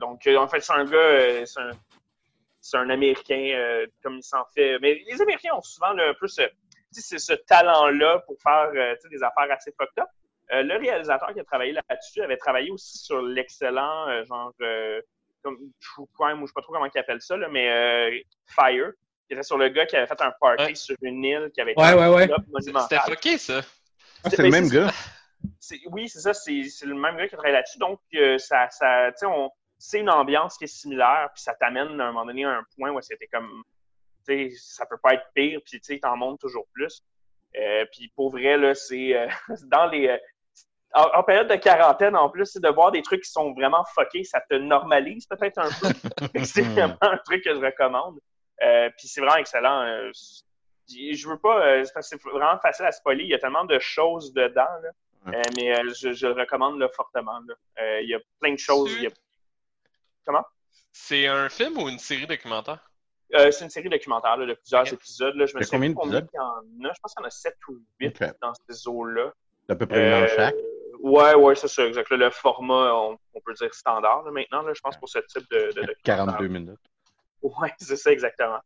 donc, 0.00 0.26
en 0.26 0.48
fait, 0.48 0.60
c'est 0.60 0.72
un 0.74 0.84
gars, 0.84 1.46
c'est 2.60 2.76
un, 2.76 2.90
Américain, 2.90 3.86
comme 4.02 4.16
il 4.16 4.22
s'en 4.22 4.44
fait. 4.54 4.78
Mais 4.78 5.02
les 5.08 5.20
Américains 5.20 5.54
ont 5.56 5.62
souvent 5.62 5.98
un 5.98 6.14
peu 6.14 6.28
ce, 6.28 6.42
ce 6.92 7.32
talent-là 7.32 8.20
pour 8.26 8.36
faire 8.40 8.70
des 8.72 9.22
affaires 9.22 9.50
assez 9.50 9.72
fucked 9.72 9.98
up. 9.98 10.08
le 10.50 10.78
réalisateur 10.78 11.32
qui 11.32 11.40
a 11.40 11.44
travaillé 11.44 11.72
là-dessus 11.72 12.20
avait 12.22 12.36
travaillé 12.36 12.70
aussi 12.70 12.98
sur 12.98 13.20
l'excellent 13.22 14.22
genre 14.24 14.52
comme 15.42 15.58
True 15.80 16.06
Crime, 16.18 16.42
ou 16.42 16.46
je 16.46 16.50
sais 16.50 16.54
pas 16.54 16.62
trop 16.62 16.72
comment 16.72 16.86
ils 16.86 16.98
appellent 16.98 17.20
ça, 17.20 17.36
là, 17.36 17.48
mais 17.48 17.70
euh, 17.70 18.18
Fire, 18.46 18.92
qui 19.26 19.34
était 19.34 19.42
sur 19.42 19.58
le 19.58 19.68
gars 19.68 19.86
qui 19.86 19.96
avait 19.96 20.06
fait 20.06 20.20
un 20.20 20.32
party 20.40 20.76
sur 20.76 20.96
une 21.02 21.24
île, 21.24 21.50
qui 21.54 21.60
avait 21.60 21.72
été 21.72 21.80
ouais, 21.80 21.94
ouais, 21.94 22.08
ouais. 22.08 22.28
C'était 22.60 23.00
fucké, 23.00 23.38
ça. 23.38 23.60
Ah, 24.24 24.30
c'est 24.30 24.42
le 24.42 24.50
même 24.50 24.68
gars. 24.68 24.90
Oui, 25.90 26.08
c'est 26.08 26.20
ça, 26.20 26.34
c'est 26.34 26.52
le 26.82 26.94
même 26.94 27.16
gars 27.16 27.28
qui 27.28 27.34
a 27.34 27.38
travaillé 27.38 27.54
là-dessus. 27.54 27.78
Donc, 27.78 28.00
euh, 28.14 28.38
ça, 28.38 28.68
ça 28.70 29.10
c'est 29.78 29.98
une 29.98 30.10
ambiance 30.10 30.56
qui 30.56 30.64
est 30.64 30.68
similaire, 30.68 31.30
puis 31.34 31.42
ça 31.42 31.54
t'amène 31.54 32.00
à 32.00 32.04
un 32.04 32.12
moment 32.12 32.26
donné 32.26 32.44
à 32.44 32.50
un 32.50 32.64
point 32.76 32.90
où 32.92 33.00
c'était 33.00 33.26
comme, 33.26 33.64
tu 34.26 34.50
sais, 34.50 34.56
ça 34.56 34.86
peut 34.86 34.98
pas 35.02 35.14
être 35.14 35.26
pire, 35.34 35.60
puis 35.64 35.80
tu 35.80 35.94
sais, 35.94 35.98
t'en 35.98 36.16
montes 36.16 36.40
toujours 36.40 36.66
plus. 36.72 37.02
Euh, 37.56 37.84
puis 37.92 38.12
pour 38.14 38.30
vrai, 38.30 38.56
là, 38.56 38.74
c'est 38.74 39.14
euh, 39.14 39.26
dans 39.64 39.86
les 39.86 40.16
en, 40.94 41.22
période 41.22 41.48
de 41.48 41.56
quarantaine, 41.56 42.16
en 42.16 42.28
plus, 42.28 42.56
de 42.56 42.68
voir 42.68 42.92
des 42.92 43.02
trucs 43.02 43.22
qui 43.22 43.30
sont 43.30 43.52
vraiment 43.54 43.84
fuckés, 43.94 44.24
ça 44.24 44.40
te 44.40 44.54
normalise 44.54 45.26
peut-être 45.26 45.58
un 45.58 45.68
peu. 45.68 45.88
c'est 46.44 46.62
vraiment 46.62 46.96
un 47.00 47.16
truc 47.18 47.44
que 47.44 47.54
je 47.54 47.60
recommande. 47.60 48.18
Euh, 48.62 48.90
puis 48.98 49.08
c'est 49.08 49.20
vraiment 49.20 49.36
excellent. 49.36 49.82
Euh, 49.82 50.10
je 50.88 51.28
veux 51.28 51.38
pas, 51.38 51.66
euh, 51.66 51.84
c'est 52.00 52.20
vraiment 52.22 52.58
facile 52.58 52.84
à 52.84 52.92
spoiler. 52.92 53.24
Il 53.24 53.30
y 53.30 53.34
a 53.34 53.38
tellement 53.38 53.64
de 53.64 53.78
choses 53.78 54.32
dedans, 54.32 54.68
là. 54.82 55.42
mais 55.56 55.74
je, 55.94 56.26
le 56.26 56.32
recommande 56.32 56.78
là, 56.78 56.88
fortement. 56.94 57.40
Il 57.78 58.08
y 58.08 58.14
a 58.14 58.18
plein 58.40 58.52
de 58.52 58.58
choses. 58.58 58.94
Comment? 60.26 60.44
C'est 60.92 61.26
un 61.26 61.48
film 61.48 61.78
ou 61.78 61.88
une 61.88 61.98
série 61.98 62.26
documentaire? 62.26 62.88
c'est 63.50 63.64
une 63.64 63.70
série 63.70 63.88
documentaire 63.88 64.36
de 64.36 64.52
plusieurs 64.52 64.92
épisodes. 64.92 65.34
Là. 65.36 65.46
Je 65.46 65.56
me 65.56 65.62
souviens 65.62 65.94
combien 65.94 66.20
il 66.20 66.36
y 66.36 66.38
en 66.38 66.90
a. 66.90 66.92
Je 66.92 67.00
pense 67.00 67.14
qu'il 67.14 67.22
y 67.22 67.24
en 67.24 67.28
a 67.28 67.30
7 67.30 67.54
ou 67.68 67.78
8 67.98 68.24
dans 68.42 68.52
ces 68.68 68.86
eaux-là. 68.86 69.32
C'est 69.66 69.72
à 69.72 69.76
peu 69.76 69.86
près 69.86 70.20
une 70.20 70.28
chaque? 70.28 70.54
Ouais, 71.02 71.34
ouais, 71.34 71.56
c'est 71.56 71.66
ça, 71.66 71.84
exact. 71.84 72.08
Le 72.10 72.30
format, 72.30 72.94
on, 72.94 73.18
peut 73.44 73.54
dire 73.54 73.74
standard 73.74 74.22
maintenant, 74.30 74.62
là, 74.62 74.72
je 74.72 74.80
pense, 74.80 74.96
pour 74.96 75.08
ce 75.08 75.18
type 75.18 75.50
de, 75.50 75.72
de 75.72 75.96
42 76.04 76.46
minutes. 76.46 76.78
Ouais, 77.42 77.72
c'est 77.76 77.96
ça, 77.96 78.12
exactement. 78.12 78.60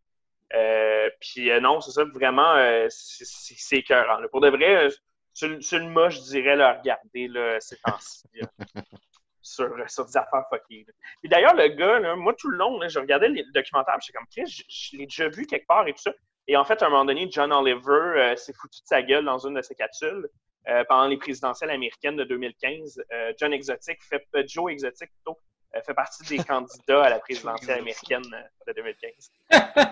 Euh, 0.55 1.09
puis 1.19 1.51
euh, 1.51 1.61
non, 1.61 1.81
c'est 1.81 1.93
ça, 1.93 2.05
vraiment, 2.05 2.55
euh, 2.57 2.87
c'est 2.91 3.79
écœurant. 3.79 4.19
Pour 4.31 4.43
de 4.43 4.51
vrai, 4.51 4.89
sur, 5.33 5.49
le 5.49 5.89
mot, 5.89 6.11
je 6.11 6.21
dirais 6.21 6.57
le 6.57 6.67
regarder 6.67 7.29
là, 7.29 7.59
ces 7.59 7.79
temps-ci. 7.79 8.25
sur, 9.41 9.71
sur 9.89 10.05
des 10.05 10.17
affaires 10.19 10.45
fuckées. 10.51 10.87
Puis 11.21 11.31
d'ailleurs, 11.31 11.55
le 11.55 11.69
gars, 11.69 12.01
là, 12.01 12.17
moi, 12.17 12.35
tout 12.35 12.51
le 12.51 12.59
long, 12.59 12.79
je 12.87 12.99
regardais 12.99 13.29
le 13.29 13.51
documentaire, 13.55 13.97
j'étais 14.01 14.19
comme, 14.19 14.27
Chris, 14.31 14.47
je, 14.47 14.63
je 14.69 14.99
l'ai 14.99 15.07
déjà 15.07 15.29
vu 15.29 15.47
quelque 15.47 15.67
part 15.67 15.89
et 15.89 15.93
tout 15.95 16.03
ça. 16.03 16.13
Et 16.49 16.57
en 16.57 16.65
fait, 16.65 16.83
à 16.83 16.87
un 16.87 16.91
moment 16.91 17.07
donné, 17.07 17.29
John 17.31 17.51
Oliver 17.51 18.35
s'est 18.37 18.53
foutu 18.53 18.83
de 18.83 18.87
sa 18.87 19.03
gueule 19.03 19.25
dans 19.25 19.39
une 19.39 19.55
de 19.55 19.63
ses 19.63 19.75
capsules. 19.75 20.29
Euh, 20.69 20.83
pendant 20.89 21.07
les 21.07 21.17
présidentielles 21.17 21.71
américaines 21.71 22.17
de 22.17 22.25
2015. 22.25 23.01
Euh, 23.13 23.33
John 23.39 23.53
Exotic 23.53 24.03
fait, 24.03 24.27
euh, 24.35 24.43
Joe 24.49 24.73
Exotic 24.73 25.11
plutôt, 25.13 25.39
fait 25.85 25.95
partie 25.95 26.25
des 26.25 26.39
candidats 26.45 27.05
à 27.05 27.11
la 27.11 27.21
présidentielle 27.21 27.79
américaine 27.79 28.25
de 28.67 28.73
2015. 28.73 29.31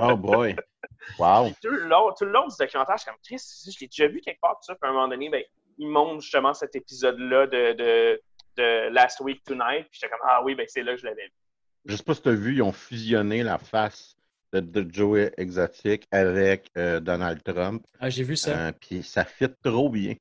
oh 0.00 0.16
boy! 0.16 0.54
Wow! 1.18 1.50
Tout 1.62 1.70
le, 1.70 1.86
long, 1.86 2.12
tout 2.12 2.26
le 2.26 2.32
long 2.32 2.46
du 2.46 2.54
documentaire, 2.58 2.96
je 2.98 3.02
suis 3.02 3.10
comme 3.10 3.20
Chris, 3.24 3.72
je 3.72 3.80
l'ai 3.80 3.86
déjà 3.86 4.06
vu 4.06 4.20
quelque 4.20 4.40
part, 4.40 4.56
tout 4.56 4.66
ça. 4.66 4.74
Puis 4.74 4.86
à 4.86 4.90
un 4.90 4.92
moment 4.92 5.08
donné, 5.08 5.30
ben, 5.30 5.42
il 5.78 5.88
montre 5.88 6.20
justement 6.20 6.52
cet 6.52 6.76
épisode-là 6.76 7.46
de, 7.46 7.72
de, 7.72 8.22
de, 8.58 8.88
Last 8.90 9.20
Week 9.20 9.42
Tonight. 9.44 9.86
Puis 9.90 9.98
j'étais 10.02 10.10
comme 10.10 10.28
Ah 10.28 10.42
oui, 10.44 10.54
ben 10.54 10.66
c'est 10.68 10.82
là 10.82 10.92
que 10.92 11.00
je 11.00 11.06
l'avais 11.06 11.24
vu. 11.24 11.32
Je 11.86 11.96
sais 11.96 12.02
pas 12.02 12.14
si 12.14 12.20
tu 12.20 12.28
as 12.28 12.34
vu, 12.34 12.56
ils 12.56 12.62
ont 12.62 12.72
fusionné 12.72 13.42
la 13.42 13.56
face 13.56 14.14
de, 14.52 14.86
Joey 14.90 15.32
Exotic 15.36 16.06
avec 16.10 16.70
euh, 16.76 17.00
Donald 17.00 17.42
Trump. 17.42 17.84
Ah, 17.98 18.10
j'ai 18.10 18.24
vu 18.24 18.36
ça. 18.36 18.50
Euh, 18.50 18.72
puis 18.72 19.02
ça 19.02 19.24
fit 19.24 19.48
trop 19.62 19.88
bien. 19.88 20.14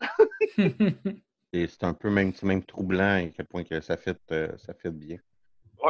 Et 1.52 1.66
c'est 1.66 1.84
un 1.84 1.94
peu 1.94 2.10
même, 2.10 2.32
même 2.42 2.62
troublant 2.62 3.16
à 3.16 3.22
quel 3.24 3.46
point 3.46 3.64
que 3.64 3.80
ça 3.80 3.96
fit, 3.96 4.14
euh, 4.30 4.56
ça 4.58 4.74
fit 4.74 4.90
bien. 4.90 5.16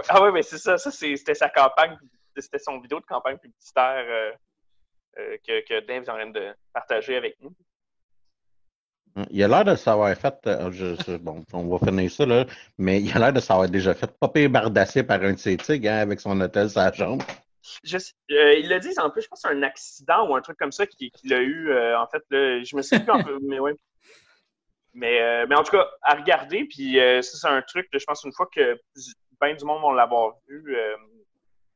Ah 0.09 0.23
oui, 0.23 0.31
mais 0.33 0.43
c'est 0.43 0.59
ça. 0.59 0.79
Ça, 0.79 0.91
c'était 0.91 1.35
sa 1.35 1.49
campagne, 1.49 1.99
c'était 2.37 2.59
son 2.59 2.81
vidéo 2.81 3.01
de 3.01 3.05
campagne 3.05 3.37
publicitaire 3.39 4.37
que, 5.17 5.67
que 5.67 5.87
Dave 5.87 6.05
est 6.05 6.09
en 6.09 6.15
train 6.15 6.31
de 6.31 6.55
partager 6.73 7.17
avec 7.17 7.37
nous. 7.41 7.53
Il 9.31 9.43
a 9.43 9.49
l'air 9.49 9.65
de 9.65 9.75
savoir 9.75 10.17
fait, 10.17 10.49
bon, 11.21 11.45
on 11.53 11.67
va 11.67 11.85
finir 11.85 12.11
ça, 12.11 12.25
là, 12.25 12.47
mais 12.79 13.03
il 13.03 13.13
a 13.13 13.19
l'air 13.19 13.33
de 13.33 13.41
savoir 13.41 13.69
déjà 13.69 13.93
fait 13.95 14.11
pas 14.19 14.49
bardasser 14.49 15.03
par 15.03 15.21
un 15.23 15.33
de 15.33 15.39
ses 15.39 15.57
tigres 15.57 15.91
hein, 15.91 15.99
avec 15.99 16.21
son 16.21 16.41
hôtel 16.41 16.71
sa 16.71 16.93
jambe. 16.93 17.23
Je, 17.85 17.97
euh, 17.97 18.55
ils 18.55 18.69
le 18.69 18.79
disent 18.81 18.99
en 18.99 19.11
plus, 19.11 19.23
je 19.23 19.29
pense 19.29 19.43
que 19.43 19.49
c'est 19.49 19.55
un 19.55 19.63
accident 19.63 20.29
ou 20.29 20.35
un 20.35 20.41
truc 20.41 20.59
comme 20.59 20.73
ça 20.73 20.87
qu'il 20.87 21.33
a 21.33 21.41
eu. 21.41 21.71
Euh, 21.71 21.99
en 21.99 22.07
fait, 22.07 22.23
je 22.31 22.77
me 22.77 22.83
souviens 22.83 23.01
plus 23.01 23.13
un 23.13 23.23
peu, 23.23 23.39
mais. 23.43 23.59
Mais, 24.93 25.23
euh, 25.23 25.47
mais 25.49 25.55
en 25.55 25.63
tout 25.63 25.71
cas, 25.71 25.89
à 26.03 26.15
regarder, 26.15 26.65
puis 26.65 26.97
ça, 26.97 27.23
c'est 27.23 27.47
un 27.47 27.63
truc, 27.63 27.89
je 27.93 28.05
pense, 28.05 28.25
une 28.25 28.33
fois 28.33 28.49
que 28.53 28.77
bien 29.41 29.55
du 29.55 29.65
monde 29.65 29.81
vont 29.83 29.93
l'avoir 29.93 30.35
vu, 30.49 30.77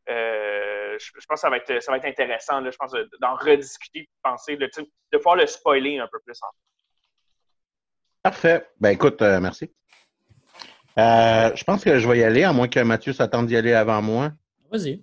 je, 0.08 1.26
pense 1.28 1.36
que 1.36 1.36
ça 1.36 1.48
va 1.48 1.58
être, 1.58 1.80
ça 1.80 1.92
va 1.92 1.98
être 1.98 2.06
intéressant, 2.06 2.60
là, 2.60 2.72
je 2.72 2.76
pense, 2.76 2.92
d'en 3.20 3.36
rediscuter, 3.36 4.00
de 4.00 4.08
penser, 4.20 4.56
de, 4.56 4.68
de 5.12 5.18
pouvoir 5.18 5.36
le 5.36 5.46
spoiler 5.46 5.98
un 5.98 6.08
peu 6.10 6.18
plus. 6.26 6.36
En 6.42 6.48
Parfait. 8.24 8.68
Ben 8.80 8.90
écoute, 8.90 9.20
merci. 9.20 9.70
Euh, 10.98 11.50
je 11.54 11.64
pense 11.64 11.82
que 11.82 11.98
je 11.98 12.08
vais 12.08 12.18
y 12.18 12.24
aller, 12.24 12.44
à 12.44 12.52
moins 12.52 12.68
que 12.68 12.80
Mathieu 12.80 13.12
s'attende 13.12 13.46
d'y 13.46 13.56
aller 13.56 13.72
avant 13.72 14.00
moi. 14.00 14.32
Vas-y. 14.70 15.02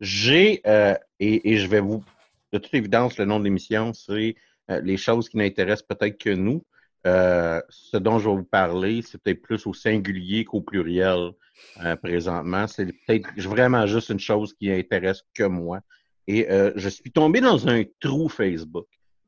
J'ai, 0.00 0.60
euh, 0.66 0.94
et, 1.18 1.52
et 1.52 1.56
je 1.56 1.66
vais 1.66 1.80
vous, 1.80 2.04
de 2.52 2.58
toute 2.58 2.72
évidence, 2.74 3.18
le 3.18 3.24
nom 3.24 3.38
de 3.38 3.44
l'émission, 3.44 3.92
c'est 3.92 4.36
euh, 4.70 4.80
les 4.80 4.96
choses 4.96 5.28
qui 5.28 5.36
n'intéressent 5.36 5.86
peut-être 5.86 6.18
que 6.18 6.30
nous. 6.30 6.62
Euh, 7.06 7.60
ce 7.68 7.96
dont 7.96 8.18
je 8.18 8.28
vais 8.28 8.36
vous 8.36 8.44
parler, 8.44 9.02
c'est 9.02 9.22
peut-être 9.22 9.42
plus 9.42 9.66
au 9.66 9.72
singulier 9.72 10.44
qu'au 10.44 10.60
pluriel 10.60 11.30
euh, 11.82 11.96
présentement. 11.96 12.66
C'est 12.66 12.86
peut-être 12.86 13.28
vraiment 13.40 13.86
juste 13.86 14.10
une 14.10 14.18
chose 14.18 14.52
qui 14.54 14.70
intéresse 14.70 15.22
que 15.34 15.44
moi. 15.44 15.80
Et 16.26 16.50
euh, 16.50 16.72
je 16.76 16.88
suis 16.88 17.10
tombé 17.10 17.40
dans 17.40 17.68
un 17.68 17.84
trou 18.00 18.28
Facebook. 18.28 18.86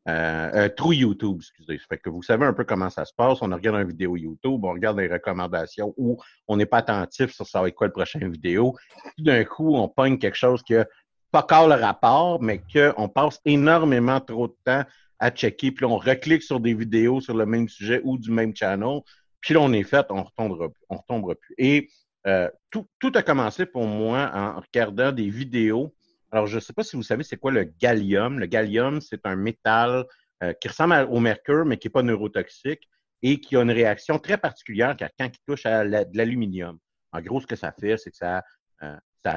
Euh, 0.09 0.69
trou 0.71 0.93
YouTube, 0.93 1.39
excusez. 1.41 1.79
Fait 1.79 1.99
que 1.99 2.09
vous 2.09 2.23
savez 2.23 2.47
un 2.47 2.53
peu 2.53 2.65
comment 2.65 2.91
ça 2.91 3.05
se 3.05 3.13
passe. 3.15 3.43
On 3.43 3.47
regarde 3.47 3.81
une 3.81 3.89
vidéo 3.89 4.17
YouTube, 4.17 4.65
on 4.65 4.73
regarde 4.73 4.99
les 4.99 5.09
recommandations 5.09 5.95
ou 5.97 6.19
on 6.49 6.57
n'est 6.57 6.67
pas 6.67 6.79
attentif 6.79 7.33
sur 7.33 7.47
ça 7.47 7.61
va 7.61 7.69
être 7.69 7.75
quoi 7.75 7.87
le 7.87 7.93
prochain 7.93 8.27
vidéo. 8.29 8.75
Tout 9.17 9.25
d'un 9.25 9.45
coup, 9.45 9.77
on 9.77 9.89
pogne 9.89 10.19
quelque 10.19 10.39
chose 10.39 10.63
qui 10.63 10.75
a 10.77 10.87
pas 11.31 11.41
encore 11.41 11.69
le 11.69 11.75
rapport, 11.75 12.43
mais 12.43 12.63
qu'on 12.73 13.09
passe 13.09 13.41
énormément 13.45 14.21
trop 14.21 14.49
de 14.49 14.57
temps 14.65 14.85
à 15.19 15.31
checker, 15.31 15.71
puis 15.71 15.85
on 15.85 15.99
reclique 15.99 16.43
sur 16.43 16.61
des 16.61 16.73
vidéos 16.73 17.21
sur 17.21 17.37
le 17.37 17.45
même 17.45 17.69
sujet 17.69 18.01
ou 18.03 18.17
du 18.17 18.31
même 18.31 18.57
channel, 18.57 19.01
puis 19.41 19.55
là, 19.55 19.61
on 19.61 19.73
est 19.73 19.83
fait, 19.83 20.07
on 20.11 20.23
retombera, 20.23 20.69
on 20.89 20.97
retombera 20.97 21.35
plus. 21.35 21.55
Et 21.59 21.89
euh, 22.27 22.49
tout, 22.71 22.87
tout 22.99 23.13
a 23.15 23.23
commencé 23.23 23.67
pour 23.67 23.87
moi 23.87 24.31
en 24.35 24.61
regardant 24.61 25.13
des 25.13 25.31
vidéos. 25.31 25.95
Alors, 26.33 26.47
je 26.47 26.57
ne 26.57 26.61
sais 26.61 26.73
pas 26.73 26.85
si 26.85 26.97
vous 26.97 27.03
savez 27.03 27.25
c'est 27.25 27.37
quoi 27.37 27.51
le 27.51 27.65
gallium? 27.65 28.39
Le 28.39 28.47
gallium, 28.47 29.01
c'est 29.01 29.27
un 29.27 29.37
métal 29.37 30.05
euh, 30.43 30.53
qui 30.55 30.69
ressemble 30.69 31.07
au 31.11 31.21
mercure, 31.21 31.65
mais 31.65 31.77
qui 31.77 31.89
n'est 31.89 31.93
pas 31.93 32.03
neurotoxique 32.03 32.89
et 33.23 33.41
qui 33.41 33.57
a 33.57 33.63
une 33.63 33.71
réaction 33.71 34.19
très 34.19 34.39
particulière 34.39 34.97
quand 34.99 35.09
quand 35.19 35.27
il 35.27 35.41
touche 35.47 35.67
à 35.67 35.85
de 35.85 36.17
l'aluminium. 36.17 36.79
En 37.13 37.21
gros, 37.21 37.41
ce 37.41 37.47
que 37.47 37.57
ça 37.57 37.73
fait, 37.73 37.97
c'est 37.97 38.11
que 38.11 38.17
ça, 38.17 38.43
euh, 38.83 38.97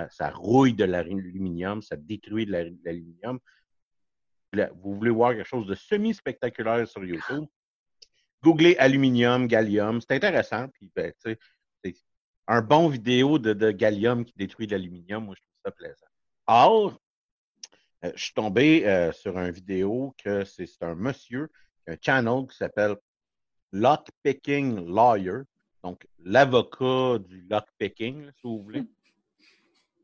ça, 0.10 0.29
rouille 0.29 0.73
de 0.73 0.86
l'aluminium, 0.86 1.82
ça 1.82 1.95
détruit 1.97 2.45
de 2.45 2.51
la- 2.51 2.65
de 2.65 2.77
l'aluminium. 2.86 3.39
Vous 4.75 4.95
voulez 4.95 5.12
voir 5.12 5.34
quelque 5.34 5.47
chose 5.47 5.65
de 5.65 5.75
semi-spectaculaire 5.75 6.88
sur 6.88 7.03
YouTube? 7.03 7.45
Googlez 8.43 8.75
aluminium, 8.77 9.47
gallium. 9.47 9.99
C'est 9.99 10.13
intéressant. 10.13 10.67
Puis, 10.69 10.91
ben, 10.95 11.12
un 12.47 12.62
bon 12.62 12.88
vidéo 12.88 13.39
de, 13.39 13.53
de 13.53 13.71
gallium 13.71 14.23
qui 14.23 14.34
détruit 14.36 14.67
de 14.67 14.73
l'aluminium, 14.73 15.25
moi, 15.25 15.36
je 15.36 15.41
trouve 15.41 15.60
ça 15.65 15.71
plaisant. 15.71 16.12
Or, 16.47 16.99
euh, 18.03 18.12
je 18.15 18.23
suis 18.25 18.34
tombé 18.34 18.86
euh, 18.86 19.12
sur 19.12 19.38
une 19.38 19.51
vidéo 19.51 20.13
que 20.23 20.43
c'est 20.43 20.67
un 20.82 20.95
monsieur, 20.95 21.49
un 21.88 21.95
channel 22.01 22.45
qui 22.49 22.58
s'appelle 22.58 22.95
Lockpicking 23.71 24.86
Lawyer, 24.88 25.41
donc 25.84 26.06
l'avocat 26.19 27.19
du 27.19 27.45
lockpicking, 27.49 28.25
si 28.36 28.41
vous 28.43 28.62
voulez. 28.62 28.84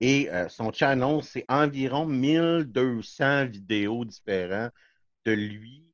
Et 0.02 0.30
euh, 0.32 0.48
son 0.50 0.72
channel, 0.72 1.22
c'est 1.24 1.46
environ 1.50 2.06
1200 2.06 3.48
vidéos 3.48 4.06
différentes 4.06 4.72
de 5.26 5.34
lui 5.34 5.86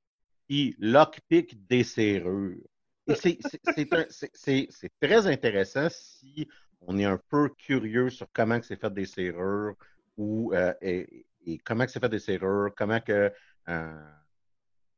qui 0.48 0.76
lockpick 0.80 1.66
des 1.68 1.84
serrures. 1.84 2.62
C'est- 3.16 3.40
très 5.02 5.28
intéressant 5.28 5.88
si 5.90 6.48
on 6.82 6.98
est 7.00 7.06
un 7.06 7.20
peu 7.30 7.50
curieux 7.50 8.10
sur 8.10 8.28
comment 8.32 8.60
c'est 8.62 8.80
fait 8.80 8.94
des 8.94 9.06
serrures 9.06 9.76
ou 10.18 10.54
euh, 10.54 10.74
et, 10.82 11.26
comment 11.64 11.86
que 11.86 11.92
c'est 11.92 12.00
fait 12.00 12.10
des 12.10 12.20
serrures, 12.20 12.74
comment 12.76 13.00
que 13.00 13.32
euh, 13.70 14.02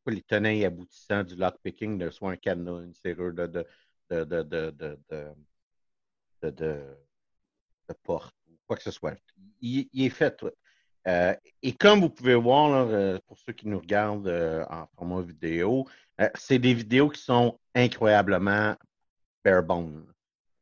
les 0.08 0.22
tenants 0.22 0.50
et 0.50 0.66
aboutissants 0.66 1.24
du 1.24 1.36
lockpicking 1.36 1.98
de 1.98 2.10
soit 2.10 2.32
un 2.32 2.38
cadenas, 2.38 2.82
une 2.84 2.94
serrure 2.94 3.34
de, 3.34 3.48
de, 3.48 4.24
de, 4.24 4.44
de, 4.44 4.98
de, 6.42 6.80
porte 8.04 8.36
ou 8.50 8.56
quoi 8.66 8.78
que 8.78 8.84
ce 8.84 8.92
soit. 8.92 9.18
Il, 9.62 9.90
est 9.94 10.10
fait 10.10 10.36
tout. 10.38 10.50
Euh, 11.08 11.36
et 11.62 11.74
comme 11.74 12.02
vous 12.02 12.10
pouvez 12.10 12.36
voir, 12.36 12.88
euh, 12.88 13.18
pour 13.28 13.38
ceux 13.40 13.54
qui 13.54 13.68
nous 13.68 13.80
regardent 13.80 14.66
en 14.70 14.88
format 14.96 15.22
vidéo, 15.22 15.86
c'est 16.36 16.60
des 16.60 16.74
vidéos 16.74 17.10
qui 17.10 17.22
sont 17.22 17.60
incroyablement 17.76 18.76
bare 19.44 19.64
bone. 19.64 20.06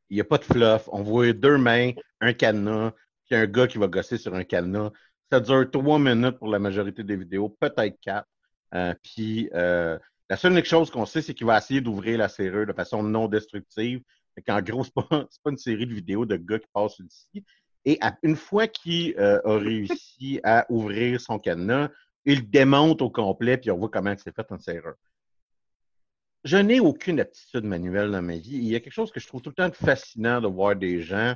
Il 0.09 0.15
n'y 0.15 0.21
a 0.21 0.25
pas 0.25 0.37
de 0.37 0.43
fluff. 0.43 0.87
On 0.91 1.01
voit 1.01 1.33
deux 1.33 1.57
mains, 1.57 1.91
un 2.21 2.33
cadenas, 2.33 2.93
puis 3.25 3.35
un 3.35 3.45
gars 3.45 3.67
qui 3.67 3.77
va 3.77 3.88
gosser 3.88 4.17
sur 4.17 4.33
un 4.33 4.43
cadenas. 4.43 4.91
Ça 5.31 5.39
dure 5.39 5.69
trois 5.71 5.99
minutes 5.99 6.38
pour 6.38 6.47
la 6.47 6.59
majorité 6.59 7.03
des 7.03 7.15
vidéos, 7.15 7.49
peut-être 7.49 7.99
quatre. 8.01 8.27
Euh, 8.73 8.93
puis 9.01 9.49
euh, 9.53 9.97
la 10.29 10.38
seule 10.38 10.63
chose 10.63 10.91
qu'on 10.91 11.05
sait, 11.05 11.21
c'est 11.21 11.33
qu'il 11.33 11.47
va 11.47 11.57
essayer 11.57 11.81
d'ouvrir 11.81 12.17
la 12.17 12.29
serrure 12.29 12.65
de 12.65 12.73
façon 12.73 13.03
non 13.03 13.27
destructive. 13.27 14.01
Qu'en 14.45 14.61
gros, 14.61 14.83
c'est 14.83 14.93
pas, 14.93 15.07
pas 15.43 15.51
une 15.51 15.57
série 15.57 15.88
de 15.88 15.93
vidéos 15.93 16.25
de 16.25 16.35
gars 16.35 16.59
qui 16.59 16.67
passent 16.73 16.99
ici. 16.99 17.43
Et 17.85 17.99
une 18.23 18.35
fois 18.35 18.67
qu'il 18.67 19.15
euh, 19.19 19.39
a 19.45 19.57
réussi 19.57 20.39
à 20.43 20.65
ouvrir 20.69 21.21
son 21.21 21.38
cadenas, 21.38 21.89
il 22.25 22.49
démonte 22.49 23.01
au 23.03 23.11
complet, 23.11 23.57
puis 23.57 23.69
on 23.69 23.77
voit 23.77 23.89
comment 23.89 24.13
c'est 24.17 24.35
fait 24.35 24.47
une 24.49 24.59
serrure. 24.59 24.95
Je 26.43 26.57
n'ai 26.57 26.79
aucune 26.79 27.19
aptitude 27.19 27.63
manuelle 27.63 28.11
dans 28.11 28.21
ma 28.21 28.38
vie. 28.38 28.57
Il 28.57 28.65
y 28.65 28.75
a 28.75 28.79
quelque 28.79 28.93
chose 28.93 29.11
que 29.11 29.19
je 29.19 29.27
trouve 29.27 29.41
tout 29.41 29.49
le 29.49 29.55
temps 29.55 29.71
fascinant 29.71 30.41
de 30.41 30.47
voir 30.47 30.75
des 30.75 31.01
gens 31.01 31.35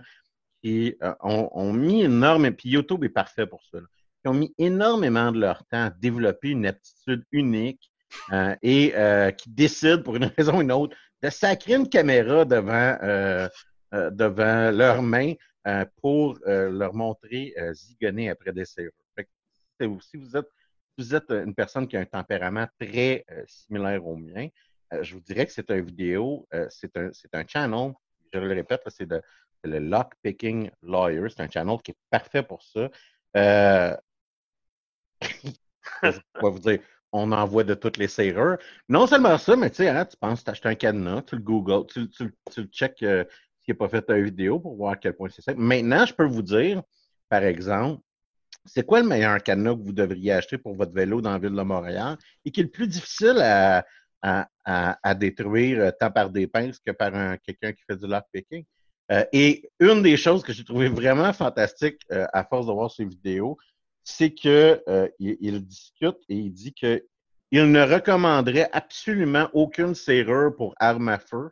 qui 0.62 0.96
euh, 1.02 1.14
ont, 1.22 1.74
mis 1.74 2.04
énormément, 2.04 2.56
puis 2.56 2.70
YouTube 2.70 3.04
est 3.04 3.10
parfait 3.10 3.48
pour 3.48 3.64
ça, 3.72 3.80
là, 3.80 3.88
qui 4.22 4.28
ont 4.28 4.34
mis 4.34 4.54
énormément 4.58 5.32
de 5.32 5.40
leur 5.40 5.66
temps 5.66 5.86
à 5.86 5.90
développer 5.90 6.50
une 6.50 6.66
aptitude 6.66 7.24
unique 7.32 7.92
euh, 8.34 8.56
et 8.62 8.94
euh, 8.96 9.32
qui 9.32 9.50
décident, 9.50 10.02
pour 10.04 10.16
une 10.16 10.26
raison 10.38 10.58
ou 10.58 10.62
une 10.62 10.72
autre, 10.72 10.96
de 11.22 11.30
sacrer 11.30 11.76
une 11.76 11.90
caméra 11.90 12.46
devant, 12.46 12.98
devant 13.92 14.72
leurs 14.72 15.02
mains 15.02 15.34
pour 16.02 16.40
leur 16.46 16.94
montrer 16.94 17.54
zigonner 17.74 18.30
après 18.30 18.54
des 18.54 18.64
serrures. 18.64 18.94
Si 19.82 20.16
vous 20.16 20.38
êtes, 20.38 20.48
vous 20.98 21.14
êtes 21.14 21.30
une 21.30 21.54
personne 21.54 21.90
qui 21.90 21.98
a 21.98 22.00
un 22.00 22.06
tempérament 22.06 22.68
très 22.80 23.26
similaire 23.48 24.08
au 24.08 24.16
mien, 24.16 24.48
je 25.02 25.14
vous 25.14 25.20
dirais 25.20 25.46
que 25.46 25.52
c'est 25.52 25.70
une 25.72 25.82
vidéo, 25.82 26.48
c'est 26.70 26.96
un, 26.96 27.10
un 27.34 27.44
channel, 27.46 27.92
je 28.34 28.40
le 28.40 28.54
répète, 28.54 28.82
c'est 28.88 29.06
de- 29.06 29.22
le 29.64 29.80
Lockpicking 29.80 30.70
Lawyer. 30.84 31.28
C'est 31.30 31.42
un 31.42 31.50
channel 31.50 31.78
qui 31.84 31.92
est 31.92 31.98
parfait 32.10 32.44
pour 32.44 32.62
ça. 32.64 32.90
Euh, 33.38 33.96
je 36.04 36.10
vais 36.10 36.20
vous 36.42 36.60
dire, 36.60 36.80
on 37.12 37.32
envoie 37.32 37.64
de 37.64 37.74
toutes 37.74 37.98
les 37.98 38.08
serrures. 38.08 38.58
Non 38.88 39.08
seulement 39.08 39.38
ça, 39.38 39.56
mais 39.56 39.70
tu 39.70 39.78
sais, 39.78 39.90
hein, 39.90 40.06
tu 40.06 40.18
penses 40.18 40.44
t'acheter 40.44 40.70
un 40.70 40.76
cadenas, 40.76 41.24
tu 41.24 41.36
le 41.36 41.42
googles, 41.42 41.86
tu, 41.88 42.10
tu, 42.10 42.32
tu 42.52 42.62
le 42.62 42.68
check 42.68 43.02
euh, 43.04 43.24
s'il 43.62 43.74
n'a 43.74 43.78
pas 43.78 43.90
fait 43.90 44.06
une 44.10 44.26
vidéo 44.26 44.60
pour 44.60 44.76
voir 44.76 44.94
à 44.94 44.96
quel 44.96 45.14
point 45.14 45.30
c'est 45.30 45.42
simple. 45.42 45.60
Maintenant, 45.60 46.06
je 46.06 46.14
peux 46.14 46.26
vous 46.26 46.42
dire, 46.44 46.84
par 47.28 47.44
exemple, 47.44 48.02
c'est 48.66 48.86
quoi 48.86 49.02
le 49.02 49.08
meilleur 49.08 49.42
cadenas 49.42 49.76
que 49.76 49.82
vous 49.82 49.94
devriez 49.94 50.34
acheter 50.34 50.58
pour 50.58 50.76
votre 50.76 50.94
vélo 50.94 51.22
dans 51.22 51.32
la 51.32 51.40
ville 51.40 51.56
de 51.56 51.62
Montréal 51.62 52.18
et 52.46 52.52
qui 52.52 52.60
est 52.60 52.64
le 52.64 52.70
plus 52.70 52.88
difficile 52.88 53.40
à, 53.42 53.86
à, 54.22 54.48
à, 54.66 55.00
à 55.02 55.16
détruire 55.16 55.80
euh, 55.80 55.92
tant 55.98 56.12
par 56.12 56.30
des 56.30 56.46
pinces 56.48 56.80
que 56.80 56.92
par 56.92 57.16
un- 57.16 57.38
quelqu'un 57.38 57.72
qui 57.72 57.84
fait 57.90 57.96
du 57.96 58.06
lockpicking. 58.06 58.64
Euh, 59.12 59.26
et 59.34 59.70
une 59.80 60.04
des 60.04 60.18
choses 60.18 60.44
que 60.44 60.54
j'ai 60.54 60.64
trouvé 60.64 60.88
vraiment 60.88 61.34
fantastique 61.34 62.00
euh, 62.12 62.26
à 62.34 62.44
force 62.44 62.68
de 62.68 62.72
voir 62.72 62.92
ces 62.92 63.06
vidéos, 63.06 63.58
c'est 64.04 64.32
que 64.32 64.82
euh, 64.88 65.08
il, 65.20 65.38
il 65.42 65.66
discute 65.66 66.18
et 66.30 66.36
il 66.36 66.52
dit 66.52 66.74
que 66.74 67.04
il 67.52 67.72
ne 67.72 67.82
recommanderait 67.82 68.70
absolument 68.72 69.50
aucune 69.54 69.96
serrure 69.96 70.56
pour 70.56 70.76
arme 70.80 71.10
à 71.10 71.18
feu 71.18 71.50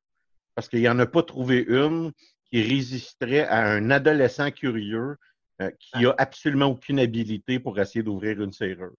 parce 0.54 0.70
qu'il 0.70 0.84
n'en 0.84 0.98
a 1.00 1.06
pas 1.06 1.24
trouvé 1.24 1.66
une 1.68 2.12
qui 2.50 2.62
résisterait 2.62 3.46
à 3.46 3.64
un 3.64 3.92
adolescent 3.92 4.52
curieux 4.52 5.18
euh, 5.62 5.72
qui 5.80 6.06
a 6.06 6.16
absolument 6.18 6.68
aucune 6.68 7.00
habilité 7.00 7.60
pour 7.60 7.80
essayer 7.80 8.04
d'ouvrir 8.04 8.42
une 8.42 8.52
serrure. 8.52 8.94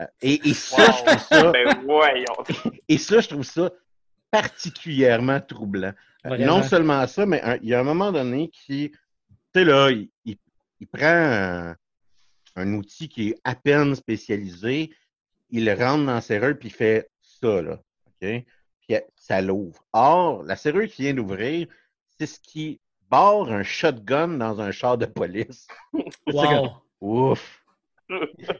Euh, 0.00 0.06
et, 0.20 0.46
et 0.48 0.54
ça, 0.54 0.84
je 0.84 1.04
trouve 1.04 1.22
ça, 1.28 1.50
Ben 1.52 1.82
voyons. 1.84 2.34
et 2.88 2.98
ça, 2.98 3.20
je 3.20 3.28
trouve 3.28 3.44
ça 3.44 3.70
particulièrement 4.30 5.40
troublant. 5.40 5.92
Vraiment. 6.28 6.58
non 6.58 6.62
seulement 6.62 7.06
ça, 7.06 7.26
mais 7.26 7.40
un- 7.42 7.56
il 7.62 7.68
y 7.68 7.74
a 7.74 7.80
un 7.80 7.84
moment 7.84 8.12
donné 8.12 8.48
qui, 8.48 8.90
tu 8.90 8.98
sais, 9.54 9.64
là, 9.64 9.90
il, 9.90 10.08
il- 10.24 10.38
il 10.80 10.86
prend 10.86 11.06
un, 11.06 11.76
un 12.56 12.74
outil 12.74 13.08
qui 13.08 13.30
est 13.30 13.38
à 13.44 13.54
peine 13.54 13.94
spécialisé, 13.94 14.90
il 15.50 15.64
le 15.64 15.72
rentre 15.74 16.06
dans 16.06 16.14
la 16.14 16.20
serrure, 16.20 16.56
puis 16.58 16.68
il 16.68 16.72
fait 16.74 17.08
ça, 17.22 17.62
là. 17.62 17.80
OK? 18.06 18.18
Puis 18.20 18.94
euh, 18.96 19.00
ça 19.16 19.40
l'ouvre. 19.42 19.82
Or, 19.92 20.42
la 20.44 20.56
serrure 20.56 20.86
qui 20.88 21.02
vient 21.02 21.14
d'ouvrir, 21.14 21.66
c'est 22.18 22.26
ce 22.26 22.38
qui 22.40 22.80
barre 23.10 23.50
un 23.52 23.62
shotgun 23.62 24.28
dans 24.38 24.60
un 24.60 24.70
char 24.70 24.98
de 24.98 25.06
police. 25.06 25.66
Wow. 26.26 26.70
Ouf! 27.00 27.62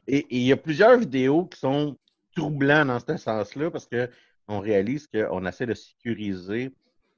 Et 0.07 0.27
il 0.31 0.43
y 0.43 0.53
a 0.53 0.57
plusieurs 0.57 0.99
vidéos 0.99 1.47
qui 1.47 1.59
sont 1.59 1.97
troublantes 2.35 2.89
dans 2.89 2.99
ce 3.01 3.17
sens-là 3.17 3.71
parce 3.71 3.87
que 3.87 4.11
on 4.49 4.61
réalise 4.61 5.07
qu'on 5.07 5.47
essaie 5.47 5.67
de 5.67 5.75
sécuriser 5.75 6.71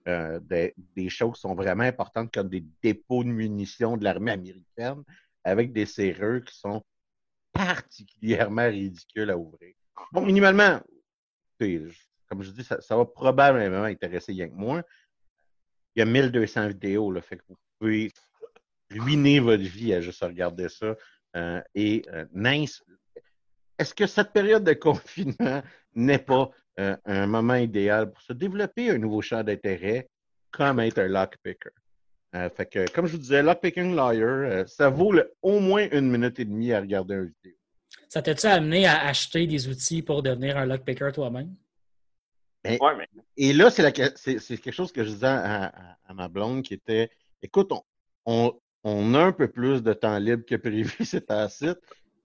euh, 0.08 0.40
des, 0.40 1.08
choses 1.08 1.34
qui 1.34 1.40
sont 1.40 1.54
vraiment 1.54 1.84
importantes 1.84 2.32
comme 2.32 2.48
des 2.48 2.64
dépôts 2.82 3.24
de 3.24 3.28
munitions 3.28 3.96
de 3.96 4.04
l'armée 4.04 4.32
américaine 4.32 5.02
avec 5.44 5.72
des 5.72 5.86
serrures 5.86 6.42
qui 6.44 6.58
sont 6.58 6.82
particulièrement 7.52 8.68
ridicules 8.68 9.30
à 9.30 9.36
ouvrir. 9.36 9.74
Bon, 10.12 10.24
minimalement, 10.24 10.80
comme 11.58 12.42
je 12.42 12.50
dis, 12.50 12.64
ça, 12.64 12.80
ça 12.80 12.96
va 12.96 13.04
probablement 13.04 13.84
intéresser 13.84 14.32
rien 14.32 14.48
que 14.48 14.54
moi. 14.54 14.82
il 15.94 16.00
y 16.00 16.02
a 16.02 16.06
1200 16.06 16.68
vidéos, 16.68 17.12
là, 17.12 17.20
fait 17.20 17.36
que 17.36 17.42
vous 17.48 17.56
pouvez 17.78 18.10
ruiner 18.90 19.40
votre 19.40 19.62
vie 19.62 19.92
à 19.92 20.00
juste 20.00 20.22
regarder 20.22 20.68
ça. 20.68 20.96
Euh, 21.36 21.60
et 21.74 22.02
euh, 22.12 22.24
Nice, 22.32 22.82
est-ce 23.78 23.94
que 23.94 24.06
cette 24.06 24.32
période 24.32 24.64
de 24.64 24.72
confinement 24.72 25.62
n'est 25.94 26.18
pas 26.18 26.50
euh, 26.78 26.96
un 27.04 27.26
moment 27.26 27.54
idéal 27.56 28.10
pour 28.12 28.22
se 28.22 28.32
développer 28.32 28.90
un 28.90 28.98
nouveau 28.98 29.20
champ 29.22 29.42
d'intérêt 29.42 30.08
comme 30.50 30.80
être 30.80 30.98
un 30.98 31.08
lockpicker? 31.08 31.70
Euh, 32.34 32.50
fait 32.50 32.66
que, 32.66 32.90
comme 32.92 33.06
je 33.06 33.12
vous 33.12 33.18
disais, 33.18 33.42
Lockpicking 33.42 33.94
Lawyer, 33.96 34.22
euh, 34.22 34.66
ça 34.66 34.90
vaut 34.90 35.12
le- 35.12 35.32
au 35.40 35.60
moins 35.60 35.88
une 35.92 36.10
minute 36.10 36.38
et 36.38 36.44
demie 36.44 36.72
à 36.74 36.80
regarder 36.80 37.14
une 37.14 37.32
vidéo. 37.42 37.56
Ça 38.08 38.20
t'a-tu 38.20 38.46
amené 38.46 38.86
à 38.86 39.06
acheter 39.06 39.46
des 39.46 39.66
outils 39.68 40.02
pour 40.02 40.22
devenir 40.22 40.58
un 40.58 40.66
lockpicker 40.66 41.10
toi-même? 41.12 41.54
Ouais, 42.66 42.96
mais 42.98 43.08
Et 43.36 43.52
là, 43.54 43.70
c'est 43.70 43.82
la 43.82 43.92
que- 43.92 44.12
c'est 44.16 44.38
c'est 44.40 44.58
quelque 44.58 44.74
chose 44.74 44.92
que 44.92 45.02
je 45.04 45.10
disais 45.10 45.26
à, 45.26 45.66
à- 45.66 45.96
à 46.06 46.14
ma 46.14 46.28
blonde 46.28 46.62
qui 46.62 46.74
était 46.74 47.08
écoute, 47.40 47.70
on, 47.72 47.82
on, 48.26 48.60
on 48.84 49.14
a 49.14 49.20
un 49.20 49.32
peu 49.32 49.48
plus 49.48 49.82
de 49.82 49.92
temps 49.94 50.18
libre 50.18 50.44
que 50.44 50.56
prévu, 50.56 50.92
c'est 51.06 51.30
un 51.30 51.48
site. 51.48 51.78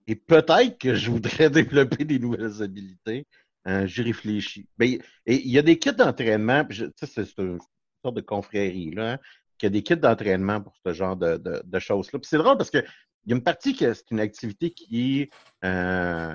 Et 0.06 0.16
peut-être 0.16 0.76
que 0.78 0.94
je 0.94 1.10
voudrais 1.10 1.48
développer 1.98 2.04
des 2.04 2.18
nouvelles 2.18 2.62
habilités. 2.62 3.26
Euh, 3.66 3.86
J'y 3.86 4.02
réfléchis. 4.02 4.66
Ben, 4.76 4.98
et 5.26 5.36
il 5.36 5.50
y 5.50 5.58
a 5.58 5.62
des 5.62 5.78
kits 5.78 5.92
d'entraînement, 5.94 6.64
puis 6.64 6.76
je- 6.76 6.84
tu 6.86 7.06
sais, 7.06 7.24
c'est 7.24 7.38
une 7.42 7.58
sorte 8.02 8.14
de 8.16 8.20
confrérie, 8.20 8.90
là, 8.90 9.12
hein, 9.12 9.18
qu'il 9.58 9.66
y 9.66 9.68
a 9.68 9.70
des 9.70 9.82
kits 9.82 9.96
d'entraînement 9.96 10.60
pour 10.60 10.74
ce 10.84 10.92
genre 10.92 11.16
de, 11.16 11.36
de, 11.38 11.62
de 11.64 11.78
choses-là. 11.78 12.18
Puis 12.18 12.28
c'est 12.28 12.36
drôle 12.38 12.56
parce 12.58 12.70
que 12.70 12.78
il 13.26 13.30
y 13.30 13.32
a 13.32 13.36
une 13.36 13.42
partie 13.42 13.74
que 13.74 13.94
c'est 13.94 14.10
une 14.10 14.20
activité 14.20 14.70
qui 14.70 15.20
est 15.22 15.30
euh, 15.64 16.34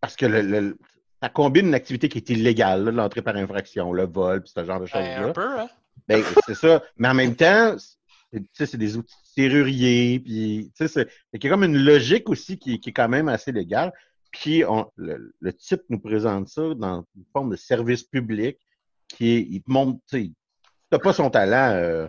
parce 0.00 0.16
que 0.16 0.26
le, 0.26 0.40
le- 0.42 0.78
ça 1.22 1.28
combine 1.28 1.66
une 1.68 1.74
activité 1.74 2.08
qui 2.08 2.18
est 2.18 2.30
illégale, 2.30 2.84
l'entrée 2.90 3.22
par 3.22 3.36
infraction, 3.36 3.92
le 3.92 4.04
vol, 4.06 4.42
puis 4.42 4.52
ce 4.54 4.64
genre 4.64 4.80
de 4.80 4.84
Ben, 4.86 4.90
choses-là. 4.90 5.28
un 5.28 5.32
peu, 5.32 5.58
hein? 5.60 5.68
Ben, 6.08 6.22
c'est 6.46 6.54
ça. 6.54 6.82
Mais 6.96 7.08
en 7.08 7.14
même 7.14 7.34
temps, 7.36 7.76
c'est- 7.78 8.40
tu 8.40 8.46
sais, 8.54 8.66
c'est 8.66 8.76
des 8.78 8.96
outils 8.96 9.14
serruriers, 9.24 10.20
puis 10.20 10.70
tu 10.76 10.86
sais, 10.86 10.88
c'est 10.88 11.08
il 11.32 11.42
y 11.42 11.46
a 11.46 11.50
comme 11.50 11.64
une 11.64 11.76
logique 11.78 12.28
aussi 12.28 12.58
qui, 12.58 12.80
qui 12.80 12.90
est 12.90 12.92
quand 12.92 13.08
même 13.08 13.28
assez 13.28 13.52
légale. 13.52 13.92
Puis 14.40 14.62
le, 14.96 15.52
type 15.52 15.82
nous 15.88 15.98
présente 15.98 16.48
ça 16.48 16.74
dans 16.74 17.04
une 17.16 17.24
forme 17.32 17.50
de 17.50 17.56
service 17.56 18.02
public 18.02 18.58
qui 19.08 19.30
est, 19.30 19.40
il 19.42 19.62
te 19.62 19.70
montre, 19.70 20.00
tu 20.08 20.32
t'as 20.90 20.98
pas 20.98 21.12
son 21.12 21.30
talent, 21.30 21.74
euh, 21.74 22.08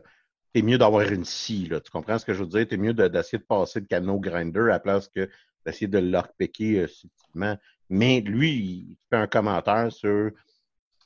t'es 0.53 0.61
mieux 0.61 0.78
d'avoir 0.78 1.09
une 1.11 1.25
scie, 1.25 1.67
là. 1.67 1.80
Tu 1.80 1.91
comprends 1.91 2.19
ce 2.19 2.25
que 2.25 2.34
je 2.34 2.43
veux 2.43 2.49
dire? 2.49 2.67
T'es 2.67 2.78
mieux 2.78 2.93
de- 2.93 3.07
d'essayer 3.07 3.39
de, 3.39 3.43
passer 3.43 3.80
le 3.80 3.86
canot 3.86 4.19
grinder 4.19 4.61
à 4.61 4.65
la 4.65 4.80
place 4.80 5.07
que 5.07 5.30
d'essayer 5.65 5.88
de 5.88 5.99
le 5.99 6.09
lockpicker 6.09 6.80
euh, 6.80 6.88
subtilement. 6.88 7.57
Mais 7.89 8.21
lui, 8.21 8.51
il 8.51 8.97
fait 9.09 9.17
un 9.17 9.28
commentaire 9.28 9.91
sur 9.91 10.32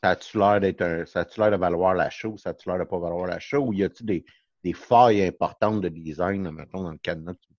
ça 0.03 0.11
a-tu 0.11 0.37
l'air 0.39 0.59
d'être 0.59 0.81
un. 0.81 1.05
Ça 1.05 1.21
a-tu 1.21 1.39
l'air 1.39 1.51
de 1.51 1.57
valoir 1.57 1.93
la 1.93 2.09
show, 2.09 2.37
ça 2.37 2.49
a-tu 2.49 2.67
l'air 2.67 2.79
de 2.79 2.85
pas 2.85 2.99
valoir 2.99 3.27
la 3.27 3.39
show, 3.39 3.59
ou 3.59 3.73
y 3.73 3.83
a-tu 3.83 4.03
des, 4.03 4.25
des 4.63 4.73
failles 4.73 5.23
importantes 5.23 5.81
de 5.81 5.89
design, 5.89 6.49
mettons, 6.49 6.83
dans 6.83 6.91
le 6.91 6.97
cadenas 6.97 7.33
que 7.33 7.39
tu 7.41 7.53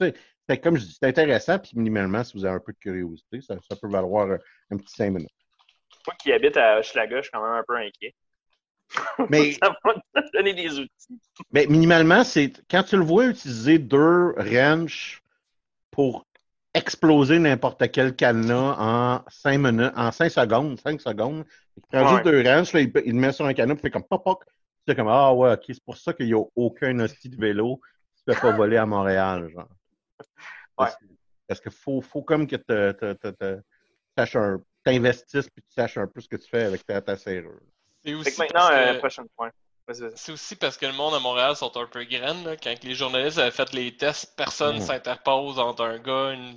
que 0.00 0.54
comme 0.62 0.76
je 0.76 0.84
dis, 0.84 0.96
c'est 0.98 1.06
intéressant, 1.06 1.58
puis 1.58 1.72
minimalement, 1.76 2.24
si 2.24 2.36
vous 2.36 2.44
avez 2.44 2.56
un 2.56 2.60
peu 2.60 2.72
de 2.72 2.78
curiosité, 2.78 3.40
ça, 3.40 3.56
ça 3.68 3.76
peut 3.76 3.88
valoir 3.88 4.30
un, 4.30 4.38
un 4.70 4.76
petit 4.76 4.94
cinq 4.94 5.10
minutes. 5.10 5.30
moi 6.06 6.16
qui 6.20 6.32
habite 6.32 6.56
à 6.56 6.78
Hochelaga, 6.78 7.18
je 7.18 7.22
suis 7.22 7.30
quand 7.30 7.42
même 7.42 7.58
un 7.58 7.64
peu 7.66 7.76
inquiet. 7.76 8.14
Mais, 9.30 9.52
Ça 9.52 9.74
va 9.84 10.22
donner 10.34 10.52
des 10.52 10.78
outils. 10.78 11.18
mais 11.50 11.66
minimalement, 11.66 12.24
c'est 12.24 12.52
quand 12.70 12.82
tu 12.82 12.96
le 12.96 13.02
vois 13.04 13.26
utiliser 13.26 13.78
deux 13.78 14.32
wrenches 14.36 15.22
pour 15.90 16.26
exploser 16.74 17.38
n'importe 17.38 17.90
quel 17.90 18.14
cadenas 18.14 18.76
en 18.78 19.24
cinq 19.28 19.58
minutes, 19.58 19.92
en 19.96 20.10
secondes, 20.12 20.78
cinq 20.80 21.00
secondes, 21.00 21.44
il 21.76 21.82
prend 21.82 22.08
juste 22.08 22.24
deux 22.24 22.42
wrenches, 22.42 22.72
là, 22.72 22.80
il, 22.80 22.92
il 23.06 23.12
le 23.14 23.18
met 23.20 23.32
sur 23.32 23.46
un 23.46 23.54
canot, 23.54 23.74
puis 23.74 23.82
fait 23.82 23.90
comme 23.90 24.04
pop, 24.04 24.22
pop. 24.24 24.44
C'est 24.86 24.96
comme, 24.96 25.08
ah 25.08 25.32
ouais, 25.32 25.52
ok, 25.52 25.62
c'est 25.68 25.84
pour 25.84 25.96
ça 25.96 26.12
qu'il 26.12 26.26
n'y 26.26 26.34
a 26.34 26.42
aucun 26.56 26.98
hostie 26.98 27.28
de 27.28 27.36
vélo 27.36 27.80
qui 28.16 28.22
se 28.26 28.32
fait 28.34 28.40
pas 28.40 28.50
voler 28.56 28.76
à 28.76 28.86
Montréal, 28.86 29.48
genre. 29.50 29.68
Ouais. 30.78 30.86
Parce, 30.86 30.96
parce 31.48 31.60
qu'il 31.60 31.72
faut, 31.72 32.00
faut 32.00 32.22
comme 32.22 32.46
que 32.46 32.56
te- 32.56 33.60
saches 34.16 34.36
un, 34.36 34.60
t'investisses 34.84 35.48
puis 35.50 35.62
tu 35.62 35.72
saches 35.74 35.96
un 35.98 36.06
peu 36.06 36.20
ce 36.20 36.28
que 36.28 36.36
tu 36.36 36.48
fais 36.48 36.64
avec 36.64 36.84
ta, 36.86 37.00
ta 37.00 37.16
serrure. 37.16 37.60
C'est 38.04 38.14
aussi, 38.14 38.38
maintenant, 38.40 38.68
euh, 38.72 38.98
prochain 38.98 39.24
point. 39.36 39.50
C'est 40.14 40.32
aussi 40.32 40.56
parce 40.56 40.76
que 40.76 40.86
le 40.86 40.92
monde 40.92 41.14
à 41.14 41.18
Montréal 41.18 41.56
sont 41.56 41.76
un 41.76 41.86
peu 41.86 42.04
graines. 42.04 42.44
là. 42.44 42.56
Quand 42.56 42.74
les 42.82 42.94
journalistes 42.94 43.38
avaient 43.38 43.50
fait 43.50 43.72
les 43.72 43.96
tests, 43.96 44.32
personne 44.36 44.76
Mm. 44.78 44.80
s'interpose 44.80 45.58
entre 45.58 45.82
un 45.84 45.98
gars 45.98 46.32
une... 46.32 46.56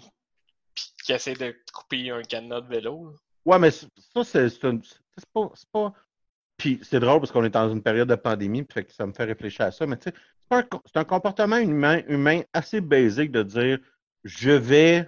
qui 1.04 1.12
essaie 1.12 1.34
de 1.34 1.56
couper 1.74 2.12
un 2.12 2.22
cadenas 2.22 2.62
de 2.62 2.68
vélo. 2.68 3.10
là. 3.12 3.18
Ouais, 3.46 3.60
mais 3.60 3.72
ça, 3.72 4.24
c'est 4.24 4.64
une- 4.64 4.82
pas. 5.72 5.94
Puis 6.58 6.80
c'est 6.84 7.00
drôle 7.00 7.20
parce 7.20 7.32
qu'on 7.32 7.44
est 7.44 7.50
dans 7.50 7.70
une 7.70 7.84
période 7.84 8.08
de 8.08 8.16
pandémie, 8.16 8.64
puis 8.64 8.86
ça 8.90 9.06
me 9.06 9.12
fait 9.14 9.26
réfléchir 9.26 9.66
à 9.66 9.72
ça. 9.72 9.86
Mais 9.86 9.98
tu 9.98 10.10
sais, 10.10 10.16
un 10.52 10.64
un 10.96 11.04
comportement 11.04 11.58
humain, 11.58 12.02
humain 12.08 12.42
assez 12.54 12.82
basique 12.82 13.32
de 13.32 13.44
dire 13.44 13.80
je 14.24 14.52
vais 14.52 15.08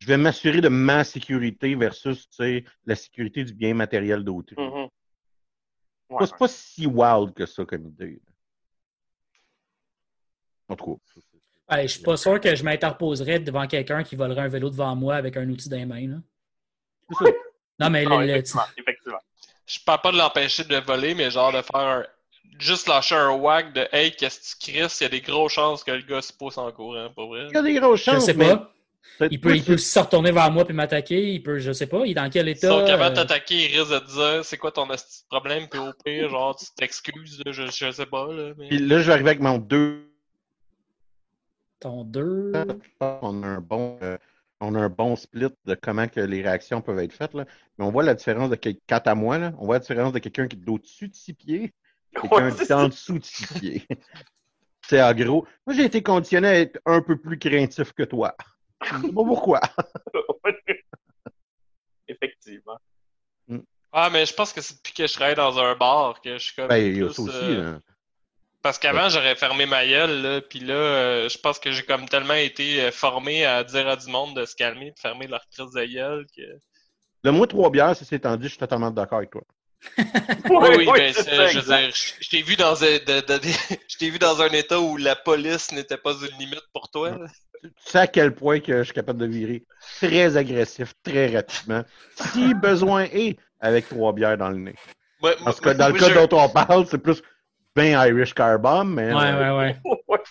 je 0.00 0.06
vais 0.06 0.16
m'assurer 0.16 0.60
de 0.60 0.68
ma 0.68 1.02
sécurité 1.04 1.74
versus 1.74 2.28
tu 2.30 2.36
sais, 2.36 2.64
la 2.86 2.94
sécurité 2.94 3.44
du 3.44 3.52
bien 3.52 3.74
matériel 3.74 4.22
d'autrui. 4.24 4.56
Mhm. 4.56 4.88
C'est 6.10 6.14
Ouais, 6.14 6.26
pas- 6.38 6.48
si 6.48 6.86
wild 6.86 7.34
que 7.34 7.44
ça 7.46 7.64
comme 7.64 7.88
idée. 7.88 8.20
En 10.68 10.76
tout 10.76 11.00
cas. 11.68 11.76
Ouais, 11.76 11.82
je 11.82 11.92
suis 11.94 12.02
pas 12.02 12.16
sûr 12.16 12.40
que 12.40 12.54
je 12.54 12.64
m'interposerais 12.64 13.40
devant 13.40 13.66
quelqu'un 13.66 14.02
qui 14.02 14.16
volerait 14.16 14.42
un 14.42 14.48
vélo 14.48 14.70
devant 14.70 14.94
moi 14.96 15.16
avec 15.16 15.36
un 15.36 15.48
outil 15.50 15.68
dans 15.68 15.76
les 15.76 15.84
mains. 15.86 16.06
là. 16.08 16.16
c'est 17.10 17.24
ça. 17.26 17.30
Non, 17.80 17.90
mais 17.90 18.04
Non, 18.04 18.18
le- 18.20 18.26
le- 18.26 18.30
effectivement, 18.32 18.62
effectivement. 18.76 19.20
Je 19.66 19.78
parle 19.84 20.00
pas 20.00 20.12
de 20.12 20.16
l'empêcher 20.18 20.64
de 20.64 20.76
voler, 20.78 21.14
mais 21.14 21.30
genre 21.30 21.52
de 21.52 21.60
faire 21.60 21.76
un... 21.80 22.06
Juste 22.58 22.88
lâcher 22.88 23.14
un 23.14 23.30
whack 23.30 23.72
de 23.72 23.86
Hey, 23.92 24.10
qu'est-ce 24.12 24.56
que 24.56 24.64
tu 24.64 24.72
crisses? 24.72 25.00
Il 25.00 25.04
y 25.04 25.06
a 25.06 25.10
des 25.10 25.20
grosses 25.20 25.52
chances 25.52 25.84
que 25.84 25.92
le 25.92 26.02
gars 26.02 26.22
se 26.22 26.32
pousse 26.32 26.58
en 26.58 26.70
courant, 26.72 27.10
pas 27.14 27.26
vrai? 27.26 27.46
Il 27.50 27.54
y 27.54 27.58
a 27.58 27.62
des 27.62 27.74
grosses 27.74 28.00
je 28.00 28.04
chances. 28.10 28.24
sais 28.24 28.34
mais 28.34 28.48
pas. 28.48 28.72
Il 29.30 29.40
peut, 29.40 29.56
il 29.56 29.64
peut 29.64 29.76
se 29.76 29.98
retourner 29.98 30.30
vers 30.30 30.50
moi 30.50 30.64
puis 30.64 30.74
m'attaquer. 30.74 31.32
Il 31.32 31.42
peut, 31.42 31.58
je 31.58 31.72
sais 31.72 31.86
pas, 31.86 32.02
il 32.04 32.12
est 32.12 32.14
dans 32.14 32.30
quel 32.30 32.48
état. 32.48 32.68
Sauf 32.68 32.86
qu'avant 32.86 33.04
euh, 33.04 33.10
de 33.10 33.14
t'attaquer, 33.16 33.68
il 33.68 33.78
risque 33.78 33.92
de 33.92 33.98
te 33.98 34.12
dire 34.12 34.44
c'est 34.44 34.58
quoi 34.58 34.70
ton 34.70 34.86
problème, 35.28 35.66
puis 35.68 35.80
au 35.80 35.92
pire, 36.04 36.30
genre, 36.30 36.54
tu 36.54 36.66
t'excuses, 36.76 37.42
je, 37.46 37.66
je 37.66 37.90
sais 37.90 38.06
pas, 38.06 38.32
là. 38.32 38.52
Mais... 38.56 38.68
Puis 38.68 38.78
là, 38.78 39.00
je 39.00 39.06
vais 39.06 39.12
arriver 39.12 39.30
avec 39.30 39.40
mon 39.40 39.58
deux 39.58 40.08
ton 41.80 42.04
2. 42.04 42.52
on 43.00 43.42
a 43.42 43.46
un 43.46 43.60
bon, 43.60 43.98
euh, 44.02 44.18
on 44.60 44.74
a 44.74 44.80
un 44.80 44.88
bon 44.88 45.16
split 45.16 45.48
de 45.64 45.74
comment 45.74 46.08
que 46.08 46.20
les 46.20 46.42
réactions 46.42 46.80
peuvent 46.80 46.98
être 46.98 47.12
faites. 47.12 47.34
Là. 47.34 47.44
Mais 47.78 47.84
on 47.84 47.90
voit 47.90 48.02
la 48.02 48.14
différence 48.14 48.50
de 48.50 48.56
quel- 48.56 48.78
quant 48.88 49.00
à 49.04 49.14
moi, 49.14 49.38
là, 49.38 49.52
on 49.58 49.66
voit 49.66 49.76
la 49.76 49.80
différence 49.80 50.12
de 50.12 50.18
quelqu'un 50.18 50.48
qui 50.48 50.56
est 50.56 50.68
au-dessus 50.68 51.08
de 51.08 51.14
six 51.14 51.34
pieds, 51.34 51.72
quelqu'un 52.20 52.46
Ouais, 52.46 52.52
qui 52.52 52.58
c'est 52.58 52.70
est 52.70 52.72
en 52.72 52.88
dessous 52.88 53.18
de 53.18 53.24
six 53.24 53.46
pieds. 53.58 53.86
C'est 54.88 55.02
en 55.02 55.12
gros. 55.12 55.46
Moi, 55.66 55.76
j'ai 55.76 55.84
été 55.84 56.02
conditionné 56.02 56.48
à 56.48 56.60
être 56.60 56.80
un 56.86 57.02
peu 57.02 57.18
plus 57.18 57.38
craintif 57.38 57.92
que 57.92 58.04
toi. 58.04 58.34
Je 58.82 58.88
sais 58.88 59.12
pas 59.12 59.24
pourquoi. 59.24 59.60
Effectivement. 62.08 62.78
Ah, 63.92 64.10
mais 64.10 64.26
je 64.26 64.34
pense 64.34 64.52
que 64.52 64.60
c'est 64.60 64.76
depuis 64.76 64.92
que 64.92 65.06
je 65.06 65.12
travaille 65.14 65.34
dans 65.34 65.58
un 65.58 65.74
bar 65.74 66.20
que 66.20 66.36
je 66.38 66.44
suis 66.44 66.54
comme. 66.54 66.68
Ben, 66.68 66.76
il 66.76 66.98
y 66.98 67.02
a 67.02 67.06
plus, 67.06 67.14
ça 67.14 67.22
aussi. 67.22 67.36
euh, 67.36 67.74
hein. 67.74 67.82
Parce 68.62 68.78
qu'avant, 68.78 69.08
j'aurais 69.08 69.34
fermé 69.34 69.64
ma 69.66 69.86
gueule, 69.86 70.20
là, 70.22 70.40
puis 70.42 70.60
là, 70.60 70.74
euh, 70.74 71.28
je 71.28 71.38
pense 71.38 71.58
que 71.58 71.70
j'ai 71.72 71.82
comme 71.84 72.08
tellement 72.08 72.34
été 72.34 72.82
euh, 72.82 72.90
formé 72.90 73.44
à 73.46 73.64
dire 73.64 73.88
à 73.88 73.96
du 73.96 74.10
monde 74.10 74.36
de 74.36 74.44
se 74.44 74.54
calmer, 74.56 74.90
de 74.90 74.98
fermer 74.98 75.26
leur 75.26 75.40
crise 75.50 75.72
de 75.72 75.84
gueule 75.84 76.26
que. 76.36 76.42
Le 77.24 77.30
mois 77.32 77.46
trois 77.46 77.70
bières, 77.70 77.96
si 77.96 78.04
c'est 78.04 78.20
tendu, 78.20 78.44
je 78.44 78.48
suis 78.50 78.58
totalement 78.58 78.90
d'accord 78.90 79.18
avec 79.18 79.30
toi. 79.30 79.42
Oui, 80.50 80.68
oui, 80.78 80.86
ben, 80.94 81.12
ça, 81.12 81.22
je 81.22 81.58
veux 81.58 81.58
exact. 81.60 81.78
dire, 81.80 81.90
je 81.94 82.12
je 82.24 82.28
t'ai 82.30 82.42
vu 82.42 82.56
dans 82.56 82.82
un, 82.82 82.86
de- 82.98 83.26
de- 83.26 83.40
je 83.88 83.96
t'ai 83.96 84.10
vu 84.10 84.18
dans 84.18 84.40
un 84.42 84.48
état 84.48 84.80
où 84.80 84.96
la 84.96 85.16
police 85.16 85.72
n'était 85.72 85.96
pas 85.96 86.12
une 86.14 86.38
limite 86.38 86.64
pour 86.72 86.90
toi. 86.90 87.16
Tu 87.62 87.70
sais 87.84 87.98
à 87.98 88.06
quel 88.06 88.34
point 88.34 88.60
que 88.60 88.78
je 88.78 88.82
suis 88.84 88.92
capable 88.94 89.20
de 89.20 89.26
virer 89.26 89.64
très 89.98 90.36
agressif, 90.36 90.92
très 91.02 91.34
rapidement, 91.34 91.82
si 92.32 92.54
besoin 92.54 93.04
est, 93.04 93.36
avec 93.60 93.88
trois 93.88 94.12
bières 94.12 94.38
dans 94.38 94.50
le 94.50 94.58
nez. 94.58 94.74
Parce 95.44 95.58
que 95.60 95.64
moi- 95.70 95.74
dans 95.74 95.88
le 95.88 95.98
cas 95.98 96.08
j'ai- 96.08 96.14
dont 96.26 96.38
on 96.38 96.48
parle, 96.48 96.86
c'est 96.86 96.98
plus 96.98 97.22
ben 97.74 98.00
Irish 98.08 98.34
Car 98.34 98.58
Bomb, 98.58 98.94
mais 98.94 99.12
Ouais, 99.12 99.24
euh, 99.26 99.56
ouais, 99.58 99.76
ouais. 100.08 100.22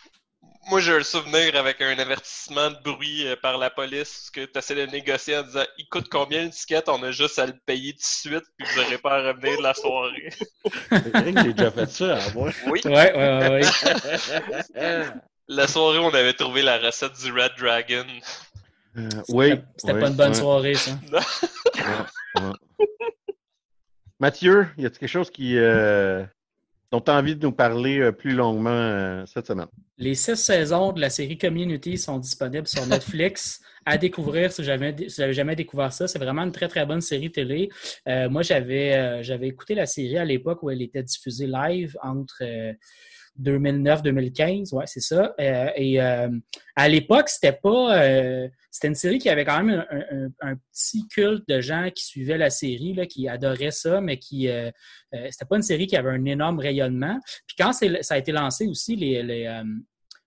Moi, 0.70 0.82
j'ai 0.82 0.94
un 0.98 1.04
souvenir 1.04 1.56
avec 1.56 1.82
un 1.82 1.98
avertissement 1.98 2.72
de 2.72 2.78
bruit 2.84 3.26
euh, 3.26 3.36
par 3.42 3.58
la 3.58 3.70
police 3.70 4.30
que 4.34 4.44
tu 4.44 4.58
essaies 4.58 4.76
de 4.76 4.92
négocier 4.92 5.38
en 5.38 5.44
disant 5.44 5.64
il 5.78 5.88
coûte 5.88 6.08
combien 6.10 6.44
une 6.44 6.50
ticket, 6.50 6.84
on 6.90 7.02
a 7.04 7.12
juste 7.12 7.40
à 7.40 7.46
le 7.46 7.54
payer 7.66 7.94
tout 7.94 8.00
de 8.00 8.04
suite, 8.04 8.44
puis 8.58 8.68
vous 8.68 8.82
n'aurez 8.82 8.98
pas 8.98 9.18
à 9.18 9.28
revenir 9.30 9.58
de 9.58 9.64
la 9.64 9.74
soirée. 9.74 10.30
c'est 10.90 11.10
vrai 11.10 11.34
que 11.34 11.44
j'ai 11.44 11.54
déjà 11.54 11.72
fait 11.72 11.90
ça, 11.90 12.18
à 12.18 12.32
moi. 12.34 12.52
Oui, 12.68 12.82
Ouais, 12.84 12.92
ouais, 12.92 13.16
ouais, 13.16 13.66
ouais. 14.76 15.06
la 15.48 15.68
soirée, 15.68 16.00
on 16.00 16.14
avait 16.14 16.34
trouvé 16.34 16.62
la 16.64 16.78
recette 16.80 17.14
du 17.14 17.32
Red 17.32 17.54
Dragon. 17.58 18.06
Euh, 18.98 19.10
oui. 19.30 19.54
C'était 19.78 19.94
oui, 19.94 20.02
pas 20.02 20.08
une 20.08 20.16
bonne 20.16 20.30
ouais, 20.30 20.34
soirée, 20.34 20.74
ça. 20.74 20.92
ouais, 21.12 22.42
ouais. 22.42 22.86
Mathieu, 24.20 24.68
y 24.78 24.86
a-t-il 24.86 25.00
quelque 25.00 25.10
chose 25.10 25.30
qui, 25.30 25.58
euh, 25.58 26.26
dont 26.92 27.02
tu 27.02 27.12
as 27.12 27.16
envie 27.16 27.36
de 27.36 27.46
nous 27.46 27.52
parler 27.52 28.00
euh, 28.00 28.12
plus 28.12 28.32
longuement 28.32 28.70
euh, 28.70 29.26
cette 29.26 29.48
semaine? 29.48 29.68
Les 29.98 30.16
six 30.16 30.36
saisons 30.36 30.94
de 30.94 31.02
la 31.02 31.10
série 31.10 31.38
Community 31.38 31.98
sont 31.98 32.20
disponibles 32.20 32.68
sur 32.68 32.86
Netflix 32.86 33.62
à 33.86 33.98
découvrir 33.98 34.52
si 34.52 34.64
si 34.64 35.16
j'avais 35.18 35.34
jamais 35.34 35.56
découvert 35.56 35.94
ça. 35.94 36.08
C'est 36.08 36.20
vraiment 36.20 36.44
une 36.44 36.52
très, 36.52 36.68
très 36.68 36.86
bonne 36.86 37.02
série 37.02 37.32
télé. 37.32 37.70
Euh, 38.08 38.30
moi, 38.30 38.42
j'avais 38.42 39.22
écouté 39.44 39.76
la 39.76 39.86
série 39.86 40.18
à 40.18 40.26
l'époque 40.26 40.62
où 40.62 40.70
elle 40.70 40.82
était 40.82 41.04
diffusée 41.04 41.48
live 41.48 41.98
entre 42.04 42.44
2009-2015, 43.42 44.74
ouais, 44.74 44.86
c'est 44.88 45.02
ça. 45.02 45.34
et 45.38 46.00
à 46.00 46.88
l'époque, 46.90 47.30
c'était 47.30 47.54
pas. 47.54 48.02
c'était 48.72 48.88
une 48.88 48.96
série 48.96 49.20
qui 49.20 49.30
avait 49.30 49.46
quand 49.46 49.64
même 49.64 49.86
un, 50.42 50.56
petit 50.72 51.08
culte 51.08 51.48
de 51.48 51.62
gens 51.62 51.90
qui 51.94 52.06
suivaient 52.06 52.38
la 52.38 52.50
série, 52.50 52.94
là, 52.94 53.06
qui 53.06 53.28
adoraient 53.28 53.72
ça, 53.72 54.02
mais 54.02 54.18
qui. 54.18 54.50
c'était 55.12 55.46
pas 55.50 55.56
une 55.58 55.64
série 55.64 55.88
qui 55.88 55.98
avait 55.98 56.12
un 56.12 56.26
énorme 56.26 56.60
rayonnement. 56.60 57.20
Puis 57.48 57.56
quand 57.58 57.74
ça 57.74 58.14
a 58.14 58.18
été 58.18 58.32
lancé 58.32 58.68
aussi, 58.68 58.96
les, 58.96 59.24
les 59.24 59.64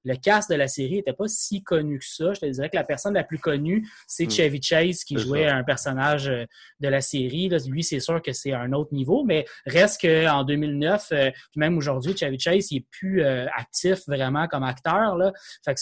le 0.05 0.17
cast 0.17 0.51
de 0.51 0.57
la 0.57 0.69
série 0.69 0.97
n'était 0.97 1.13
pas 1.13 1.29
si 1.29 1.63
connu 1.63 1.99
que 1.99 2.05
ça. 2.05 2.33
Je 2.33 2.41
te 2.41 2.47
dirais 2.47 2.69
que 2.69 2.77
la 2.77 2.85
personne 2.85 3.15
la 3.15 3.25
plus 3.25 3.39
connue, 3.39 3.87
c'est 4.07 4.27
hmm. 4.27 4.31
Chevy 4.31 4.63
Chase 4.63 5.05
qui 5.05 5.19
jouait 5.19 5.47
un 5.47 5.65
personnage 5.65 6.29
euh, 6.29 6.45
de 6.81 6.89
la 6.89 7.01
série. 7.01 7.49
lui, 7.67 7.85
c'est 7.85 8.01
sûr 8.01 8.23
que 8.23 8.33
c'est 8.33 8.53
un 8.53 8.73
autre 8.73 8.95
niveau, 8.95 9.25
mais 9.25 9.45
reste 9.67 10.01
qu'en 10.01 10.45
2009, 10.45 11.09
euh, 11.13 11.31
même 11.57 11.77
aujourd'hui, 11.77 12.17
Chevy 12.17 12.39
Chase, 12.39 12.71
il 12.71 12.79
est 12.79 12.87
plus 12.91 13.23
euh, 13.23 13.47
actif 13.57 14.01
vraiment 14.07 14.47
comme 14.49 14.63
acteur. 14.63 15.17
Là. 15.17 15.33
Fait 15.65 15.75
que 15.75 15.81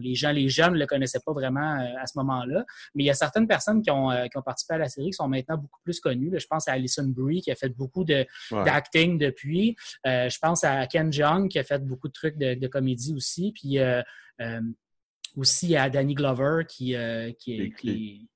les 0.00 0.14
gens, 0.14 0.32
les 0.32 0.48
jeunes 0.48 0.74
ne 0.74 0.78
le 0.78 0.86
connaissaient 0.86 1.20
pas 1.24 1.32
vraiment 1.32 1.78
à 2.00 2.06
ce 2.06 2.18
moment-là. 2.18 2.64
Mais 2.94 3.04
il 3.04 3.06
y 3.06 3.10
a 3.10 3.14
certaines 3.14 3.46
personnes 3.46 3.82
qui 3.82 3.90
ont, 3.90 4.10
qui 4.30 4.36
ont 4.36 4.42
participé 4.42 4.74
à 4.74 4.78
la 4.78 4.88
série 4.88 5.08
qui 5.08 5.14
sont 5.14 5.28
maintenant 5.28 5.56
beaucoup 5.56 5.80
plus 5.82 6.00
connues. 6.00 6.30
Je 6.36 6.46
pense 6.46 6.68
à 6.68 6.72
Alison 6.72 7.04
Brie 7.06 7.40
qui 7.40 7.50
a 7.50 7.54
fait 7.54 7.68
beaucoup 7.68 8.04
d'acting 8.04 9.18
depuis. 9.18 9.76
je 10.04 10.38
pense 10.38 10.64
à 10.64 10.86
Ken 10.86 11.12
Jeong 11.12 11.48
qui 11.48 11.58
a 11.58 11.64
fait 11.64 11.78
beaucoup 11.78 12.08
de 12.08 12.12
trucs 12.12 12.36
de, 12.36 12.54
de 12.54 12.66
comédie 12.66 13.14
aussi 13.14 13.53
puis 13.54 13.78
euh, 13.78 14.02
euh, 14.40 14.60
aussi 15.36 15.76
à 15.76 15.90
Danny 15.90 16.14
Glover 16.14 16.64
qui, 16.68 16.94
euh, 16.94 17.32
qui, 17.32 17.60
est, 17.60 18.28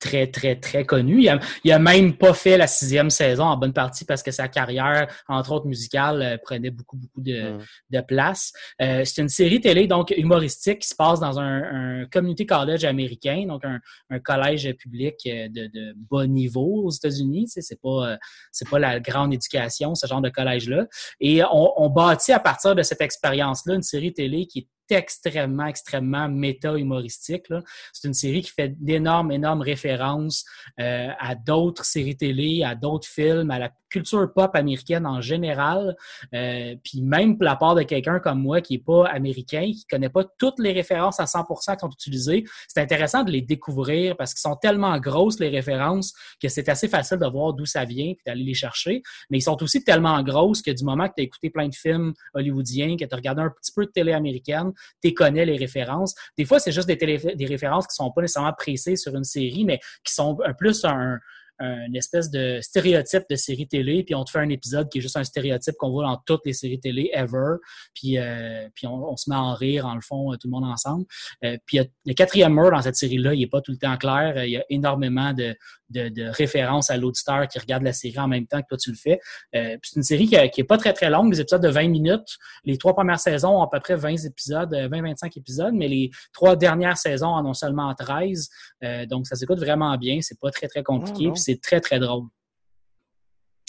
très, 0.00 0.26
très, 0.26 0.56
très 0.56 0.84
connu. 0.84 1.22
Il 1.64 1.72
a, 1.72 1.78
même 1.78 2.16
pas 2.16 2.34
fait 2.34 2.56
la 2.56 2.66
sixième 2.66 3.10
saison 3.10 3.44
en 3.44 3.56
bonne 3.56 3.72
partie 3.72 4.04
parce 4.04 4.22
que 4.22 4.30
sa 4.30 4.48
carrière, 4.48 5.06
entre 5.28 5.52
autres 5.52 5.66
musicale, 5.66 6.40
prenait 6.42 6.70
beaucoup, 6.70 6.96
beaucoup 6.96 7.20
de, 7.20 7.60
place. 8.08 8.52
c'est 8.78 9.18
une 9.18 9.28
série 9.28 9.60
télé, 9.60 9.86
donc 9.86 10.10
humoristique, 10.16 10.80
qui 10.80 10.88
se 10.88 10.94
passe 10.94 11.20
dans 11.20 11.38
un, 11.38 12.06
community 12.10 12.46
college 12.46 12.84
américain, 12.84 13.44
donc 13.46 13.62
un, 13.64 14.18
collège 14.20 14.72
public 14.74 15.16
de, 15.24 15.94
bas 16.10 16.26
niveau 16.26 16.84
aux 16.84 16.90
États-Unis. 16.90 17.48
c'est 17.48 17.80
pas, 17.80 18.16
c'est 18.50 18.68
pas 18.68 18.78
la 18.78 18.98
grande 19.00 19.34
éducation, 19.34 19.94
ce 19.94 20.06
genre 20.06 20.22
de 20.22 20.30
collège-là. 20.30 20.86
Et 21.20 21.42
on, 21.44 21.82
on 21.82 21.90
bâtit 21.90 22.32
à 22.32 22.40
partir 22.40 22.74
de 22.74 22.82
cette 22.82 23.02
expérience-là 23.02 23.74
une 23.74 23.82
série 23.82 24.12
télé 24.12 24.46
qui 24.46 24.60
est 24.60 24.68
extrêmement, 24.94 25.66
extrêmement 25.66 26.28
méta-humoristique. 26.28 27.46
C'est 27.92 28.08
une 28.08 28.14
série 28.14 28.42
qui 28.42 28.50
fait 28.50 28.74
d'énormes, 28.82 29.32
énormes 29.32 29.62
références 29.62 30.44
euh, 30.80 31.08
à 31.18 31.34
d'autres 31.34 31.84
séries 31.84 32.16
télé, 32.16 32.62
à 32.64 32.74
d'autres 32.74 33.08
films, 33.08 33.50
à 33.50 33.58
la 33.58 33.70
culture 33.90 34.32
pop 34.32 34.54
américaine 34.54 35.06
en 35.06 35.20
général. 35.20 35.96
Euh, 36.34 36.74
puis 36.82 37.02
même 37.02 37.36
pour 37.36 37.44
la 37.44 37.56
part 37.56 37.74
de 37.74 37.82
quelqu'un 37.82 38.20
comme 38.20 38.40
moi 38.40 38.60
qui 38.60 38.74
n'est 38.74 38.82
pas 38.82 39.06
américain, 39.08 39.62
qui 39.62 39.84
ne 39.90 39.96
connaît 39.96 40.08
pas 40.08 40.24
toutes 40.38 40.58
les 40.58 40.72
références 40.72 41.20
à 41.20 41.24
100% 41.24 41.74
qui 41.74 41.80
sont 41.80 41.90
utilisées, 41.90 42.44
c'est 42.68 42.80
intéressant 42.80 43.24
de 43.24 43.30
les 43.30 43.42
découvrir 43.42 44.16
parce 44.16 44.32
qu'ils 44.32 44.40
sont 44.40 44.56
tellement 44.56 44.98
grosses 44.98 45.38
les 45.40 45.48
références 45.48 46.14
que 46.40 46.48
c'est 46.48 46.68
assez 46.68 46.88
facile 46.88 47.18
de 47.18 47.26
voir 47.26 47.52
d'où 47.52 47.66
ça 47.66 47.84
vient 47.84 48.14
puis 48.14 48.22
d'aller 48.24 48.44
les 48.44 48.54
chercher. 48.54 49.02
Mais 49.28 49.38
ils 49.38 49.42
sont 49.42 49.62
aussi 49.62 49.82
tellement 49.84 50.22
grosses 50.22 50.62
que 50.62 50.70
du 50.70 50.84
moment 50.84 51.08
que 51.08 51.14
tu 51.16 51.22
as 51.22 51.24
écouté 51.24 51.50
plein 51.50 51.68
de 51.68 51.74
films 51.74 52.14
hollywoodiens, 52.34 52.96
que 52.96 53.04
tu 53.04 53.12
as 53.12 53.16
regardé 53.16 53.42
un 53.42 53.50
petit 53.50 53.72
peu 53.72 53.86
de 53.86 53.90
télé 53.90 54.12
américaine, 54.12 54.72
tu 55.02 55.12
connais 55.12 55.44
les 55.44 55.56
références. 55.56 56.14
Des 56.38 56.44
fois, 56.44 56.58
c'est 56.58 56.72
juste 56.72 56.88
des, 56.88 56.96
des 56.96 57.46
références 57.46 57.86
qui 57.86 57.94
sont 57.94 58.10
pas 58.10 58.22
nécessairement 58.22 58.52
pressées 58.52 58.96
sur 58.96 59.14
une 59.14 59.24
série, 59.24 59.64
mais 59.64 59.80
qui 60.04 60.14
sont 60.14 60.38
un 60.44 60.54
plus 60.54 60.84
un, 60.84 61.18
une 61.60 61.96
espèce 61.96 62.30
de 62.30 62.58
stéréotype 62.62 63.24
de 63.28 63.36
série 63.36 63.68
télé, 63.68 64.02
puis 64.02 64.14
on 64.14 64.24
te 64.24 64.30
fait 64.30 64.38
un 64.38 64.48
épisode 64.48 64.88
qui 64.88 64.98
est 64.98 65.00
juste 65.00 65.16
un 65.16 65.24
stéréotype 65.24 65.74
qu'on 65.78 65.90
voit 65.90 66.04
dans 66.04 66.16
toutes 66.26 66.46
les 66.46 66.52
séries 66.52 66.80
télé 66.80 67.10
ever, 67.12 67.56
puis, 67.94 68.18
euh, 68.18 68.68
puis 68.74 68.86
on, 68.86 69.16
se 69.16 69.28
met 69.28 69.36
en 69.36 69.54
rire, 69.54 69.86
en 69.86 69.94
le 69.94 70.00
fond, 70.00 70.32
tout 70.32 70.48
le 70.48 70.50
monde 70.50 70.64
ensemble. 70.64 71.04
Euh, 71.44 71.56
puis 71.66 71.78
le 72.06 72.14
quatrième 72.14 72.54
mur 72.54 72.70
dans 72.70 72.82
cette 72.82 72.96
série-là, 72.96 73.34
il 73.34 73.40
n'est 73.40 73.46
pas 73.46 73.60
tout 73.60 73.72
le 73.72 73.78
temps 73.78 73.96
clair. 73.96 74.44
Il 74.44 74.50
y 74.50 74.56
a 74.56 74.64
énormément 74.70 75.32
de, 75.32 75.54
de, 75.90 76.28
référence 76.30 76.90
à 76.90 76.96
l'auditeur 76.96 77.46
qui 77.48 77.58
regarde 77.58 77.82
la 77.82 77.92
série 77.92 78.18
en 78.18 78.28
même 78.28 78.46
temps 78.46 78.60
que 78.62 78.68
toi 78.68 78.78
tu 78.78 78.90
le 78.90 78.96
fais. 78.96 79.20
Euh, 79.54 79.76
c'est 79.82 79.96
une 79.96 80.02
série 80.02 80.28
qui, 80.28 80.36
n'est 80.36 80.64
pas 80.64 80.78
très 80.78 80.92
très 80.92 81.10
longue, 81.10 81.32
des 81.32 81.40
épisodes 81.40 81.62
de 81.62 81.68
20 81.68 81.88
minutes. 81.88 82.38
Les 82.64 82.78
trois 82.78 82.94
premières 82.94 83.20
saisons 83.20 83.58
ont 83.58 83.62
à 83.62 83.68
peu 83.68 83.80
près 83.80 83.96
20 83.96 84.24
épisodes, 84.24 84.72
20-25 84.72 85.24
euh, 85.24 85.28
épisodes, 85.36 85.74
mais 85.74 85.88
les 85.88 86.10
trois 86.32 86.56
dernières 86.56 86.96
saisons 86.96 87.28
en 87.28 87.44
ont 87.44 87.54
seulement 87.54 87.92
13. 87.94 88.48
Euh, 88.84 89.06
donc 89.06 89.26
ça 89.26 89.36
s'écoute 89.36 89.58
vraiment 89.58 89.96
bien, 89.96 90.18
c'est 90.22 90.38
pas 90.38 90.50
très 90.50 90.68
très 90.68 90.82
compliqué, 90.82 91.30
puis 91.30 91.40
c'est 91.50 91.60
très 91.60 91.80
très 91.80 91.98
drôle. 91.98 92.26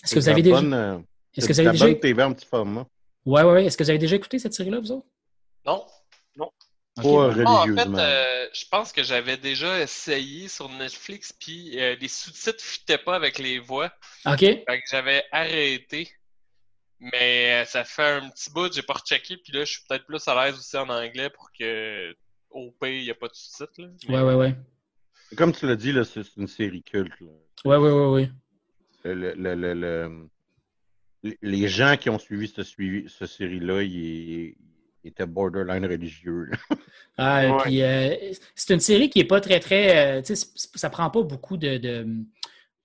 Est-ce 0.04 0.16
que 0.16 0.20
vous 0.20 0.30
avez 0.30 0.42
déjà... 0.42 0.58
Est-ce 1.36 1.48
que 1.48 1.54
vous 1.54 1.60
avez 1.60 1.72
déjà... 1.72 1.94
TV 1.96 2.24
en 2.24 2.34
petit 2.34 2.46
format. 2.46 2.86
Ouais, 3.26 3.44
ouais, 3.44 3.52
ouais. 3.52 3.66
Est-ce 3.66 3.78
que 3.78 3.84
vous 3.84 3.90
avez 3.90 4.00
déjà 4.00 4.16
écouté 4.16 4.40
cette 4.40 4.54
série-là, 4.54 4.80
vous 4.80 4.92
autres? 4.92 5.08
Non. 5.66 5.86
Non. 6.36 6.52
Pas 6.96 7.04
religieusement. 7.04 7.62
en 7.62 7.96
fait, 7.98 8.50
je 8.54 8.66
pense 8.70 8.92
que 8.92 9.04
j'avais 9.04 9.38
déjà 9.38 9.80
essayé 9.80 10.48
sur 10.48 10.70
Netflix, 10.70 11.32
puis 11.32 11.80
euh, 11.80 11.96
les 12.00 12.08
sous-titres 12.08 12.58
ne 12.58 12.72
fitaient 12.72 12.98
pas 12.98 13.16
avec 13.16 13.40
les 13.40 13.60
voix. 13.60 13.92
OK. 14.26 14.40
Fait 14.40 14.66
que 14.66 14.84
j'avais 14.90 15.24
arrêté. 15.32 16.10
Mais 17.00 17.64
euh, 17.64 17.66
ça 17.66 17.84
fait 17.84 18.04
un 18.04 18.30
petit 18.30 18.52
bout, 18.52 18.72
j'ai 18.72 18.84
pas 18.84 18.94
rechecké, 18.94 19.38
puis 19.38 19.54
là, 19.54 19.66
je 19.66 19.72
suis 19.72 19.82
peut-être 19.88 20.06
plus 20.06 20.28
à 20.28 20.36
l'aise 20.36 20.56
aussi 20.56 20.78
en 20.78 20.88
anglais 20.90 21.32
pour 21.32 21.50
que 21.58 22.16
au 22.52 22.72
pays, 22.72 23.02
il 23.02 23.06
n'y 23.06 23.12
a 23.12 23.16
pas 23.16 23.28
de 23.28 23.34
sous-titres. 23.34 23.82
Ouais, 24.08 24.22
ouais, 24.22 24.36
ouais. 24.36 24.56
Comme 25.38 25.54
tu 25.54 25.66
l'as 25.66 25.76
dit, 25.76 25.92
là, 25.92 26.04
c'est 26.04 26.36
une 26.38 26.48
série 26.48 26.84
culte. 26.84 27.20
Là. 27.22 27.28
Ouais, 27.66 27.78
ouais, 27.78 27.92
ouais, 27.92 28.08
ouais. 28.08 28.32
Le, 29.04 29.34
le, 29.34 29.74
le, 29.74 30.30
les 31.42 31.68
gens 31.68 31.96
qui 31.98 32.10
ont 32.10 32.20
suivi 32.20 32.48
cette, 32.48 32.66
suivi, 32.66 33.10
série-là, 33.10 33.82
ils, 33.84 34.56
étaient 35.04 35.26
borderline 35.26 35.86
religieux. 35.86 36.52
Ah, 37.18 37.58
puis, 37.64 37.84
euh, 37.84 38.16
c'est 38.56 38.74
une 38.74 38.80
série 38.80 39.10
qui 39.10 39.20
est 39.20 39.26
pas 39.26 39.42
très, 39.42 39.60
très. 39.60 40.20
Euh, 40.20 40.22
ça 40.24 40.90
prend 40.90 41.10
pas 41.10 41.22
beaucoup 41.22 41.58
de, 41.58 42.06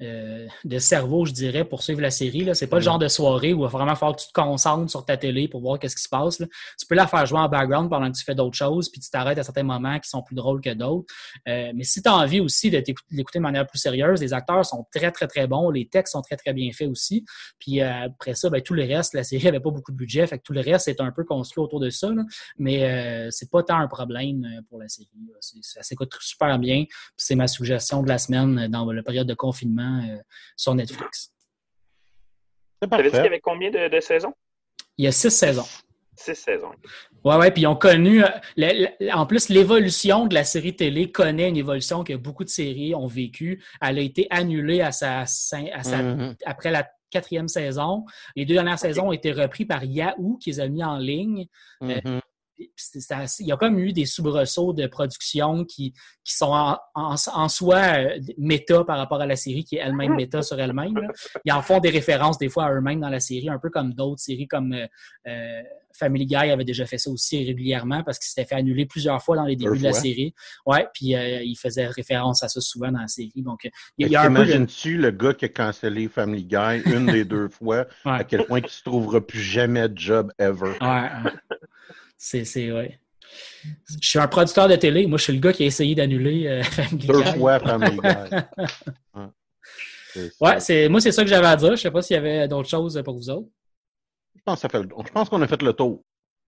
euh, 0.03 0.47
de 0.65 0.79
cerveau, 0.79 1.25
je 1.25 1.33
dirais, 1.33 1.65
pour 1.65 1.83
suivre 1.83 2.03
la 2.03 2.11
série. 2.11 2.47
Ce 2.55 2.65
n'est 2.65 2.69
pas 2.69 2.77
le 2.77 2.83
genre 2.83 2.99
de 2.99 3.09
soirée 3.09 3.55
où 3.55 3.61
il 3.61 3.63
va 3.63 3.69
vraiment 3.69 3.95
falloir 3.95 4.17
que 4.17 4.23
tu 4.23 4.29
te 4.29 4.33
concentres 4.33 4.91
sur 4.91 5.05
ta 5.07 5.17
télé 5.17 5.49
pour 5.49 5.63
voir 5.63 5.79
qu'est-ce 5.79 5.97
qui 5.97 6.03
se 6.03 6.09
passe. 6.09 6.37
Tu 6.37 6.87
peux 6.87 6.95
la 6.95 7.07
faire 7.07 7.25
jouer 7.25 7.39
en 7.39 7.49
background 7.49 7.89
pendant 7.89 8.13
que 8.13 8.17
tu 8.17 8.23
fais 8.23 8.35
d'autres 8.35 8.57
choses, 8.57 8.91
puis 8.91 9.01
tu 9.01 9.09
t'arrêtes 9.09 9.39
à 9.39 9.43
certains 9.43 9.63
moments 9.63 9.99
qui 9.99 10.11
sont 10.11 10.23
plus 10.23 10.37
drôles 10.37 10.61
que 10.61 10.75
d'autres. 10.75 11.07
Euh, 11.49 11.73
mais 11.75 11.85
si 11.85 12.03
tu 12.03 12.09
as 12.11 12.15
envie 12.15 12.41
aussi 12.41 12.71
de 12.71 12.83
l'écouter 13.11 13.39
de 13.39 13.43
manière 13.43 13.67
plus 13.67 13.79
sérieuse, 13.79 14.21
les 14.21 14.35
acteurs 14.35 14.67
sont 14.67 14.87
très, 14.95 15.11
très, 15.13 15.27
très 15.27 15.47
bons. 15.47 15.71
Les 15.71 15.89
textes 15.89 16.13
sont 16.13 16.23
très, 16.23 16.37
très 16.37 16.53
bien 16.53 16.71
faits 16.73 16.89
aussi. 16.89 17.25
Puis 17.59 17.81
euh, 17.81 18.07
après 18.07 18.35
ça, 18.35 18.51
ben, 18.51 18.61
tout 18.61 18.75
le 18.75 18.83
reste, 18.83 19.15
la 19.15 19.25
série 19.25 19.45
n'avait 19.45 19.61
pas 19.61 19.71
beaucoup 19.71 19.93
de 19.93 19.97
budget, 19.97 20.27
fait 20.27 20.37
que 20.39 20.43
tout 20.43 20.53
le 20.53 20.61
reste 20.61 20.89
est 20.89 21.01
un 21.01 21.11
peu 21.11 21.25
construit 21.25 21.65
autour 21.65 21.81
de 21.81 21.89
ça. 21.89 22.11
Mais 22.59 23.31
c'est 23.31 23.51
pas 23.51 23.63
tant 23.63 23.79
un 23.79 23.89
problème 23.89 24.47
pour 24.69 24.79
la 24.79 24.89
série. 24.89 25.09
Ça 25.41 25.83
s'écoute 25.83 26.15
super 26.21 26.59
bien. 26.59 26.85
C'est 27.17 27.35
ma 27.35 27.49
suggestion 27.49 28.03
de 28.03 28.09
la 28.09 28.19
semaine 28.19 28.69
dans 28.69 28.91
la 28.93 29.03
période 29.03 29.27
de 29.27 29.35
confinement 29.35 29.86
euh, 29.87 30.19
sur 30.57 30.75
Netflix. 30.75 31.33
Tu 32.83 32.89
avais 32.91 33.05
dit 33.05 33.11
qu'il 33.11 33.19
y 33.19 33.27
avait 33.27 33.41
combien 33.41 33.71
de, 33.71 34.01
saisons? 34.01 34.35
Il 34.99 35.05
y 35.05 35.09
a 35.09 35.13
six 35.13 35.31
saisons. 35.31 35.67
Six 36.15 36.35
saisons. 36.35 36.71
Oui, 37.25 37.35
oui, 37.39 37.51
puis 37.51 37.63
ils 37.63 37.67
ont 37.67 37.77
connu. 37.77 38.23
Euh, 38.23 38.87
en 39.13 39.27
plus, 39.27 39.49
l'évolution 39.49 40.27
de 40.27 40.35
la 40.35 40.45
série 40.45 40.75
télé 40.75 41.11
connaît 41.11 41.49
une 41.49 41.57
évolution 41.57 42.05
que 42.05 42.15
beaucoup 42.15 42.45
de 42.45 42.49
séries 42.49 42.95
ont 42.95 43.07
vécu. 43.07 43.63
Elle 43.83 43.99
a 43.99 44.03
été 44.03 44.27
annulée 44.31 44.81
à 44.81 44.93
sa, 44.93 45.25
mm-hmm. 45.25 46.37
après 46.47 46.71
la 46.71 46.89
quatrième 47.11 47.49
saison. 47.49 48.05
Les 48.35 48.45
deux 48.45 48.55
dernières 48.55 48.79
saisons 48.79 49.09
ont 49.09 49.13
été 49.13 49.33
reprises 49.33 49.67
par 49.67 49.85
Yahoo, 49.85 50.39
qui 50.39 50.51
les 50.51 50.61
a 50.61 50.69
mis 50.69 50.85
en 50.85 50.99
ligne. 50.99 51.47
Euh, 51.83 52.01
mm-hmm 52.01 52.21
il 52.59 53.47
y 53.47 53.53
a 53.53 53.57
comme 53.57 53.79
eu 53.79 53.93
des 53.93 54.07
soubresauts 54.07 54.73
de 54.73 54.87
production 54.87 55.65
qui, 55.65 55.93
qui 56.25 56.35
sont 56.35 56.53
en, 56.53 56.79
en, 56.95 57.49
soi 57.49 57.77
euh, 57.77 58.19
méta 58.39 58.85
par 58.85 58.99
rapport 58.99 59.21
à 59.21 59.27
la 59.27 59.37
série, 59.37 59.65
qui 59.65 59.77
est 59.77 59.81
elle-même 59.81 60.15
méta 60.17 60.43
sur 60.43 60.59
elle-même. 60.59 60.95
Ils 61.45 61.53
en 61.53 61.63
font 61.63 61.81
des 61.81 61.91
références 61.91 62.39
des 62.39 62.49
fois 62.49 62.65
à 62.65 62.73
eux-mêmes 62.73 63.01
dans 63.01 63.09
la 63.09 63.21
série, 63.21 63.49
un 63.49 63.59
peu 63.59 63.71
comme 63.71 63.93
d'autres 63.95 64.21
séries 64.21 64.49
comme 64.49 64.73
euh, 64.73 64.87
euh, 65.29 65.63
Family 65.93 66.27
Guy 66.27 66.37
avait 66.37 66.65
déjà 66.65 66.85
fait 66.85 66.99
ça 66.99 67.11
aussi 67.11 67.43
régulièrement 67.45 68.03
parce 68.03 68.19
qu'il 68.19 68.29
s'était 68.29 68.45
fait 68.45 68.57
annuler 68.57 68.85
plusieurs 68.85 69.23
fois 69.23 69.37
dans 69.37 69.45
les 69.45 69.57
débuts 69.57 69.79
de 69.79 69.85
la 69.85 69.95
série. 69.95 70.35
Ouais, 70.67 70.87
puis 70.93 71.15
il 71.15 71.57
faisait 71.57 71.87
référence 71.87 72.43
à 72.43 72.49
ça 72.49 72.61
souvent 72.61 72.93
dans 72.93 73.01
la 73.01 73.09
série. 73.09 73.33
Donc, 73.37 73.67
il 73.97 74.09
y 74.09 74.15
a, 74.15 74.27
Imagines-tu 74.27 74.99
le 74.99 75.11
gars 75.11 75.33
qui 75.33 75.47
a 75.47 75.49
cancellé 75.49 76.09
Family 76.09 76.45
Guy 76.45 76.83
une 76.85 77.07
des 77.07 77.25
deux 77.25 77.49
fois, 77.49 77.87
à 78.05 78.25
quel 78.25 78.45
point 78.45 78.59
il 78.59 78.65
ne 78.65 78.69
se 78.69 78.83
trouvera 78.83 79.27
plus 79.27 79.41
jamais 79.41 79.89
de 79.89 79.97
job 79.97 80.31
ever? 80.39 80.75
Ouais. 80.83 81.09
C'est, 82.19 82.73
ouais. 82.73 82.99
Je 84.01 84.09
suis 84.09 84.19
un 84.19 84.29
producteur 84.29 84.69
de 84.69 84.77
télé. 84.77 85.07
Moi, 85.07 85.19
je 85.19 85.25
suis 85.25 85.33
le 85.33 85.41
gars 85.41 85.53
qui 85.53 85.65
a 85.65 85.67
essayé 85.67 85.95
d'annuler 85.95 86.47
euh, 86.47 86.63
Family 86.63 87.07
Deux 87.07 87.23
fois 87.23 87.61
Family 87.61 87.99
ouais, 90.41 90.61
c'est, 90.61 90.89
moi, 90.89 91.01
c'est 91.01 91.13
ça 91.13 91.23
que 91.23 91.29
j'avais 91.29 91.47
à 91.47 91.57
dire. 91.57 91.69
Je 91.69 91.73
ne 91.73 91.77
sais 91.77 91.91
pas 91.91 92.03
s'il 92.03 92.15
y 92.15 92.19
avait 92.19 92.49
d'autres 92.49 92.69
choses 92.69 93.01
pour 93.05 93.17
vous 93.17 93.31
autres. 93.31 93.49
Je 94.37 94.43
pense, 94.43 95.29
qu'on 95.29 95.43
a 95.43 95.49
fait 95.49 95.63
le 95.63 95.73
tour. 95.73 96.05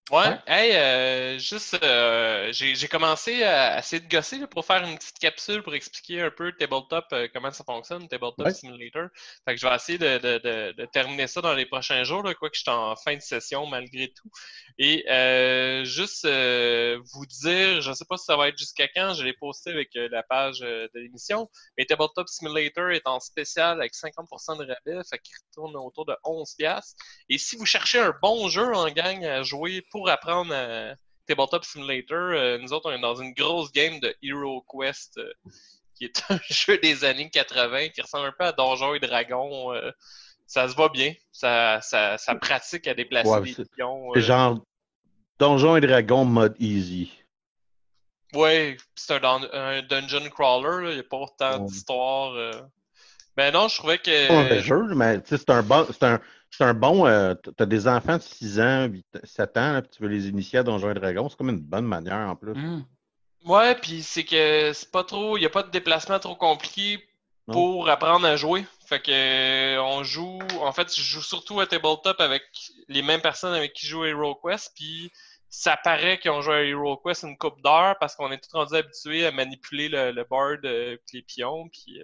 Ouais, 0.10 0.40
hey, 0.48 0.74
euh, 0.74 1.38
juste, 1.38 1.78
euh, 1.84 2.50
j'ai 2.54 2.88
commencé 2.88 3.44
à, 3.44 3.80
essayer 3.80 4.00
de 4.02 4.08
gosser 4.08 4.38
là, 4.38 4.48
pour 4.48 4.64
faire 4.66 4.82
une 4.88 4.98
petite 4.98 5.20
capsule 5.20 5.62
pour 5.64 5.76
expliquer 5.76 6.22
un 6.22 6.32
peu 6.32 6.54
Tabletop, 6.54 7.04
euh, 7.12 7.28
comment 7.34 7.52
ça 7.52 7.66
fonctionne, 7.66 8.08
Tabletop 8.08 8.50
Simulator. 8.52 9.10
Fait 9.44 9.56
que 9.56 9.60
je 9.60 9.68
vais 9.68 9.76
essayer 9.76 9.98
de, 9.98 10.18
de, 10.18 10.38
de, 10.38 10.72
de, 10.78 10.86
terminer 10.86 11.28
ça 11.28 11.42
dans 11.42 11.54
les 11.54 11.66
prochains 11.66 12.06
jours, 12.06 12.24
là, 12.24 12.34
quoi 12.36 12.50
que 12.50 12.56
je 12.56 12.62
suis 12.62 12.72
en 12.72 12.96
fin 12.96 13.18
de 13.18 13.22
session 13.22 13.66
malgré 13.68 14.08
tout. 14.08 14.32
Et 14.78 15.04
euh, 15.12 15.84
juste 15.84 16.26
vous 16.26 17.26
dire, 17.26 17.82
je 17.82 17.92
sais 17.92 18.06
pas 18.08 18.16
si 18.16 18.24
ça 18.24 18.38
va 18.38 18.48
être 18.48 18.58
jusqu'à 18.58 18.88
quand, 18.88 19.14
je 19.14 19.26
l'ai 19.26 19.34
posté 19.34 19.72
avec 19.72 19.90
la 19.94 20.24
page 20.24 20.60
de 20.60 20.90
l'émission, 21.00 21.50
mais 21.78 21.84
Tabletop 21.84 22.30
Simulator 22.30 22.92
est 22.92 23.06
en 23.08 23.20
spécial 23.20 23.82
avec 23.82 23.94
50% 23.94 24.58
de 24.58 24.68
rabais, 24.68 25.04
fait 25.10 25.20
qu'il 25.20 25.36
retourne 25.50 25.76
autour 25.76 26.06
de 26.06 26.16
11$. 26.24 26.82
Et 27.28 27.38
si 27.38 27.58
vous 27.58 27.66
cherchez 27.66 28.00
un 28.00 28.16
bon 28.22 28.48
jeu 28.48 28.74
en 28.74 28.90
gang 28.90 29.26
à 29.26 29.44
jouer 29.44 29.82
pour 29.92 29.97
pour 29.98 30.10
apprendre 30.10 30.54
à 30.54 30.94
Tabletop 31.26 31.66
Simulator, 31.66 32.18
euh, 32.18 32.60
nous 32.60 32.72
autres, 32.72 32.92
on 32.92 32.94
est 32.94 33.02
dans 33.02 33.16
une 33.16 33.34
grosse 33.34 33.72
game 33.72 34.00
de 34.00 34.16
Hero 34.22 34.64
Quest, 34.70 35.18
euh, 35.18 35.34
qui 35.96 36.06
est 36.06 36.22
un 36.30 36.40
jeu 36.52 36.78
des 36.78 37.04
années 37.04 37.32
80, 37.32 37.90
qui 37.90 38.02
ressemble 38.02 38.28
un 38.28 38.32
peu 38.38 38.46
à 38.46 38.52
Donjons 38.52 38.94
et 38.94 39.00
Dragons. 39.00 39.74
Euh, 39.74 39.90
ça 40.46 40.70
se 40.70 40.76
va 40.76 40.90
bien. 40.90 41.14
Ça, 41.32 41.82
ça, 41.82 42.20
ça 42.20 42.36
pratique 42.36 42.88
à 42.88 42.94
déplacer 42.94 43.28
ouais, 43.28 43.54
des 43.54 43.66
pions. 43.76 44.12
C'est 44.14 44.22
genre 44.22 44.60
Donjons 45.40 45.78
et 45.78 45.82
Dragons 45.82 46.26
mode 46.26 46.56
easy. 46.60 47.12
Ouais, 48.36 48.78
c'est 48.94 49.24
un, 49.24 49.82
dungeon 49.82 50.30
crawler, 50.30 50.92
il 50.92 50.94
n'y 50.94 51.00
a 51.00 51.04
pas 51.04 51.18
autant 51.18 51.60
d'histoire. 51.60 52.36
Ben 53.36 53.52
non, 53.52 53.68
je 53.68 53.78
trouvais 53.78 53.98
que. 53.98 54.12
C'est 54.12 54.30
un 54.30 54.60
jeu, 54.60 54.84
mais 54.94 55.22
c'est 55.26 55.50
un 55.50 55.64
bon. 55.64 55.88
C'est 55.92 56.04
un, 56.04 56.20
c'est 56.52 56.64
un 56.64 56.74
bon. 56.74 57.06
Euh, 57.06 57.36
tu 57.44 57.52
as 57.62 57.66
des 57.66 57.88
enfants 57.88 58.18
de 58.18 58.22
6 58.22 58.60
ans, 58.60 58.90
7 59.24 59.58
ans, 59.58 59.82
puis 59.82 59.92
tu 59.96 60.04
veux 60.04 60.10
les 60.10 60.28
initier 60.28 60.60
à 60.60 60.64
Donjons 60.64 60.92
et 60.92 60.94
Dragons. 60.94 61.30
C'est 61.30 61.38
comme 61.38 61.50
une 61.50 61.60
bonne 61.60 61.86
manière 61.86 62.30
en 62.30 62.36
plus. 62.36 62.54
Mm. 62.54 62.86
Ouais, 63.46 63.76
puis 63.76 64.02
c'est 64.02 64.24
que 64.24 64.74
c'est 64.74 64.92
pas 64.92 65.04
trop. 65.04 65.38
Il 65.38 65.42
n'y 65.42 65.46
a 65.46 65.50
pas 65.50 65.64
de 65.64 65.70
déplacement 65.70 66.20
trop 66.20 66.36
compliqué 66.36 67.00
pour 67.46 67.90
apprendre 67.90 68.26
à 68.26 68.36
jouer. 68.36 68.66
Fait 68.86 69.02
que 69.02 69.12
euh, 69.12 69.82
on 69.82 70.04
joue. 70.04 70.40
En 70.60 70.72
fait, 70.72 70.94
je 70.94 71.02
joue 71.02 71.22
surtout 71.22 71.60
à 71.60 71.68
tabletop 71.68 72.20
avec 72.20 72.44
les 72.88 73.02
mêmes 73.02 73.22
personnes 73.22 73.54
avec 73.54 73.74
qui 73.74 73.86
je 73.86 73.92
joue 73.92 74.04
à 74.04 74.10
Hero 74.10 74.36
Quest, 74.36 74.74
puis 74.76 75.12
ça 75.50 75.78
paraît 75.78 76.20
qu'ils 76.20 76.32
ont 76.32 76.42
joué 76.42 76.56
à 76.56 76.64
Hero 76.64 76.98
Quest 76.98 77.24
une 77.24 77.38
coupe 77.38 77.62
d'heure 77.62 77.96
parce 78.00 78.16
qu'on 78.16 78.32
est 78.32 78.38
tous 78.38 78.52
rendus 78.52 78.76
habitués 78.76 79.26
à 79.26 79.32
manipuler 79.32 79.88
le, 79.90 80.24
board 80.24 80.66
euh, 80.66 80.98
les 81.14 81.22
pions, 81.22 81.70
puis 81.70 82.02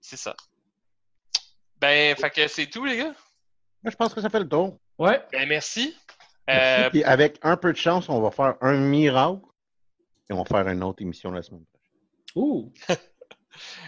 c'est 0.00 0.18
ça. 0.18 0.34
Ben, 1.80 2.16
fait 2.16 2.30
que 2.30 2.48
c'est 2.48 2.66
tout, 2.66 2.84
les 2.84 2.98
gars? 2.98 3.14
Je 3.84 3.96
pense 3.96 4.14
que 4.14 4.20
ça 4.20 4.30
fait 4.30 4.40
le 4.40 4.48
tour. 4.48 4.78
Ouais. 4.98 5.22
Ben, 5.32 5.48
merci. 5.48 5.96
Euh, 6.50 6.90
avec 7.04 7.38
un 7.42 7.56
peu 7.56 7.72
de 7.72 7.78
chance, 7.78 8.08
on 8.08 8.20
va 8.20 8.30
faire 8.30 8.56
un 8.60 8.76
miracle 8.76 9.40
et 10.28 10.32
on 10.32 10.42
va 10.42 10.44
faire 10.44 10.68
une 10.68 10.82
autre 10.82 11.02
émission 11.02 11.30
la 11.30 11.42
semaine 11.42 11.64
prochaine. 11.64 12.00
Ouh! 12.36 12.72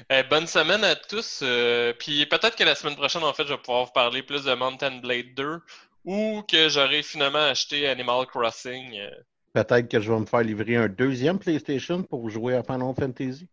Eh, 0.09 0.23
bonne 0.23 0.47
semaine 0.47 0.85
à 0.85 0.95
tous. 0.95 1.41
Euh, 1.43 1.93
puis 1.99 2.25
peut-être 2.27 2.55
que 2.55 2.63
la 2.63 2.77
semaine 2.77 2.95
prochaine, 2.95 3.25
en 3.25 3.33
fait, 3.33 3.43
je 3.43 3.53
vais 3.53 3.59
pouvoir 3.59 3.87
vous 3.87 3.93
parler 3.93 4.23
plus 4.23 4.45
de 4.45 4.55
Mountain 4.55 4.99
Blade 4.99 5.35
2 5.35 5.61
ou 6.05 6.43
que 6.49 6.69
j'aurai 6.69 7.03
finalement 7.03 7.41
acheté 7.41 7.89
Animal 7.89 8.27
Crossing. 8.27 8.97
Euh. 8.97 9.11
Peut-être 9.53 9.89
que 9.89 10.01
je 10.01 10.13
vais 10.13 10.21
me 10.21 10.27
faire 10.27 10.43
livrer 10.43 10.77
un 10.77 10.87
deuxième 10.87 11.41
PlayStation 11.41 12.05
pour 12.05 12.31
jouer 12.31 12.55
à 12.55 12.63
Final 12.63 12.95
Fantasy. 12.97 13.49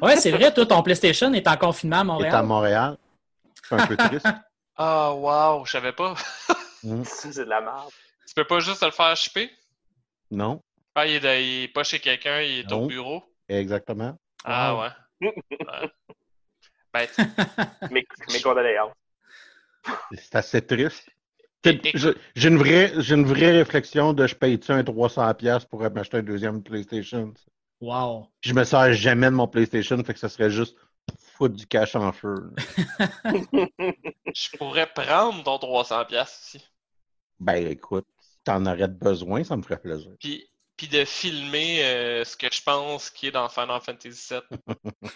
Ouais, 0.00 0.16
c'est 0.16 0.30
vrai, 0.30 0.52
toi, 0.52 0.66
ton 0.66 0.82
PlayStation 0.82 1.32
est 1.32 1.48
en 1.48 1.56
confinement 1.56 2.00
à 2.00 2.04
Montréal. 2.04 2.32
Est 2.32 2.36
à 2.36 2.42
Montréal. 2.42 2.96
C'est 3.68 3.74
un 3.74 3.86
peu 3.86 3.96
triste. 3.96 4.28
Ah, 4.76 5.12
wow, 5.14 5.64
je 5.64 5.72
savais 5.72 5.92
pas. 5.92 6.14
Mm. 6.84 7.04
c'est 7.04 7.36
de 7.36 7.42
la 7.44 7.60
merde. 7.60 7.92
Tu 8.26 8.34
peux 8.34 8.44
pas 8.44 8.58
juste 8.58 8.82
le 8.82 8.90
faire 8.90 9.16
shipper? 9.16 9.48
Non. 10.32 10.60
Ah, 10.96 11.06
il 11.06 11.24
est, 11.24 11.68
pas 11.68 11.84
chez 11.84 12.00
quelqu'un, 12.00 12.40
il 12.40 12.58
est 12.58 12.72
au 12.72 12.88
bureau? 12.88 13.22
Exactement. 13.48 14.18
Ah, 14.44 14.92
ouais. 15.20 15.30
ouais. 16.92 17.08
mes, 17.92 18.04
condoléances. 18.42 18.92
C'est 20.12 20.34
assez 20.34 20.66
triste. 20.66 21.08
J'ai 21.64 22.48
une, 22.48 22.58
vraie, 22.58 22.92
une 23.10 23.24
vraie 23.24 23.52
réflexion 23.52 24.12
de 24.12 24.26
je 24.26 24.34
paye-tu 24.34 24.72
un 24.72 24.82
300$ 24.82 25.68
pour 25.68 25.88
m'acheter 25.88 26.16
un 26.16 26.22
deuxième 26.22 26.62
PlayStation? 26.64 27.32
Wow. 27.80 28.26
Je 28.40 28.52
me 28.54 28.64
sers 28.64 28.92
jamais 28.94 29.26
de 29.26 29.36
mon 29.36 29.46
PlayStation, 29.46 30.02
fait 30.02 30.14
que 30.14 30.20
ça 30.20 30.28
serait 30.28 30.50
juste 30.50 30.76
foutre 31.36 31.54
du 31.54 31.66
cash 31.66 31.96
en 31.96 32.12
feu. 32.12 32.50
je 32.98 34.56
pourrais 34.56 34.86
prendre 34.86 35.42
ton 35.42 35.56
300$ 35.56 36.22
aussi. 36.22 36.64
Ben 37.40 37.66
écoute, 37.66 38.06
si 38.20 38.38
t'en 38.44 38.64
aurais 38.66 38.88
besoin, 38.88 39.44
ça 39.44 39.56
me 39.56 39.62
ferait 39.62 39.80
plaisir. 39.80 40.10
Puis, 40.20 40.46
puis 40.76 40.88
de 40.88 41.04
filmer 41.04 41.84
euh, 41.84 42.24
ce 42.24 42.36
que 42.36 42.46
je 42.52 42.62
pense 42.62 43.10
qui 43.10 43.28
est 43.28 43.32
dans 43.32 43.48
Final 43.48 43.80
Fantasy 43.80 44.34
VII. 44.34 44.40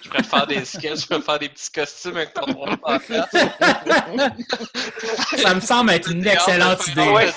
je 0.03 0.09
pourrais 0.09 0.23
faire 0.23 0.47
des 0.47 0.65
sketchs, 0.65 1.03
je 1.03 1.07
pourrais 1.07 1.23
faire 1.23 1.39
des 1.39 1.49
petits 1.49 1.71
costumes 1.71 2.17
avec 2.17 2.35
ton 2.35 2.43
300$. 2.43 5.39
ça 5.39 5.55
me 5.55 5.61
semble 5.61 5.91
être 5.91 6.11
une 6.11 6.27
excellente 6.27 6.87
idée. 6.89 7.09
Ouais, 7.09 7.31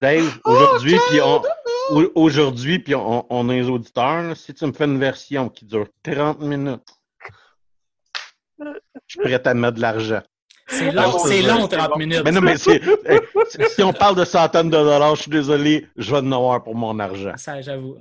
Dave, 0.00 0.40
aujourd'hui, 0.44 0.96
puis 1.08 1.20
on, 1.22 1.42
aujourd'hui, 2.14 2.78
puis 2.78 2.94
on, 2.94 3.26
on, 3.30 3.48
a 3.48 3.52
les 3.52 3.68
auditeurs, 3.68 4.36
si 4.36 4.54
tu 4.54 4.66
me 4.66 4.72
fais 4.72 4.84
une 4.84 4.98
version 4.98 5.48
qui 5.48 5.64
dure 5.64 5.86
30 6.02 6.40
minutes, 6.40 6.86
je 8.58 8.64
suis 9.06 9.20
prêt 9.20 9.46
à 9.46 9.54
mettre 9.54 9.76
de 9.76 9.82
l'argent. 9.82 10.22
C'est 10.68 10.90
long, 10.90 11.18
c'est 11.18 11.42
long, 11.42 11.68
30 11.68 11.96
minutes. 11.96 12.22
Mais 12.24 12.32
non, 12.32 12.40
mais 12.40 12.56
si 12.56 13.82
on 13.82 13.92
parle 13.92 14.16
de 14.16 14.24
centaines 14.24 14.70
de 14.70 14.76
dollars, 14.76 15.14
je 15.14 15.22
suis 15.22 15.30
désolé, 15.30 15.86
je 15.96 16.10
vais 16.10 16.18
en 16.18 16.32
avoir 16.32 16.62
pour 16.62 16.74
mon 16.74 16.98
argent. 16.98 17.34
Ça, 17.36 17.60
j'avoue. 17.60 17.98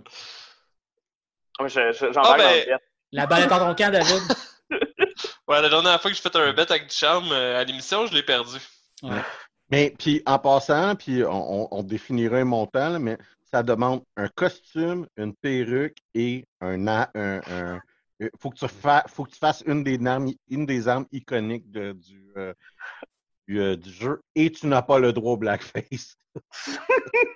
J'en 1.60 2.22
ah, 2.24 2.38
ben... 2.38 2.80
La 3.12 3.28
balle 3.28 3.44
est 3.44 3.48
dans 3.48 3.60
ton 3.60 3.76
camp, 3.76 3.92
David. 3.92 4.22
ouais, 5.48 5.62
la 5.62 5.70
dernière 5.70 6.02
fois 6.02 6.12
que 6.12 6.18
j'ai 6.18 6.22
fait 6.22 6.36
un 6.36 6.54
bet 6.54 6.70
avec 6.70 6.88
du 6.88 6.96
charme 6.96 7.32
euh, 7.32 7.62
à 7.62 7.64
l'émission, 7.64 8.08
je 8.08 8.14
l'ai 8.14 8.24
perdu. 8.24 8.58
Ouais. 9.04 9.22
Mais 9.70 9.94
puis 9.98 10.22
en 10.26 10.38
passant, 10.38 10.96
puis 10.96 11.24
on, 11.24 11.74
on, 11.74 11.84
définira 11.84 12.38
un 12.38 12.46
montant, 12.46 13.00
mais 13.00 13.18
ça 13.56 13.64
demande 13.64 14.04
un 14.18 14.28
costume, 14.28 15.08
une 15.16 15.34
perruque 15.34 15.96
et 16.14 16.46
un, 16.60 16.90
un, 16.90 17.08
un 17.16 17.80
faut 18.38 18.50
que 18.50 18.58
tu 18.58 18.66
faut 19.08 19.24
que 19.24 19.32
tu 19.32 19.40
fasses 19.40 19.64
une 19.66 19.82
des 19.82 19.98
armes, 20.06 20.30
une 20.50 20.66
des 20.66 20.90
armes 20.90 21.06
iconiques 21.14 21.72
de, 21.72 21.94
du, 21.94 22.34
euh, 22.36 22.54
du, 23.48 23.62
euh, 23.62 23.78
du, 23.78 23.94
jeu 23.94 24.22
et 24.36 24.52
tu 24.52 24.68
n'as 24.68 24.82
pas 24.82 25.00
le 25.00 25.14
droit 25.14 25.34
au 25.34 25.38
blackface. 25.38 26.18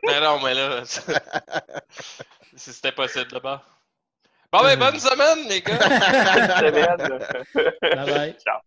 mais 0.03 0.19
non, 0.25 0.43
mais 0.43 0.55
là, 0.55 0.83
c'était 2.57 2.91
possible 2.91 3.31
là-bas. 3.31 3.63
Bon, 4.51 4.61
ben, 4.61 4.77
bonne 4.77 4.99
semaine, 4.99 5.47
les 5.47 5.61
gars! 5.61 5.77
bye 7.81 8.11
bye. 8.11 8.35
Ciao. 8.43 8.59